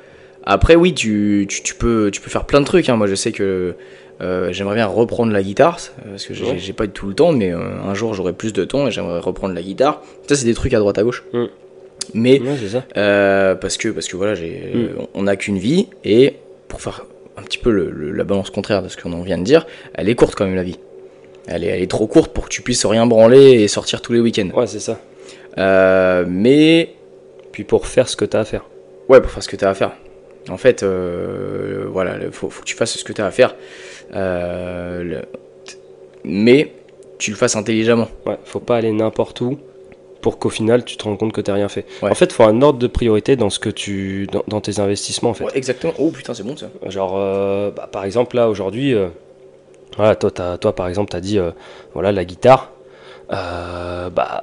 Après 0.44 0.76
oui, 0.76 0.94
tu, 0.94 1.46
tu, 1.48 1.62
tu 1.62 1.74
peux, 1.74 2.10
tu 2.12 2.20
peux 2.20 2.30
faire 2.30 2.44
plein 2.44 2.60
de 2.60 2.66
trucs. 2.66 2.88
hein. 2.88 2.96
Moi 2.96 3.08
je 3.08 3.14
sais 3.16 3.32
que 3.32 3.74
euh, 4.20 4.52
j'aimerais 4.52 4.76
bien 4.76 4.86
reprendre 4.86 5.32
la 5.32 5.42
guitare, 5.42 5.78
parce 6.08 6.24
que 6.26 6.32
j'ai 6.34 6.72
pas 6.72 6.86
du 6.86 6.92
tout 6.92 7.08
le 7.08 7.14
temps, 7.14 7.32
mais 7.32 7.52
euh, 7.52 7.58
un 7.84 7.94
jour 7.94 8.14
j'aurai 8.14 8.32
plus 8.32 8.52
de 8.52 8.64
temps 8.64 8.86
et 8.86 8.90
j'aimerais 8.92 9.18
reprendre 9.18 9.54
la 9.54 9.62
guitare. 9.62 10.02
Ça 10.28 10.36
c'est 10.36 10.44
des 10.46 10.54
trucs 10.54 10.72
à 10.74 10.78
droite 10.78 10.98
à 10.98 11.02
gauche. 11.02 11.24
Mais 12.14 12.40
Ouais, 12.40 12.56
euh, 12.96 13.54
parce 13.54 13.76
que 13.76 13.88
parce 13.88 14.06
que 14.08 14.16
voilà 14.16 14.34
j'ai 14.34 14.72
Mm. 14.74 14.88
on 15.14 15.22
n'a 15.24 15.36
qu'une 15.36 15.58
vie 15.58 15.88
et 16.04 16.34
pour 16.68 16.80
faire 16.80 17.04
un 17.36 17.42
petit 17.42 17.58
peu 17.58 17.70
le- 17.70 17.90
le- 17.90 18.12
la 18.12 18.24
balance 18.24 18.50
contraire 18.50 18.82
de 18.82 18.88
ce 18.88 18.96
qu'on 18.96 19.12
en 19.12 19.22
vient 19.22 19.38
de 19.38 19.44
dire 19.44 19.66
elle 19.94 20.08
est 20.08 20.14
courte 20.14 20.34
quand 20.34 20.44
même 20.46 20.54
la 20.56 20.62
vie 20.62 20.78
elle 21.46 21.62
est, 21.64 21.68
elle 21.68 21.82
est 21.82 21.90
trop 21.90 22.06
courte 22.06 22.32
pour 22.32 22.44
que 22.44 22.48
tu 22.50 22.62
puisses 22.62 22.84
rien 22.86 23.06
branler 23.06 23.52
et 23.62 23.68
sortir 23.68 24.00
tous 24.02 24.12
les 24.12 24.20
week-ends 24.20 24.48
Ouais, 24.54 24.66
c'est 24.66 24.80
ça. 24.80 24.98
Euh, 25.58 26.24
mais 26.26 26.90
Puis 27.52 27.64
pour 27.64 27.86
faire 27.86 28.08
ce 28.08 28.16
que 28.16 28.24
t'as 28.24 28.40
à 28.40 28.44
faire. 28.44 28.64
ouais 29.08 29.20
pour 29.20 29.30
faire 29.30 29.42
ce 29.42 29.48
que 29.48 29.56
tu 29.56 29.64
as 29.64 29.70
à 29.70 29.74
faire 29.74 29.92
en 30.48 30.56
fait 30.58 30.82
euh, 30.82 31.84
voilà 31.88 32.16
il 32.24 32.30
faut, 32.32 32.50
faut 32.50 32.60
que 32.62 32.66
tu 32.66 32.76
fasses 32.76 32.96
ce 32.96 33.04
que 33.04 33.12
tu 33.12 33.20
as 33.22 33.26
à 33.26 33.30
faire 33.30 33.54
le- 34.12 35.22
mais 36.24 36.72
tu 37.18 37.30
le 37.30 37.36
fasses 37.36 37.56
intelligemment 37.56 38.08
Ouais, 38.26 38.36
faut 38.44 38.60
pas 38.60 38.76
aller 38.76 38.92
n'importe 38.92 39.40
où 39.40 39.58
pour 40.26 40.40
qu'au 40.40 40.48
final 40.50 40.84
tu 40.84 40.96
te 40.96 41.04
rends 41.04 41.14
compte 41.14 41.32
que 41.32 41.40
t'as 41.40 41.54
rien 41.54 41.68
fait. 41.68 41.86
Ouais. 42.02 42.10
En 42.10 42.14
fait, 42.16 42.32
faut 42.32 42.42
un 42.42 42.60
ordre 42.60 42.80
de 42.80 42.88
priorité 42.88 43.36
dans 43.36 43.48
ce 43.48 43.60
que 43.60 43.68
tu 43.70 44.26
dans, 44.32 44.42
dans 44.48 44.60
tes 44.60 44.80
investissements 44.80 45.30
en 45.30 45.34
fait. 45.34 45.44
Ouais, 45.44 45.52
exactement 45.54 45.92
oh 46.00 46.10
putain 46.10 46.34
c'est 46.34 46.42
bon 46.42 46.56
ça 46.56 46.66
Genre 46.88 47.14
euh, 47.16 47.70
bah, 47.70 47.88
par 47.92 48.04
exemple 48.04 48.34
là 48.34 48.48
aujourd'hui 48.48 48.92
euh, 48.92 49.06
voilà, 49.96 50.16
toi 50.16 50.32
t'as- 50.32 50.58
toi 50.58 50.74
par 50.74 50.88
exemple 50.88 51.10
tu 51.12 51.16
as 51.16 51.20
dit 51.20 51.38
euh, 51.38 51.52
voilà 51.94 52.10
la 52.10 52.24
guitare 52.24 52.72
bah 53.30 54.40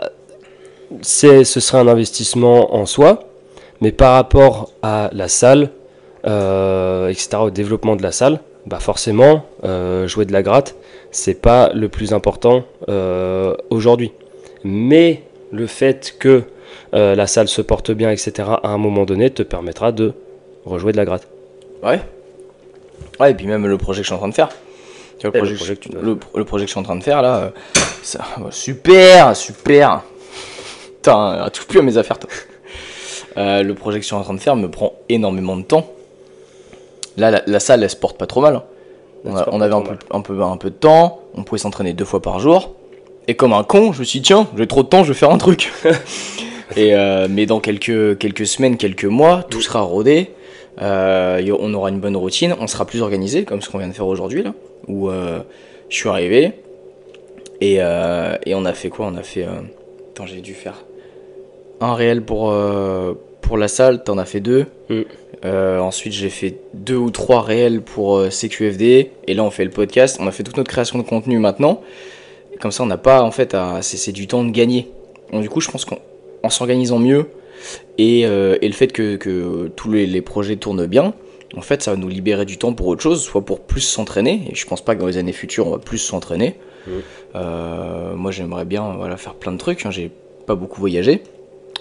c'est 1.02 1.44
ce 1.44 1.60
serait 1.60 1.80
un 1.80 1.90
investissement 1.90 2.74
en 2.74 2.86
soi, 2.86 3.20
mais 3.82 3.92
par 3.92 4.14
rapport 4.14 4.72
à 4.84 5.10
la 5.12 5.28
salle 5.28 5.70
etc. 6.24 7.28
au 7.42 7.50
développement 7.50 7.98
de 7.98 8.04
la 8.04 8.14
salle, 8.14 8.40
bah 8.68 8.80
forcément 8.80 9.44
jouer 10.06 10.24
de 10.24 10.32
la 10.32 10.44
gratte 10.44 10.76
c'est 11.12 11.42
pas 11.42 11.74
le 11.74 11.90
plus 11.90 12.14
important 12.14 12.64
aujourd'hui. 13.70 14.14
Mais 14.64 15.24
le 15.54 15.68
fait 15.68 16.16
que 16.20 16.44
euh, 16.94 17.16
la 17.16 17.28
salle 17.28 17.48
se 17.48 17.62
porte 17.62 17.92
bien, 17.92 18.12
etc., 18.12 18.32
à 18.64 18.70
un 18.70 18.78
moment 18.78 19.06
donné, 19.06 19.30
te 19.30 19.44
permettra 19.44 19.92
de 19.92 20.14
rejouer 20.66 20.92
de 20.92 20.98
la 20.98 21.06
gratte. 21.06 21.28
Ouais. 21.84 22.02
Ouais, 23.20 23.32
et 23.32 23.34
puis 23.36 23.46
même 23.48 23.66
le 23.68 23.78
projet 23.78 24.00
que 24.02 24.04
je 24.04 24.08
suis 24.08 24.16
en 24.16 24.20
train 24.20 24.30
de 24.30 24.34
faire. 24.34 24.50
Tu 25.20 25.28
vois, 25.28 25.40
le, 25.40 25.48
le 25.50 25.56
projet, 25.56 25.76
que 25.76 25.80
tu 25.82 25.90
dois 25.90 26.02
le, 26.02 26.18
le 26.36 26.44
projet 26.46 26.66
que 26.66 26.68
je 26.70 26.72
suis 26.74 26.80
en 26.80 26.84
train 26.84 26.96
de 26.96 27.04
faire 27.04 27.22
là, 27.22 27.38
euh, 27.38 27.50
ça, 28.02 28.20
ouais, 28.40 28.48
super, 28.52 29.36
super. 29.36 30.02
Putain, 30.96 31.48
touche 31.54 31.68
plus 31.68 31.80
à 31.80 31.84
mes 31.84 31.98
affaires 31.98 32.20
toi. 32.20 32.30
Euh, 33.36 33.64
le 33.64 33.74
projet 33.74 33.98
que 33.98 34.04
je 34.04 34.08
suis 34.08 34.16
en 34.16 34.22
train 34.22 34.36
de 34.36 34.40
faire 34.40 34.56
me 34.56 34.70
prend 34.70 34.94
énormément 35.10 35.58
de 35.58 35.64
temps. 35.64 35.88
Là, 37.18 37.32
la, 37.32 37.42
la 37.48 37.60
salle, 37.60 37.82
elle 37.82 37.90
se 37.90 37.96
porte 37.96 38.16
pas 38.16 38.28
trop 38.28 38.42
mal. 38.42 38.58
hein. 38.58 38.64
On, 39.26 39.36
a- 39.60 39.66
avait 39.66 39.74
un 39.74 39.82
trop 39.82 39.94
peu, 39.96 39.98
un, 40.12 40.22
peu, 40.22 40.42
un 40.44 40.58
peu 40.58 40.70
de 40.70 40.76
temps, 40.76 41.22
on 41.34 41.42
pouvait 41.44 41.58
s'entraîner 41.58 41.94
deux 41.94 42.06
fois 42.06 42.22
par 42.22 42.40
jour. 42.40 42.76
Et 43.28 43.36
comme 43.36 43.54
un 43.54 43.64
con, 43.64 43.94
je 43.94 44.00
me 44.00 44.04
suis 44.04 44.20
dit, 44.20 44.28
tiens, 44.28 44.48
j'ai 44.58 44.68
trop 44.68 44.84
de 44.84 44.88
temps, 44.88 45.04
je 45.04 45.14
vais 45.14 45.18
faire 45.18 45.32
un 45.32 45.38
truc. 45.38 45.72
et, 46.76 46.94
euh, 46.96 47.28
mais 47.30 47.46
dans 47.46 47.60
quelques, 47.60 48.18
quelques 48.18 48.46
semaines, 48.46 48.78
quelques 48.78 49.06
mois, 49.06 49.44
tout 49.50 49.62
sera 49.62 49.82
rodé. 49.82 50.32
Euh, 50.82 51.56
on 51.60 51.74
aura 51.74 51.90
une 51.90 52.00
bonne 52.00 52.18
routine, 52.18 52.56
on 52.60 52.68
sera 52.68 52.86
plus 52.86 53.02
organisé, 53.02 53.46
comme 53.46 53.62
ce 53.62 53.70
qu'on 53.70 53.78
vient 53.78 53.88
de 53.88 53.94
faire 53.94 54.08
aujourd'hui, 54.08 54.44
là. 54.44 54.54
Où 54.88 55.10
euh, 55.10 55.40
je 55.90 55.96
suis 55.96 56.10
arrivé. 56.10 56.54
Et, 57.62 57.76
et 57.76 58.56
on 58.56 58.66
a 58.66 58.74
fait 58.74 58.90
quoi? 58.90 59.06
On 59.06 59.16
a 59.16 59.24
fait. 59.24 59.46
Attends, 60.12 60.26
j'ai 60.26 60.42
dû 60.42 60.54
faire 60.54 60.84
un 61.80 61.94
réel 61.94 62.22
pour, 62.22 62.54
pour 63.40 63.58
la 63.58 63.68
salle, 63.70 64.04
t'en 64.04 64.18
as 64.18 64.26
fait 64.26 64.42
deux. 64.42 64.66
Mm. 64.90 65.04
Ensuite, 65.80 66.12
j'ai 66.12 66.30
fait 66.30 66.56
deux 66.74 66.98
ou 66.98 67.10
trois 67.10 67.42
réels 67.42 67.82
pour 67.82 68.26
CQFD. 68.30 69.12
Et 69.28 69.34
là, 69.34 69.46
on 69.46 69.50
fait 69.50 69.64
le 69.64 69.70
podcast. 69.70 70.18
On 70.20 70.28
a 70.28 70.32
fait 70.32 70.44
toute 70.44 70.58
notre 70.58 70.70
création 70.70 71.00
de 71.00 71.04
contenu 71.04 71.40
maintenant. 71.40 71.80
Comme 72.60 72.72
ça, 72.72 72.84
on 72.84 72.88
n'a 72.88 72.98
pas, 72.98 73.22
en 73.22 73.32
fait, 73.32 73.54
à... 73.54 73.82
c'est 73.82 74.12
du 74.12 74.28
temps 74.28 74.44
de 74.44 74.52
gagner. 74.52 74.90
Donc, 75.32 75.42
du 75.42 75.50
coup, 75.50 75.62
je 75.62 75.70
pense 75.70 75.86
qu'en 75.86 75.98
en 76.44 76.50
s'organisant 76.50 77.00
mieux 77.00 77.28
et, 77.98 78.26
euh, 78.26 78.58
et 78.62 78.68
le 78.68 78.74
fait 78.74 78.88
que, 78.88 79.16
que 79.16 79.72
tous 79.76 79.92
les, 79.92 80.06
les 80.06 80.22
projets 80.22 80.58
tournent 80.58 80.86
bien, 80.86 81.14
en 81.56 81.62
fait, 81.62 81.82
ça 81.82 81.92
va 81.92 81.98
nous 81.98 82.10
libérer 82.10 82.46
du 82.46 82.58
temps 82.58 82.74
pour 82.74 82.88
autre 82.88 83.02
chose, 83.02 83.22
soit 83.24 83.42
pour 83.46 83.62
plus 83.62 83.80
s'entraîner. 83.82 84.42
Et 84.52 84.56
je 84.56 84.66
pense 84.68 84.84
pas 84.84 84.96
que 84.96 85.00
dans 85.00 85.08
les 85.08 85.18
années 85.18 85.32
futures, 85.34 85.68
on 85.68 85.72
va 85.72 85.78
plus 85.78 86.00
s'entraîner. 86.00 86.56
Mm. 86.86 86.92
Euh, 87.36 88.16
moi, 88.16 88.32
j'aimerais 88.32 88.66
bien 88.66 88.96
voilà, 88.98 89.16
faire 89.18 89.36
plein 89.36 89.52
de 89.54 89.58
trucs. 89.58 89.86
hein. 89.86 89.92
J'ai 89.92 90.12
pas 90.46 90.56
beaucoup 90.56 90.82
voyagé. 90.82 91.24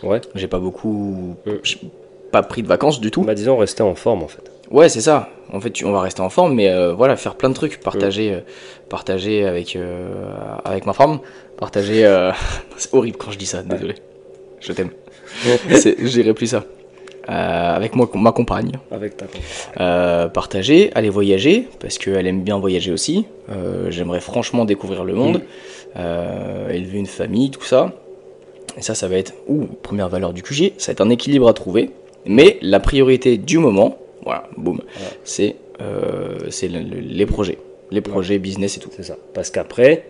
Ouais. 0.05 0.21
J'ai 0.35 0.47
pas 0.47 0.59
beaucoup. 0.61 1.35
Mm. 1.47 1.51
j'ai 1.65 1.79
pas 2.31 2.43
pris 2.43 2.63
de 2.63 2.69
vacances 2.69 3.01
du 3.01 3.11
tout. 3.11 3.23
Bah, 3.23 3.35
disons, 3.35 3.57
rester 3.57 3.83
en 3.83 3.95
forme 3.95 4.23
en 4.23 4.29
fait. 4.29 4.52
Ouais, 4.73 4.89
c'est 4.89 5.01
ça. 5.03 5.29
En 5.53 5.61
fait, 5.61 5.71
tu- 5.71 5.85
on 5.85 5.93
va 5.93 6.01
rester 6.01 6.23
en 6.23 6.31
forme, 6.31 6.55
mais 6.55 6.69
euh, 6.71 6.95
voilà, 6.95 7.17
faire 7.17 7.35
plein 7.35 7.51
de 7.51 7.55
trucs, 7.55 7.79
partager, 7.81 8.33
euh, 8.33 8.41
partager 8.89 9.45
avec 9.45 9.77
euh, 9.77 10.11
avec 10.65 10.87
ma 10.87 10.93
femme, 10.95 11.19
partager. 11.59 12.03
c'est 12.77 12.93
horrible 12.95 13.19
quand 13.19 13.31
je 13.31 13.39
dis 13.39 13.47
ça. 13.47 13.63
Désolé. 13.63 13.95
Je 14.61 14.73
t'aime. 14.73 14.91
Je 15.69 16.09
dirais 16.09 16.35
plus 16.35 16.47
ça. 16.47 16.65
Avec 17.29 17.95
moi, 17.95 18.09
ma 18.15 18.33
compagne. 18.33 18.73
Avec 18.91 19.17
ta 19.17 19.27
compagne. 19.27 20.31
Partager, 20.33 20.91
aller 20.95 21.09
voyager, 21.11 21.69
parce 21.81 21.99
qu'elle 21.99 22.27
aime 22.27 22.43
bien 22.43 22.59
voyager 22.59 22.93
aussi. 22.93 23.27
J'aimerais 23.89 24.21
franchement 24.21 24.65
découvrir 24.65 25.05
le 25.05 25.15
monde, 25.15 25.43
euh, 25.97 26.71
élever 26.71 26.99
une 26.99 27.07
famille, 27.07 27.51
tout 27.51 27.63
ça. 27.63 27.93
Et 28.79 28.83
ça, 28.83 28.95
ça 28.95 29.07
va 29.07 29.17
être, 29.17 29.35
ouh, 29.49 29.67
première 29.83 30.09
valeur 30.09 30.33
du 30.33 30.43
QG, 30.43 30.73
ça 30.79 30.87
va 30.89 30.93
être 30.93 31.01
un 31.03 31.11
équilibre 31.11 31.47
à 31.49 31.53
trouver. 31.53 31.91
Mais 32.25 32.59
la 32.63 32.81
priorité 32.81 33.37
du 33.37 33.59
moment, 33.59 33.99
voilà, 34.25 34.49
boum, 34.57 34.81
c'est 35.25 35.57
euh, 35.81 36.39
c'est 36.51 36.69
le- 36.69 36.81
le- 36.81 37.01
les 37.01 37.27
projets. 37.27 37.59
Les 37.91 38.01
projets, 38.01 38.39
business 38.39 38.77
et 38.77 38.81
tout. 38.81 38.91
C'est 38.97 39.03
ça. 39.03 39.17
Parce 39.35 39.51
qu'après, 39.51 40.05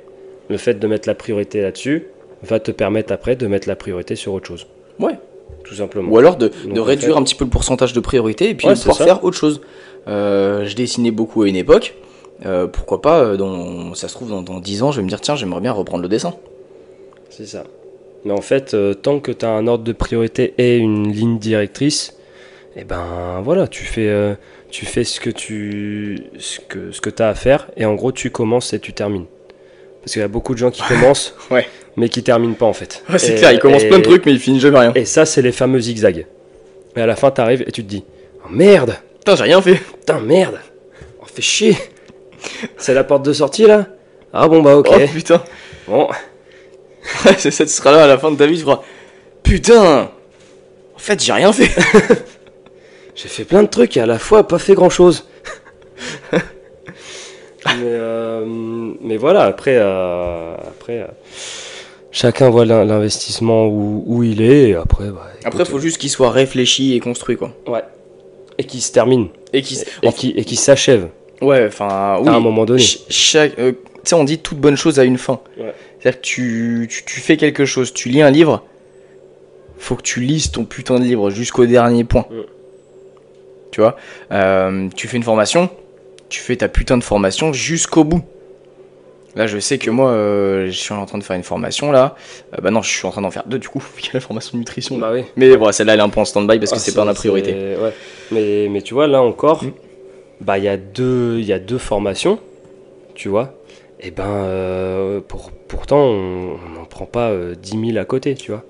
le 0.49 0.57
fait 0.57 0.75
de 0.75 0.87
mettre 0.87 1.09
la 1.09 1.15
priorité 1.15 1.61
là-dessus 1.63 2.07
va 2.43 2.61
te 2.61 2.71
permettre 2.71 3.13
après 3.13 3.35
de 3.37 3.47
mettre 3.47 3.69
la 3.69 3.77
priorité 3.77 4.15
sur 4.17 4.35
autre 4.35 4.47
chose. 4.47 4.67
Ouais. 5.01 5.19
Tout 5.65 5.75
simplement. 5.75 6.11
Ou 6.11 6.19
alors 6.19 6.37
de, 6.37 6.49
Donc, 6.65 6.75
de 6.75 6.81
réduire 6.81 7.15
fait- 7.15 7.21
un 7.21 7.23
petit 7.25 7.35
peu 7.35 7.45
le 7.45 7.51
pourcentage 7.51 7.93
de 7.93 8.01
priorité 8.01 8.51
et 8.51 8.55
puis 8.55 8.67
Ouais, 8.69 8.75
pouvoir 8.75 8.97
faire 8.99 9.25
autre 9.25 9.37
chose. 9.37 9.61
Euh, 10.09 10.65
je 10.67 10.75
dessinais 10.77 11.11
beaucoup 11.13 11.43
à 11.43 11.49
une 11.49 11.57
époque. 11.57 11.95
Euh, 12.45 12.67
pourquoi 12.67 13.01
pas, 13.01 13.37
dans, 13.37 13.95
ça 13.95 14.09
se 14.09 14.15
trouve, 14.15 14.31
dans, 14.31 14.43
dans 14.43 14.59
10 14.59 14.83
ans, 14.83 14.91
je 14.91 14.97
vais 14.99 15.05
me 15.05 15.09
dire, 15.09 15.21
tiens, 15.21 15.37
j'aimerais 15.37 15.61
bien 15.61 15.71
reprendre 15.73 16.03
le 16.03 16.09
dessin. 16.09 16.35
C'est 17.31 17.47
ça. 17.47 17.65
Mais 18.25 18.33
en 18.33 18.41
fait, 18.41 18.75
euh, 18.75 18.95
tant 18.95 19.21
que 19.21 19.31
tu 19.33 19.45
as 19.45 19.51
un 19.51 19.67
ordre 19.69 19.85
de 19.85 19.93
priorité 19.93 20.55
et 20.59 20.77
une 20.79 21.11
ligne 21.13 21.39
directrice, 21.39 22.17
et 22.77 22.85
ben 22.85 23.41
voilà, 23.45 23.69
tu 23.69 23.85
fais, 23.85 24.09
euh, 24.09 24.35
tu 24.71 24.87
fais 24.87 25.05
ce 25.05 25.21
que 25.21 25.31
tu 25.31 26.19
ce 26.39 26.59
que, 26.61 26.91
ce 26.93 27.01
que 27.01 27.11
as 27.23 27.29
à 27.29 27.35
faire 27.35 27.69
et 27.77 27.85
en 27.85 27.95
gros, 27.95 28.13
tu 28.13 28.31
commences 28.31 28.73
et 28.73 28.79
tu 28.81 28.93
termines. 28.93 29.27
Parce 30.03 30.13
qu'il 30.15 30.23
y 30.23 30.25
a 30.25 30.29
beaucoup 30.29 30.55
de 30.55 30.59
gens 30.59 30.71
qui 30.71 30.83
commencent, 30.83 31.35
Ouais. 31.51 31.67
mais 31.97 32.09
qui 32.09 32.23
terminent 32.23 32.55
pas 32.55 32.67
en 32.67 32.73
fait. 32.73 33.05
c'est 33.19 33.33
Et- 33.33 33.35
clair, 33.37 33.53
il 33.53 33.59
commence 33.59 33.83
et- 33.85 33.89
plein 33.89 33.99
de 33.99 34.03
trucs, 34.05 34.25
mais 34.27 34.33
il 34.33 34.39
finit 34.41 34.59
jamais 34.61 34.79
rien. 34.79 34.93
Et 34.95 35.05
ça, 35.05 35.25
c'est 35.27 35.43
les 35.43 35.53
fameux 35.53 35.81
zigzags. 35.81 36.27
Et 36.97 37.01
à 37.01 37.07
la 37.07 37.15
fin, 37.17 37.31
t'arrives 37.31 37.63
et 37.67 37.73
tu 37.73 37.83
te 37.85 37.89
dis 37.89 38.05
oh, 38.45 38.49
merde, 38.51 38.97
Putain, 39.19 39.37
j'ai 39.37 39.45
rien 39.45 39.63
fait. 39.63 39.75
putain, 39.77 40.19
merde, 40.21 40.59
on 41.21 41.27
fait 41.27 41.43
chier. 41.43 41.77
c'est 42.77 42.95
la 42.95 43.05
porte 43.05 43.25
de 43.25 43.33
sortie 43.33 43.67
là? 43.67 43.87
Ah 44.33 44.49
bon, 44.49 44.63
bah 44.63 44.77
ok. 44.77 44.89
Oh 44.91 44.99
putain. 45.13 45.43
Bon, 45.87 46.09
Ouais, 47.25 47.35
c'est 47.39 47.51
ça, 47.51 47.65
tu 47.65 47.71
seras 47.71 47.93
là 47.93 48.05
à 48.05 48.07
la 48.07 48.17
fin 48.19 48.31
de 48.31 48.37
ta 48.37 48.47
vie, 48.47 48.57
tu 48.57 48.63
feras, 48.65 48.81
putain, 49.43 50.11
en 50.95 50.99
fait, 50.99 51.23
j'ai 51.23 51.33
rien 51.33 51.53
fait. 51.53 51.71
J'ai 53.15 53.29
fait 53.29 53.45
plein 53.45 53.63
de 53.63 53.69
trucs 53.69 53.97
et 53.97 54.01
à 54.01 54.07
la 54.07 54.19
fois 54.19 54.47
pas 54.49 54.59
fait 54.59 54.75
grand 54.75 54.91
chose. 54.91 55.27
mais, 56.33 56.41
euh, 57.83 58.45
mais 59.01 59.17
voilà, 59.17 59.43
après, 59.45 59.77
euh, 59.77 60.55
après 60.57 61.01
euh, 61.01 61.07
chacun 62.11 62.51
voit 62.51 62.65
l'in- 62.65 62.85
l'investissement 62.85 63.67
où, 63.67 64.03
où 64.07 64.23
il 64.23 64.43
est 64.43 64.71
et 64.71 64.75
après. 64.75 65.11
bah, 65.11 65.29
Après, 65.45 65.65
faut 65.65 65.79
juste 65.79 65.99
qu'il 65.99 66.11
soit 66.11 66.31
réfléchi 66.31 66.95
et 66.95 67.01
construit, 67.01 67.37
quoi. 67.37 67.53
Ouais. 67.67 67.83
Et 68.59 68.65
qui 68.65 68.81
se 68.81 68.93
termine. 68.93 69.29
Et 69.53 69.63
qu'il. 69.63 69.79
Et 70.03 70.13
qui, 70.13 70.31
et 70.31 70.45
qui 70.45 70.57
s'achève 70.57 71.09
Ouais, 71.41 71.67
enfin, 71.67 72.19
oui. 72.21 72.29
à 72.29 72.33
un 72.35 72.41
moment 72.41 72.65
donné. 72.65 72.81
Ch- 72.83 73.01
chaque, 73.09 73.57
tu 73.57 73.75
sais, 74.05 74.15
on 74.15 74.25
dit 74.25 74.39
toute 74.39 74.59
bonne 74.59 74.77
chose 74.77 74.99
a 74.99 75.05
une 75.05 75.19
fin. 75.19 75.41
Ouais. 75.59 75.75
C'est-à-dire 76.01 76.21
que 76.21 76.27
tu, 76.27 76.89
tu, 76.91 77.05
tu 77.05 77.21
fais 77.21 77.37
quelque 77.37 77.65
chose, 77.65 77.93
tu 77.93 78.09
lis 78.09 78.23
un 78.23 78.31
livre, 78.31 78.65
faut 79.79 79.95
que 79.97 80.03
tu 80.03 80.21
lises 80.21 80.51
ton 80.51 80.65
putain 80.65 80.99
de 80.99 81.05
livre 81.05 81.31
jusqu'au 81.31 81.67
dernier 81.67 82.05
point. 82.05 82.27
Mm. 82.31 82.41
Tu 83.73 83.81
vois 83.81 83.97
Euh, 84.31 84.89
Tu 84.95 85.09
fais 85.09 85.17
une 85.17 85.23
formation, 85.25 85.69
tu 86.29 86.41
fais 86.41 86.55
ta 86.57 86.69
putain 86.69 86.97
de 86.97 87.03
formation 87.03 87.53
jusqu'au 87.53 88.05
bout. 88.05 88.23
Là, 89.35 89.47
je 89.47 89.59
sais 89.59 89.79
que 89.79 89.91
moi, 89.91 90.11
euh, 90.11 90.67
je 90.67 90.73
suis 90.73 90.93
en 90.93 91.07
train 91.07 91.17
de 91.17 91.25
faire 91.25 91.37
une 91.37 91.43
formation 91.43 91.91
là. 91.91 92.15
Euh, 92.53 92.59
bah 92.63 92.71
non, 92.71 92.83
je 92.83 92.91
suis 92.91 93.07
en 93.07 93.11
train 93.11 93.23
d'en 93.23 93.31
faire 93.31 93.45
deux 93.47 93.59
du 93.59 93.69
coup, 93.69 93.83
qu'il 93.97 94.09
y 94.09 94.11
a 94.11 94.15
la 94.15 94.21
formation 94.21 94.53
de 94.53 94.59
nutrition. 94.59 94.99
là. 94.99 95.09
Bah 95.09 95.13
oui. 95.15 95.25
Mais 95.37 95.57
bon, 95.57 95.73
celle-là, 95.73 95.95
elle 95.95 96.01
est 96.01 96.03
un 96.03 96.11
peu 96.11 96.21
en 96.21 96.25
stand-by 96.27 96.59
parce 96.59 96.71
que 96.71 96.77
Ah, 96.77 96.81
c'est 96.81 96.95
pas 96.95 97.05
ma 97.07 97.15
priorité. 97.15 97.53
ouais. 97.55 97.93
Mais, 98.31 98.69
mais 98.71 98.83
tu 98.83 98.93
vois, 98.95 99.07
là 99.07 99.23
encore, 99.23 99.65
Mm. 99.65 99.73
bah 100.43 100.59
il 100.59 100.65
y 100.65 100.69
a 100.69 100.77
deux, 100.77 101.39
il 101.39 101.47
y 101.47 101.53
a 101.55 101.59
deux 101.59 101.79
formations, 101.79 102.39
tu 103.15 103.29
vois. 103.31 103.55
Et 104.01 104.11
ben, 104.11 104.25
euh, 104.27 105.21
pour, 105.27 105.51
pourtant, 105.69 106.05
on 106.05 106.59
n'en 106.75 106.85
prend 106.85 107.07
pas 107.07 107.31
euh, 107.31 107.55
10 107.55 107.93
000 107.93 107.99
à 107.99 108.05
côté, 108.05 108.35
tu 108.35 108.51
vois. 108.51 108.65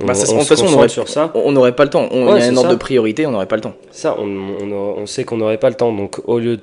On, 0.00 0.06
Bah, 0.06 0.14
ça, 0.14 0.26
de 0.26 0.32
on 0.32 0.38
toute 0.38 0.48
façon, 0.48 0.66
on 0.68 0.74
aurait- 0.74 0.88
sur 0.88 1.08
ça. 1.08 1.30
On 1.34 1.40
on 1.46 1.52
n'aurait 1.52 1.74
pas 1.74 1.84
le 1.84 1.90
temps. 1.90 2.08
On- 2.12 2.32
Ouais, 2.32 2.40
y 2.40 2.42
a 2.42 2.46
un 2.46 2.56
ordre 2.56 2.68
ça. 2.68 2.74
de 2.74 2.78
priorité, 2.78 3.26
on 3.26 3.32
n'aurait 3.32 3.46
pas 3.46 3.56
le 3.56 3.62
temps. 3.62 3.74
Ça, 3.90 4.16
on, 4.18 4.26
on, 4.26 4.70
on 4.72 5.06
sait 5.06 5.24
qu'on 5.24 5.38
n'aurait 5.38 5.58
pas 5.58 5.68
le 5.70 5.74
temps. 5.74 5.92
Donc, 5.92 6.20
au 6.28 6.38
lieu, 6.38 6.60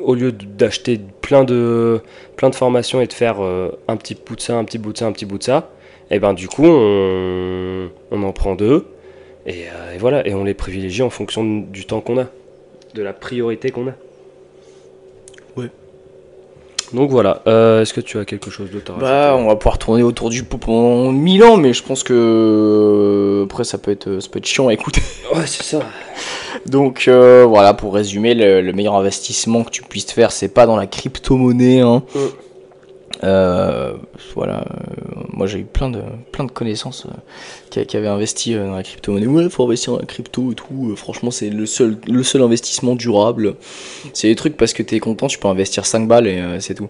au 0.00 0.14
lieu 0.16 0.32
d'acheter 0.32 1.00
plein 1.20 1.44
de, 1.44 2.00
plein 2.36 2.50
de 2.50 2.56
formations 2.56 3.00
et 3.00 3.06
de 3.06 3.12
faire 3.12 3.36
euh, 3.40 3.70
un 3.86 3.96
petit 3.96 4.16
bout 4.16 4.34
de 4.34 4.40
ça, 4.40 4.56
un 4.56 4.64
petit 4.64 4.78
bout 4.78 4.92
de 4.92 4.98
ça, 4.98 5.06
un 5.06 5.12
petit 5.12 5.26
bout 5.26 5.38
de 5.38 5.44
ça, 5.44 5.70
et 6.10 6.18
ben 6.18 6.32
du 6.34 6.48
coup, 6.48 6.66
on, 6.66 7.88
on 8.10 8.22
en 8.24 8.32
prend 8.32 8.54
deux. 8.56 8.86
Et, 9.46 9.64
euh, 9.68 9.94
et 9.94 9.98
voilà, 9.98 10.26
et 10.26 10.34
on 10.34 10.42
les 10.44 10.54
privilégie 10.54 11.02
en 11.02 11.10
fonction 11.10 11.44
du 11.44 11.84
temps 11.84 12.00
qu'on 12.00 12.18
a, 12.18 12.26
de 12.94 13.02
la 13.02 13.12
priorité 13.12 13.70
qu'on 13.70 13.88
a. 13.88 13.92
Donc 16.92 17.10
voilà, 17.10 17.42
Euh, 17.46 17.82
est-ce 17.82 17.92
que 17.94 18.00
tu 18.00 18.18
as 18.18 18.24
quelque 18.24 18.50
chose 18.50 18.70
d'autre 18.70 18.92
à 18.96 19.00
Bah, 19.00 19.34
on 19.38 19.46
va 19.46 19.56
pouvoir 19.56 19.78
tourner 19.78 20.02
autour 20.02 20.28
du 20.30 20.42
pot 20.44 20.58
pendant 20.58 21.10
1000 21.10 21.42
ans, 21.44 21.56
mais 21.56 21.72
je 21.72 21.82
pense 21.82 22.02
que 22.02 22.12
euh, 22.14 23.44
après 23.44 23.64
ça 23.64 23.78
peut 23.78 23.90
être, 23.90 24.20
ça 24.20 24.28
peut 24.30 24.38
être 24.38 24.46
chiant 24.46 24.68
à 24.68 24.72
écouter. 24.74 25.00
Ouais, 25.34 25.46
c'est 25.46 25.62
ça. 25.62 25.80
Donc 26.66 27.04
euh, 27.08 27.46
voilà, 27.48 27.72
pour 27.72 27.94
résumer, 27.94 28.34
le, 28.34 28.60
le 28.60 28.72
meilleur 28.74 28.94
investissement 28.96 29.64
que 29.64 29.70
tu 29.70 29.82
puisses 29.82 30.12
faire, 30.12 30.30
c'est 30.30 30.48
pas 30.48 30.66
dans 30.66 30.76
la 30.76 30.86
crypto-monnaie. 30.86 31.80
Hein. 31.80 32.02
Euh, 33.24 33.94
voilà, 34.34 34.60
euh, 34.62 35.20
moi 35.28 35.46
j'ai 35.46 35.60
eu 35.60 35.64
plein 35.64 35.88
de, 35.90 36.00
plein 36.32 36.44
de 36.44 36.50
connaissances 36.50 37.06
euh, 37.06 37.10
qui, 37.70 37.86
qui 37.86 37.96
avaient 37.96 38.08
investi 38.08 38.54
euh, 38.54 38.66
dans 38.66 38.74
la 38.74 38.82
crypto-monnaie. 38.82 39.26
Ouais, 39.26 39.48
faut 39.48 39.64
investir 39.64 39.92
dans 39.92 40.00
la 40.00 40.06
crypto 40.06 40.50
et 40.50 40.54
tout. 40.56 40.94
Franchement, 40.96 41.30
c'est 41.30 41.48
le 41.50 41.64
seul, 41.66 41.98
le 42.08 42.22
seul 42.24 42.42
investissement 42.42 42.96
durable. 42.96 43.54
C'est 44.12 44.28
des 44.28 44.34
trucs 44.34 44.56
parce 44.56 44.72
que 44.72 44.82
t'es 44.82 44.98
content, 44.98 45.28
tu 45.28 45.38
peux 45.38 45.48
investir 45.48 45.86
5 45.86 46.08
balles 46.08 46.26
et 46.26 46.42
c'est 46.60 46.74
tout. 46.74 46.88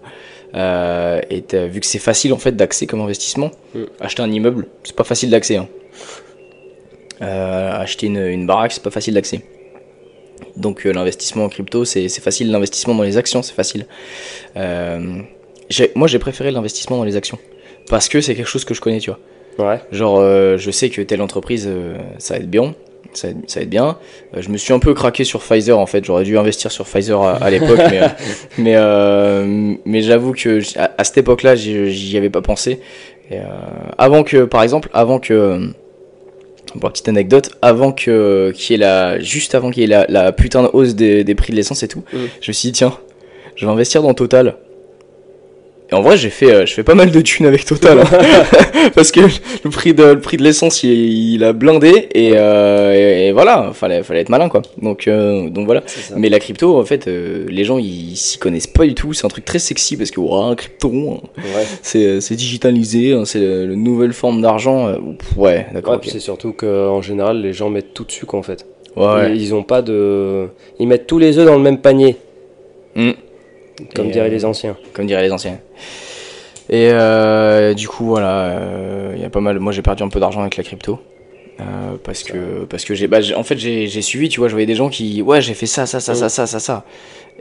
Euh, 0.55 1.19
et 1.29 1.43
vu 1.67 1.79
que 1.79 1.85
c'est 1.85 1.99
facile 1.99 2.33
en 2.33 2.37
fait 2.37 2.55
d'accès 2.55 2.87
comme 2.87 3.01
investissement, 3.01 3.51
Mm. 3.75 3.83
acheter 3.99 4.21
un 4.23 4.31
immeuble, 4.31 4.67
c'est 4.83 4.95
pas 4.95 5.03
facile 5.03 5.29
d'accès. 5.31 5.57
hein. 5.57 5.67
Euh, 7.21 7.71
acheter 7.79 8.07
une, 8.07 8.17
une 8.17 8.45
baraque, 8.47 8.71
c'est 8.71 8.83
pas 8.83 8.91
facile 8.91 9.13
d'accès. 9.13 9.41
Donc 10.57 10.83
l'investissement 10.83 11.45
en 11.45 11.49
crypto, 11.49 11.85
c'est 11.85 12.07
facile. 12.09 12.51
L'investissement 12.51 12.95
dans 12.95 13.03
les 13.03 13.17
actions, 13.17 13.41
c'est 13.43 13.53
facile. 13.53 13.85
Euh, 14.57 15.21
moi, 15.95 16.07
j'ai 16.07 16.19
préféré 16.19 16.51
l'investissement 16.51 16.97
dans 16.97 17.03
les 17.03 17.15
actions. 17.15 17.39
Parce 17.89 18.07
que 18.09 18.21
c'est 18.21 18.35
quelque 18.35 18.47
chose 18.49 18.65
que 18.65 18.73
je 18.73 18.81
connais, 18.81 18.99
tu 18.99 19.11
vois. 19.11 19.19
Ouais. 19.69 19.79
Genre, 19.91 20.17
euh, 20.19 20.57
je 20.57 20.71
sais 20.71 20.89
que 20.89 21.01
telle 21.01 21.21
entreprise, 21.21 21.65
euh, 21.67 21.95
ça 22.17 22.35
va 22.35 22.39
être 22.39 22.49
bien. 22.49 22.73
Ça, 23.13 23.27
va 23.27 23.31
être- 23.33 23.49
ça 23.49 23.59
va 23.59 23.63
être 23.63 23.69
bien. 23.69 23.97
Euh, 24.35 24.41
je 24.41 24.49
me 24.49 24.57
suis 24.57 24.73
un 24.73 24.79
peu 24.79 24.93
craqué 24.93 25.23
sur 25.23 25.41
Pfizer 25.41 25.77
en 25.77 25.85
fait. 25.85 26.03
J'aurais 26.05 26.23
dû 26.23 26.37
investir 26.37 26.71
sur 26.71 26.85
Pfizer 26.85 27.21
à, 27.21 27.33
à 27.35 27.49
l'époque, 27.51 27.79
mais, 27.91 27.99
mais, 28.57 29.77
mais 29.85 30.01
j'avoue 30.01 30.31
que 30.33 30.59
à, 30.79 30.91
à 30.97 31.03
cette 31.03 31.17
époque-là, 31.19 31.55
j'y 31.55 31.91
j'y 31.91 32.17
avais 32.17 32.29
pas 32.31 32.41
pensé. 32.41 32.79
Et, 33.31 33.37
avant 33.97 34.23
que, 34.23 34.45
par 34.45 34.63
exemple, 34.63 34.89
avant 34.93 35.19
que. 35.19 35.69
Pour 36.73 36.85
la 36.85 36.89
petite 36.89 37.07
anecdote, 37.09 37.51
avant 37.61 37.91
que 37.91 38.51
qu'il 38.55 38.71
y 38.71 38.75
ait 38.75 38.83
la, 38.83 39.19
juste 39.19 39.53
avant 39.53 39.69
qu'il 39.69 39.81
y 39.81 39.85
ait 39.85 39.87
la, 39.89 40.07
la 40.09 40.31
putain 40.31 40.63
de 40.63 40.69
hausse 40.73 40.95
des, 40.95 41.23
des 41.23 41.35
prix 41.35 41.51
de 41.51 41.57
l'essence 41.57 41.83
et 41.83 41.87
tout, 41.87 42.03
Mm. 42.11 42.17
je 42.41 42.49
me 42.49 42.53
suis 42.53 42.69
dit 42.69 42.71
tiens, 42.71 42.97
je 43.55 43.65
vais 43.67 43.71
investir 43.71 44.01
dans 44.01 44.13
Total. 44.15 44.55
Et 45.91 45.95
en 45.95 46.01
vrai, 46.01 46.17
j'ai 46.17 46.29
fait, 46.29 46.51
euh, 46.51 46.65
je 46.65 46.73
fais 46.73 46.83
pas 46.83 46.95
mal 46.95 47.11
de 47.11 47.21
thunes 47.21 47.45
avec 47.45 47.65
Total, 47.65 47.99
hein. 47.99 48.05
parce 48.95 49.11
que 49.11 49.19
le 49.19 49.69
prix 49.69 49.93
de 49.93 50.03
le 50.03 50.19
prix 50.19 50.37
de 50.37 50.43
l'essence, 50.43 50.81
il, 50.83 50.91
il 51.33 51.43
a 51.43 51.53
blindé 51.53 52.07
et, 52.15 52.31
euh, 52.35 52.93
et, 52.95 53.27
et 53.27 53.31
voilà, 53.33 53.71
fallait 53.73 54.01
fallait 54.01 54.21
être 54.21 54.29
malin 54.29 54.49
quoi. 54.49 54.61
Donc 54.81 55.07
euh, 55.07 55.49
donc 55.49 55.65
voilà. 55.65 55.83
Mais 56.15 56.29
la 56.29 56.39
crypto, 56.39 56.79
en 56.79 56.85
fait, 56.85 57.07
euh, 57.07 57.45
les 57.49 57.63
gens 57.63 57.77
ils 57.77 58.15
s'y 58.15 58.37
connaissent 58.37 58.65
pas 58.67 58.85
du 58.85 58.95
tout. 58.95 59.13
C'est 59.13 59.25
un 59.25 59.29
truc 59.29 59.45
très 59.45 59.59
sexy 59.59 59.97
parce 59.97 60.09
que 60.09 60.19
ouah, 60.19 60.55
crypto, 60.55 60.89
hein, 60.93 61.27
Ouais. 61.37 61.65
c'est 61.81 62.21
c'est 62.21 62.35
digitalisé, 62.35 63.13
hein, 63.13 63.25
c'est 63.25 63.39
la 63.41 63.75
nouvelle 63.75 64.13
forme 64.13 64.41
d'argent. 64.41 64.95
ouais, 65.37 65.67
d'accord. 65.73 65.95
Ouais, 65.95 65.99
c'est 66.09 66.19
surtout 66.19 66.53
qu'en 66.53 67.01
général, 67.01 67.41
les 67.41 67.53
gens 67.53 67.69
mettent 67.69 67.93
tout 67.93 68.05
dessus, 68.05 68.25
quoi, 68.25 68.39
en 68.39 68.43
fait. 68.43 68.65
Ouais, 68.95 69.05
ouais. 69.05 69.31
Ils, 69.35 69.41
ils 69.43 69.53
ont 69.55 69.63
pas 69.63 69.81
de. 69.81 70.47
Ils 70.79 70.87
mettent 70.87 71.07
tous 71.07 71.19
les 71.19 71.37
œufs 71.37 71.45
dans 71.45 71.55
le 71.55 71.61
même 71.61 71.79
panier, 71.79 72.15
Mm. 72.95 73.11
Comme 73.95 74.07
Et, 74.07 74.11
diraient 74.11 74.27
euh, 74.27 74.31
les 74.31 74.45
anciens. 74.45 74.77
comme 74.93 75.05
diraient 75.07 75.23
les 75.23 75.31
anciens. 75.31 75.59
Et 76.69 76.89
euh, 76.91 77.73
du 77.73 77.87
coup, 77.87 78.05
voilà, 78.05 78.59
il 79.15 79.21
y 79.21 79.25
a 79.25 79.29
pas 79.29 79.41
mal. 79.41 79.59
Moi, 79.59 79.71
j'ai 79.73 79.81
perdu 79.81 80.03
un 80.03 80.09
peu 80.09 80.19
d'argent 80.19 80.41
avec 80.41 80.55
la 80.57 80.63
crypto. 80.63 80.99
euh, 81.59 81.63
parce 82.03 82.23
que 82.23 82.65
parce 82.65 82.83
que 82.85 82.95
j'ai 82.95 83.07
bah, 83.07 83.19
en 83.35 83.43
fait 83.43 83.57
j'ai 83.59 84.01
suivi 84.01 84.27
tu 84.27 84.39
vois 84.39 84.47
je 84.49 84.53
voyais 84.53 84.65
des 84.65 84.73
gens 84.73 84.89
qui 84.89 85.21
ouais 85.21 85.39
j'ai 85.39 85.53
fait 85.53 85.67
ça 85.67 85.85
ça 85.85 85.99
ça 85.99 86.15
ça 86.15 86.25
Mm. 86.25 86.29
ça 86.29 86.47
ça 86.47 86.59
ça 86.59 86.83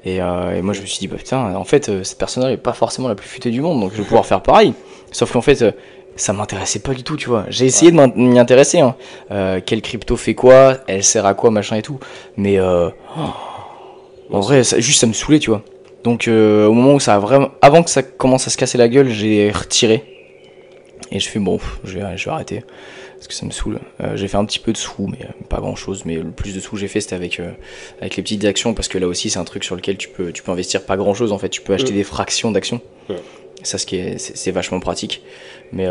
et, 0.04 0.20
euh, 0.20 0.54
et 0.58 0.60
moi 0.60 0.74
je 0.74 0.82
me 0.82 0.86
suis 0.86 0.98
dit 0.98 1.08
bah 1.08 1.16
putain 1.16 1.54
en 1.54 1.64
fait 1.64 1.88
euh, 1.88 2.04
cette 2.04 2.18
personne 2.18 2.42
là 2.42 2.52
est 2.52 2.58
pas 2.58 2.74
forcément 2.74 3.08
la 3.08 3.14
plus 3.14 3.26
futée 3.26 3.50
du 3.50 3.62
monde 3.62 3.80
donc 3.80 3.92
je 3.92 3.98
vais 3.98 4.02
pouvoir 4.04 4.26
faire 4.26 4.42
pareil 4.42 4.74
sauf 5.12 5.32
qu'en 5.32 5.40
fait 5.40 5.62
euh, 5.62 5.72
ça 6.16 6.34
m'intéressait 6.34 6.80
pas 6.80 6.92
du 6.92 7.02
tout 7.04 7.16
tu 7.16 7.30
vois 7.30 7.46
j'ai 7.48 7.64
essayé 7.64 7.90
de 7.90 7.96
m'y 8.16 8.38
intéresser 8.38 8.80
hein. 8.80 8.96
Euh, 9.30 9.60
quelle 9.64 9.80
crypto 9.80 10.16
fait 10.16 10.34
quoi 10.34 10.76
elle 10.88 11.02
sert 11.04 11.24
à 11.24 11.32
quoi 11.32 11.50
machin 11.50 11.76
et 11.76 11.82
tout 11.82 11.98
mais 12.36 12.58
euh, 12.58 12.90
en 14.30 14.40
vrai 14.40 14.62
ça, 14.62 14.78
juste 14.78 15.00
ça 15.00 15.06
me 15.06 15.14
saoulait 15.14 15.38
tu 15.38 15.48
vois 15.48 15.62
donc 16.04 16.28
euh, 16.28 16.66
au 16.66 16.72
moment 16.72 16.94
où 16.94 17.00
ça 17.00 17.14
a 17.14 17.18
vraiment 17.18 17.50
avant 17.60 17.82
que 17.82 17.90
ça 17.90 18.02
commence 18.02 18.46
à 18.46 18.50
se 18.50 18.56
casser 18.56 18.78
la 18.78 18.88
gueule 18.88 19.08
j'ai 19.08 19.50
retiré. 19.50 20.04
Et 21.10 21.20
je 21.20 21.28
fais 21.28 21.38
bon 21.38 21.60
je 21.84 21.98
vais, 21.98 22.16
je 22.16 22.24
vais 22.24 22.30
arrêter. 22.30 22.64
Parce 23.14 23.28
que 23.28 23.34
ça 23.34 23.46
me 23.46 23.52
saoule. 23.52 23.78
Euh, 24.00 24.16
j'ai 24.16 24.26
fait 24.26 24.36
un 24.36 24.44
petit 24.44 24.58
peu 24.58 24.72
de 24.72 24.76
sous 24.76 25.06
mais 25.06 25.18
euh, 25.22 25.44
pas 25.48 25.58
grand 25.58 25.76
chose 25.76 26.04
mais 26.04 26.16
le 26.16 26.32
plus 26.32 26.56
de 26.56 26.60
sous 26.60 26.72
que 26.72 26.78
j'ai 26.78 26.88
fait 26.88 27.00
c'était 27.00 27.14
avec 27.14 27.38
euh, 27.38 27.52
avec 28.00 28.16
les 28.16 28.22
petites 28.22 28.44
actions. 28.44 28.74
Parce 28.74 28.88
que 28.88 28.98
là 28.98 29.06
aussi 29.06 29.30
c'est 29.30 29.38
un 29.38 29.44
truc 29.44 29.62
sur 29.62 29.76
lequel 29.76 29.96
tu 29.96 30.08
peux 30.08 30.32
tu 30.32 30.42
peux 30.42 30.50
investir 30.50 30.84
pas 30.84 30.96
grand 30.96 31.14
chose 31.14 31.30
en 31.30 31.38
fait. 31.38 31.48
Tu 31.48 31.60
peux 31.60 31.72
acheter 31.72 31.92
des 31.92 32.02
fractions 32.02 32.50
d'actions. 32.50 32.80
Ça 33.62 33.78
ce 33.78 33.86
qui 33.86 33.96
est 33.96 34.18
c'est 34.18 34.50
vachement 34.50 34.80
pratique. 34.80 35.22
Mais 35.70 35.86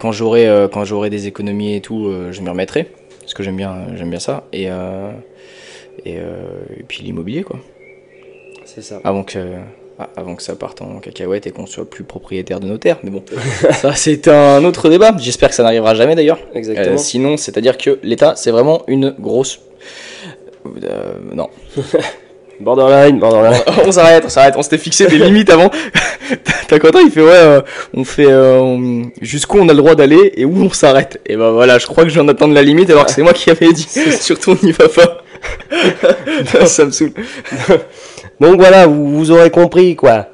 quand 0.00 0.12
j'aurai 0.12 0.46
quand 0.72 0.84
j'aurai 0.84 1.10
des 1.10 1.26
économies 1.26 1.74
et 1.74 1.82
tout 1.82 2.10
je 2.30 2.40
m'y 2.40 2.48
remettrai. 2.48 2.90
Parce 3.20 3.34
que 3.34 3.42
j'aime 3.42 3.56
bien 3.56 3.94
j'aime 3.96 4.08
bien 4.08 4.20
ça. 4.20 4.44
Et 4.54 4.68
et, 6.04 6.14
et 6.14 6.82
puis 6.88 7.02
l'immobilier 7.02 7.42
quoi 7.42 7.60
ça. 8.82 9.00
avant 9.04 9.22
que 9.24 9.38
ah, 9.98 10.08
avant 10.16 10.34
que 10.36 10.42
ça 10.42 10.54
parte 10.56 10.82
en 10.82 10.98
cacahuète 10.98 11.46
et 11.46 11.50
qu'on 11.52 11.66
soit 11.66 11.88
plus 11.88 12.04
propriétaire 12.04 12.60
de 12.60 12.66
nos 12.66 12.76
terres 12.76 12.98
mais 13.02 13.10
bon 13.10 13.22
ça 13.72 13.94
c'est 13.94 14.28
un 14.28 14.62
autre 14.64 14.88
débat 14.90 15.14
j'espère 15.18 15.48
que 15.48 15.54
ça 15.54 15.62
n'arrivera 15.62 15.94
jamais 15.94 16.14
d'ailleurs 16.14 16.38
Exactement. 16.54 16.94
euh, 16.94 16.98
sinon, 16.98 17.36
c'est-à-dire 17.38 17.78
que 17.78 17.98
l'État, 18.02 18.34
c'est 18.36 18.50
vraiment 18.50 18.82
une 18.88 19.14
grosse. 19.18 19.60
Euh, 20.84 21.14
non. 21.32 21.48
Borderline, 22.60 23.18
borderline. 23.18 23.60
on 23.86 23.92
s'arrête, 23.92 24.24
on 24.24 24.28
s'arrête. 24.30 24.54
On 24.56 24.62
s'était 24.62 24.78
fixé 24.78 25.06
des 25.06 25.18
limites 25.18 25.50
avant. 25.50 25.70
T'as 26.68 26.78
Quentin, 26.78 27.00
il 27.04 27.10
fait 27.10 27.20
ouais, 27.20 27.28
euh, 27.30 27.60
on 27.92 28.02
fait 28.02 28.24
euh, 28.30 28.58
on- 28.60 29.10
jusqu'où 29.20 29.58
on 29.58 29.68
a 29.68 29.72
le 29.74 29.78
droit 29.78 29.94
d'aller 29.94 30.32
et 30.36 30.46
où 30.46 30.56
on 30.64 30.70
s'arrête. 30.70 31.20
Et 31.26 31.36
ben 31.36 31.50
voilà, 31.50 31.78
je 31.78 31.86
crois 31.86 32.04
que 32.04 32.08
je 32.08 32.14
viens 32.14 32.24
d'atteindre 32.24 32.54
la 32.54 32.62
limite 32.62 32.88
alors 32.88 33.04
que 33.04 33.12
c'est 33.12 33.20
moi 33.22 33.34
qui 33.34 33.50
avais 33.50 33.70
dit. 33.74 33.86
Surtout 34.20 34.52
on 34.52 34.66
n'y 34.66 34.72
va 34.72 34.88
pas. 34.88 35.22
ça 36.66 36.86
me 36.86 36.90
saoule. 36.92 37.12
Donc 38.40 38.56
voilà, 38.56 38.86
vous, 38.86 39.08
vous 39.16 39.30
aurez 39.30 39.50
compris, 39.50 39.96
quoi. 39.96 40.26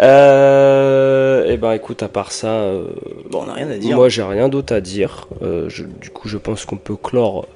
Euh, 0.00 1.44
et 1.50 1.56
ben 1.56 1.72
écoute, 1.72 2.02
à 2.02 2.08
part 2.08 2.32
ça, 2.32 2.48
euh, 2.48 2.84
Bon, 3.30 3.40
on 3.42 3.46
n'a 3.46 3.52
rien 3.54 3.70
à 3.70 3.76
dire. 3.76 3.94
moi 3.96 4.08
j'ai 4.08 4.22
rien 4.22 4.48
d'autre 4.48 4.74
à 4.74 4.80
dire. 4.80 5.28
Euh, 5.42 5.66
je- 5.68 5.84
du 5.84 6.10
coup, 6.10 6.28
je 6.28 6.38
pense 6.38 6.64
qu'on 6.64 6.76
peut 6.76 6.96
clore 6.96 7.46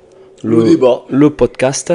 le 0.44 0.62
débat. 0.62 1.00
le 1.08 1.30
podcast. 1.30 1.92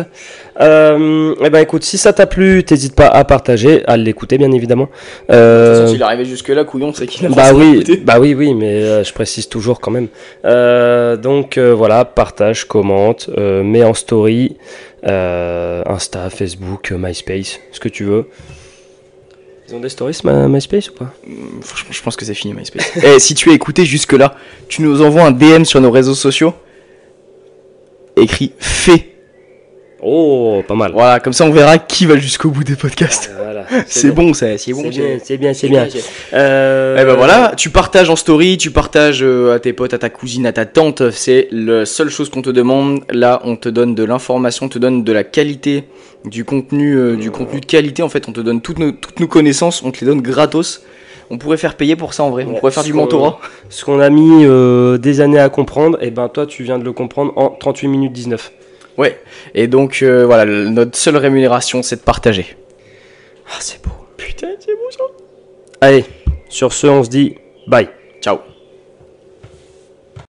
Euh, 0.60 1.36
et 1.42 1.50
ben 1.52 1.60
écoute, 1.60 1.84
si 1.84 1.98
ça 1.98 2.12
t'a 2.12 2.26
plu, 2.26 2.64
t'hésites 2.64 2.96
pas 2.96 3.08
à 3.08 3.24
partager, 3.24 3.84
à 3.86 3.96
l'écouter 3.98 4.38
bien 4.40 4.52
évidemment. 4.52 4.90
De 5.30 5.36
Euh, 5.36 5.88
s'il 5.88 6.02
est 6.02 6.04
arrivé 6.04 6.26
jusque-là, 6.26 6.66
couillon, 6.66 6.92
c'est 6.94 7.06
qu'il 7.08 7.26
a 7.28 7.30
bah 7.30 7.54
oui, 7.54 8.02
bah 8.04 8.20
oui, 8.20 8.34
oui, 8.34 8.54
mais 8.56 8.82
euh, 8.84 9.04
je 9.04 9.14
précise 9.14 9.48
toujours 9.48 9.80
quand 9.80 9.92
même. 9.92 10.08
Donc 11.22 11.58
voilà, 11.60 12.04
partage, 12.04 12.66
commente, 12.66 13.30
mets 13.38 13.84
en 13.84 13.94
story, 13.94 14.58
euh, 15.06 15.84
Insta, 15.86 16.30
Facebook, 16.30 16.92
euh, 16.92 16.98
MySpace, 16.98 17.60
ce 17.72 17.80
que 17.80 17.90
tu 17.90 18.04
veux. 18.04 18.28
Ils 19.68 19.76
ont 19.76 19.80
des 19.80 19.90
stories 19.90 20.20
My- 20.24 20.48
MySpace 20.50 20.90
ou 20.90 20.94
pas? 20.94 21.14
Hum, 21.26 21.62
Franchement, 21.62 21.92
je 21.94 22.02
pense 22.04 22.16
que 22.16 22.26
c'est 22.26 22.34
fini 22.34 22.54
MySpace. 22.54 22.98
Et 23.04 23.20
si 23.20 23.34
tu 23.36 23.50
as 23.50 23.54
écouté 23.54 23.86
jusque-là, 23.86 24.36
tu 24.68 24.82
nous 24.82 25.02
envoies 25.02 25.24
un 25.24 25.32
DM 25.32 25.64
sur 25.64 25.80
nos 25.82 25.92
réseaux 25.92 26.16
sociaux. 26.16 26.54
Écrit 28.18 28.52
fait. 28.60 29.11
Oh, 30.04 30.64
pas 30.68 30.74
mal. 30.74 30.92
Voilà, 30.94 31.20
comme 31.20 31.34
ça 31.34 31.46
on 31.46 31.52
verra 31.52 31.78
qui 31.78 32.06
va 32.06 32.18
jusqu'au 32.18 32.50
bout 32.50 32.64
des 32.64 32.76
podcasts. 32.76 33.32
Voilà, 33.38 33.66
C'est 33.88 34.12
bon, 34.12 34.34
c'est 34.34 34.56
bon. 34.72 34.82
C'est 34.84 34.90
bien, 34.90 35.18
c'est 35.24 35.38
bien, 35.38 35.54
c'est 35.54 35.70
bien. 35.70 35.86
Et 35.86 35.90
Euh, 36.34 36.96
ben 37.06 37.14
voilà, 37.16 37.54
tu 37.56 37.70
partages 37.70 38.10
en 38.10 38.16
story, 38.16 38.58
tu 38.58 38.72
partages 38.72 39.22
euh, 39.22 39.54
à 39.54 39.60
tes 39.60 39.74
potes, 39.74 39.94
à 39.94 40.00
ta 40.00 40.10
cousine, 40.10 40.46
à 40.48 40.54
ta 40.54 40.66
tante. 40.66 41.12
C'est 41.12 41.48
la 41.52 41.86
seule 41.86 42.10
chose 42.10 42.30
qu'on 42.30 42.42
te 42.42 42.50
demande. 42.50 43.02
Là, 43.12 43.42
on 43.44 43.56
te 43.56 43.70
donne 43.70 43.94
de 43.94 44.04
l'information, 44.04 44.66
on 44.66 44.70
te 44.70 44.80
donne 44.80 45.04
de 45.04 45.12
la 45.12 45.24
qualité, 45.24 45.84
du 46.26 46.46
contenu, 46.46 46.96
euh, 46.98 47.16
du 47.16 47.30
contenu 47.30 47.60
de 47.60 47.66
qualité. 47.68 48.02
En 48.02 48.10
fait, 48.10 48.28
on 48.28 48.34
te 48.34 48.42
donne 48.42 48.62
toutes 48.62 48.80
nos, 48.80 48.92
toutes 48.92 49.20
nos 49.20 49.28
connaissances, 49.28 49.84
on 49.84 49.92
te 49.92 50.00
les 50.02 50.08
donne 50.08 50.22
gratos. 50.22 50.82
On 51.30 51.38
pourrait 51.38 51.58
faire 51.58 51.76
payer 51.76 51.96
pour 51.96 52.14
ça 52.14 52.24
en 52.24 52.30
vrai. 52.32 52.44
On 52.46 52.54
Ouais, 52.54 52.60
pourrait 52.60 52.72
faire 52.72 52.84
du 52.84 52.92
mentorat. 52.94 53.40
Ce 53.70 53.86
qu'on 53.86 54.00
a 54.02 54.10
mis 54.10 54.46
euh, 54.46 54.98
des 54.98 55.22
années 55.22 55.40
à 55.40 55.48
comprendre, 55.50 55.98
et 56.02 56.12
ben 56.12 56.28
toi 56.28 56.46
tu 56.46 56.64
viens 56.64 56.78
de 56.80 56.84
le 56.84 56.92
comprendre 56.92 57.32
en 57.38 57.50
38 57.50 57.88
minutes 57.88 58.12
19. 58.14 58.52
Ouais. 59.02 59.20
Et 59.56 59.68
donc 59.68 60.00
euh, 60.04 60.26
voilà, 60.26 60.46
le- 60.46 60.70
notre 60.70 60.96
seule 60.96 61.18
rémunération, 61.18 61.82
c'est 61.82 61.96
de 61.96 62.02
partager. 62.02 62.56
Ah, 63.48 63.58
c'est 63.60 63.82
beau. 63.84 63.90
Putain, 64.16 64.50
c'est 64.60 64.76
beau 64.76 64.92
ça. 64.92 65.04
Allez, 65.82 66.06
sur 66.50 66.72
ce, 66.72 66.86
on 66.88 67.04
se 67.04 67.10
dit 67.10 67.36
bye. 67.68 67.90
Ciao. 68.22 68.38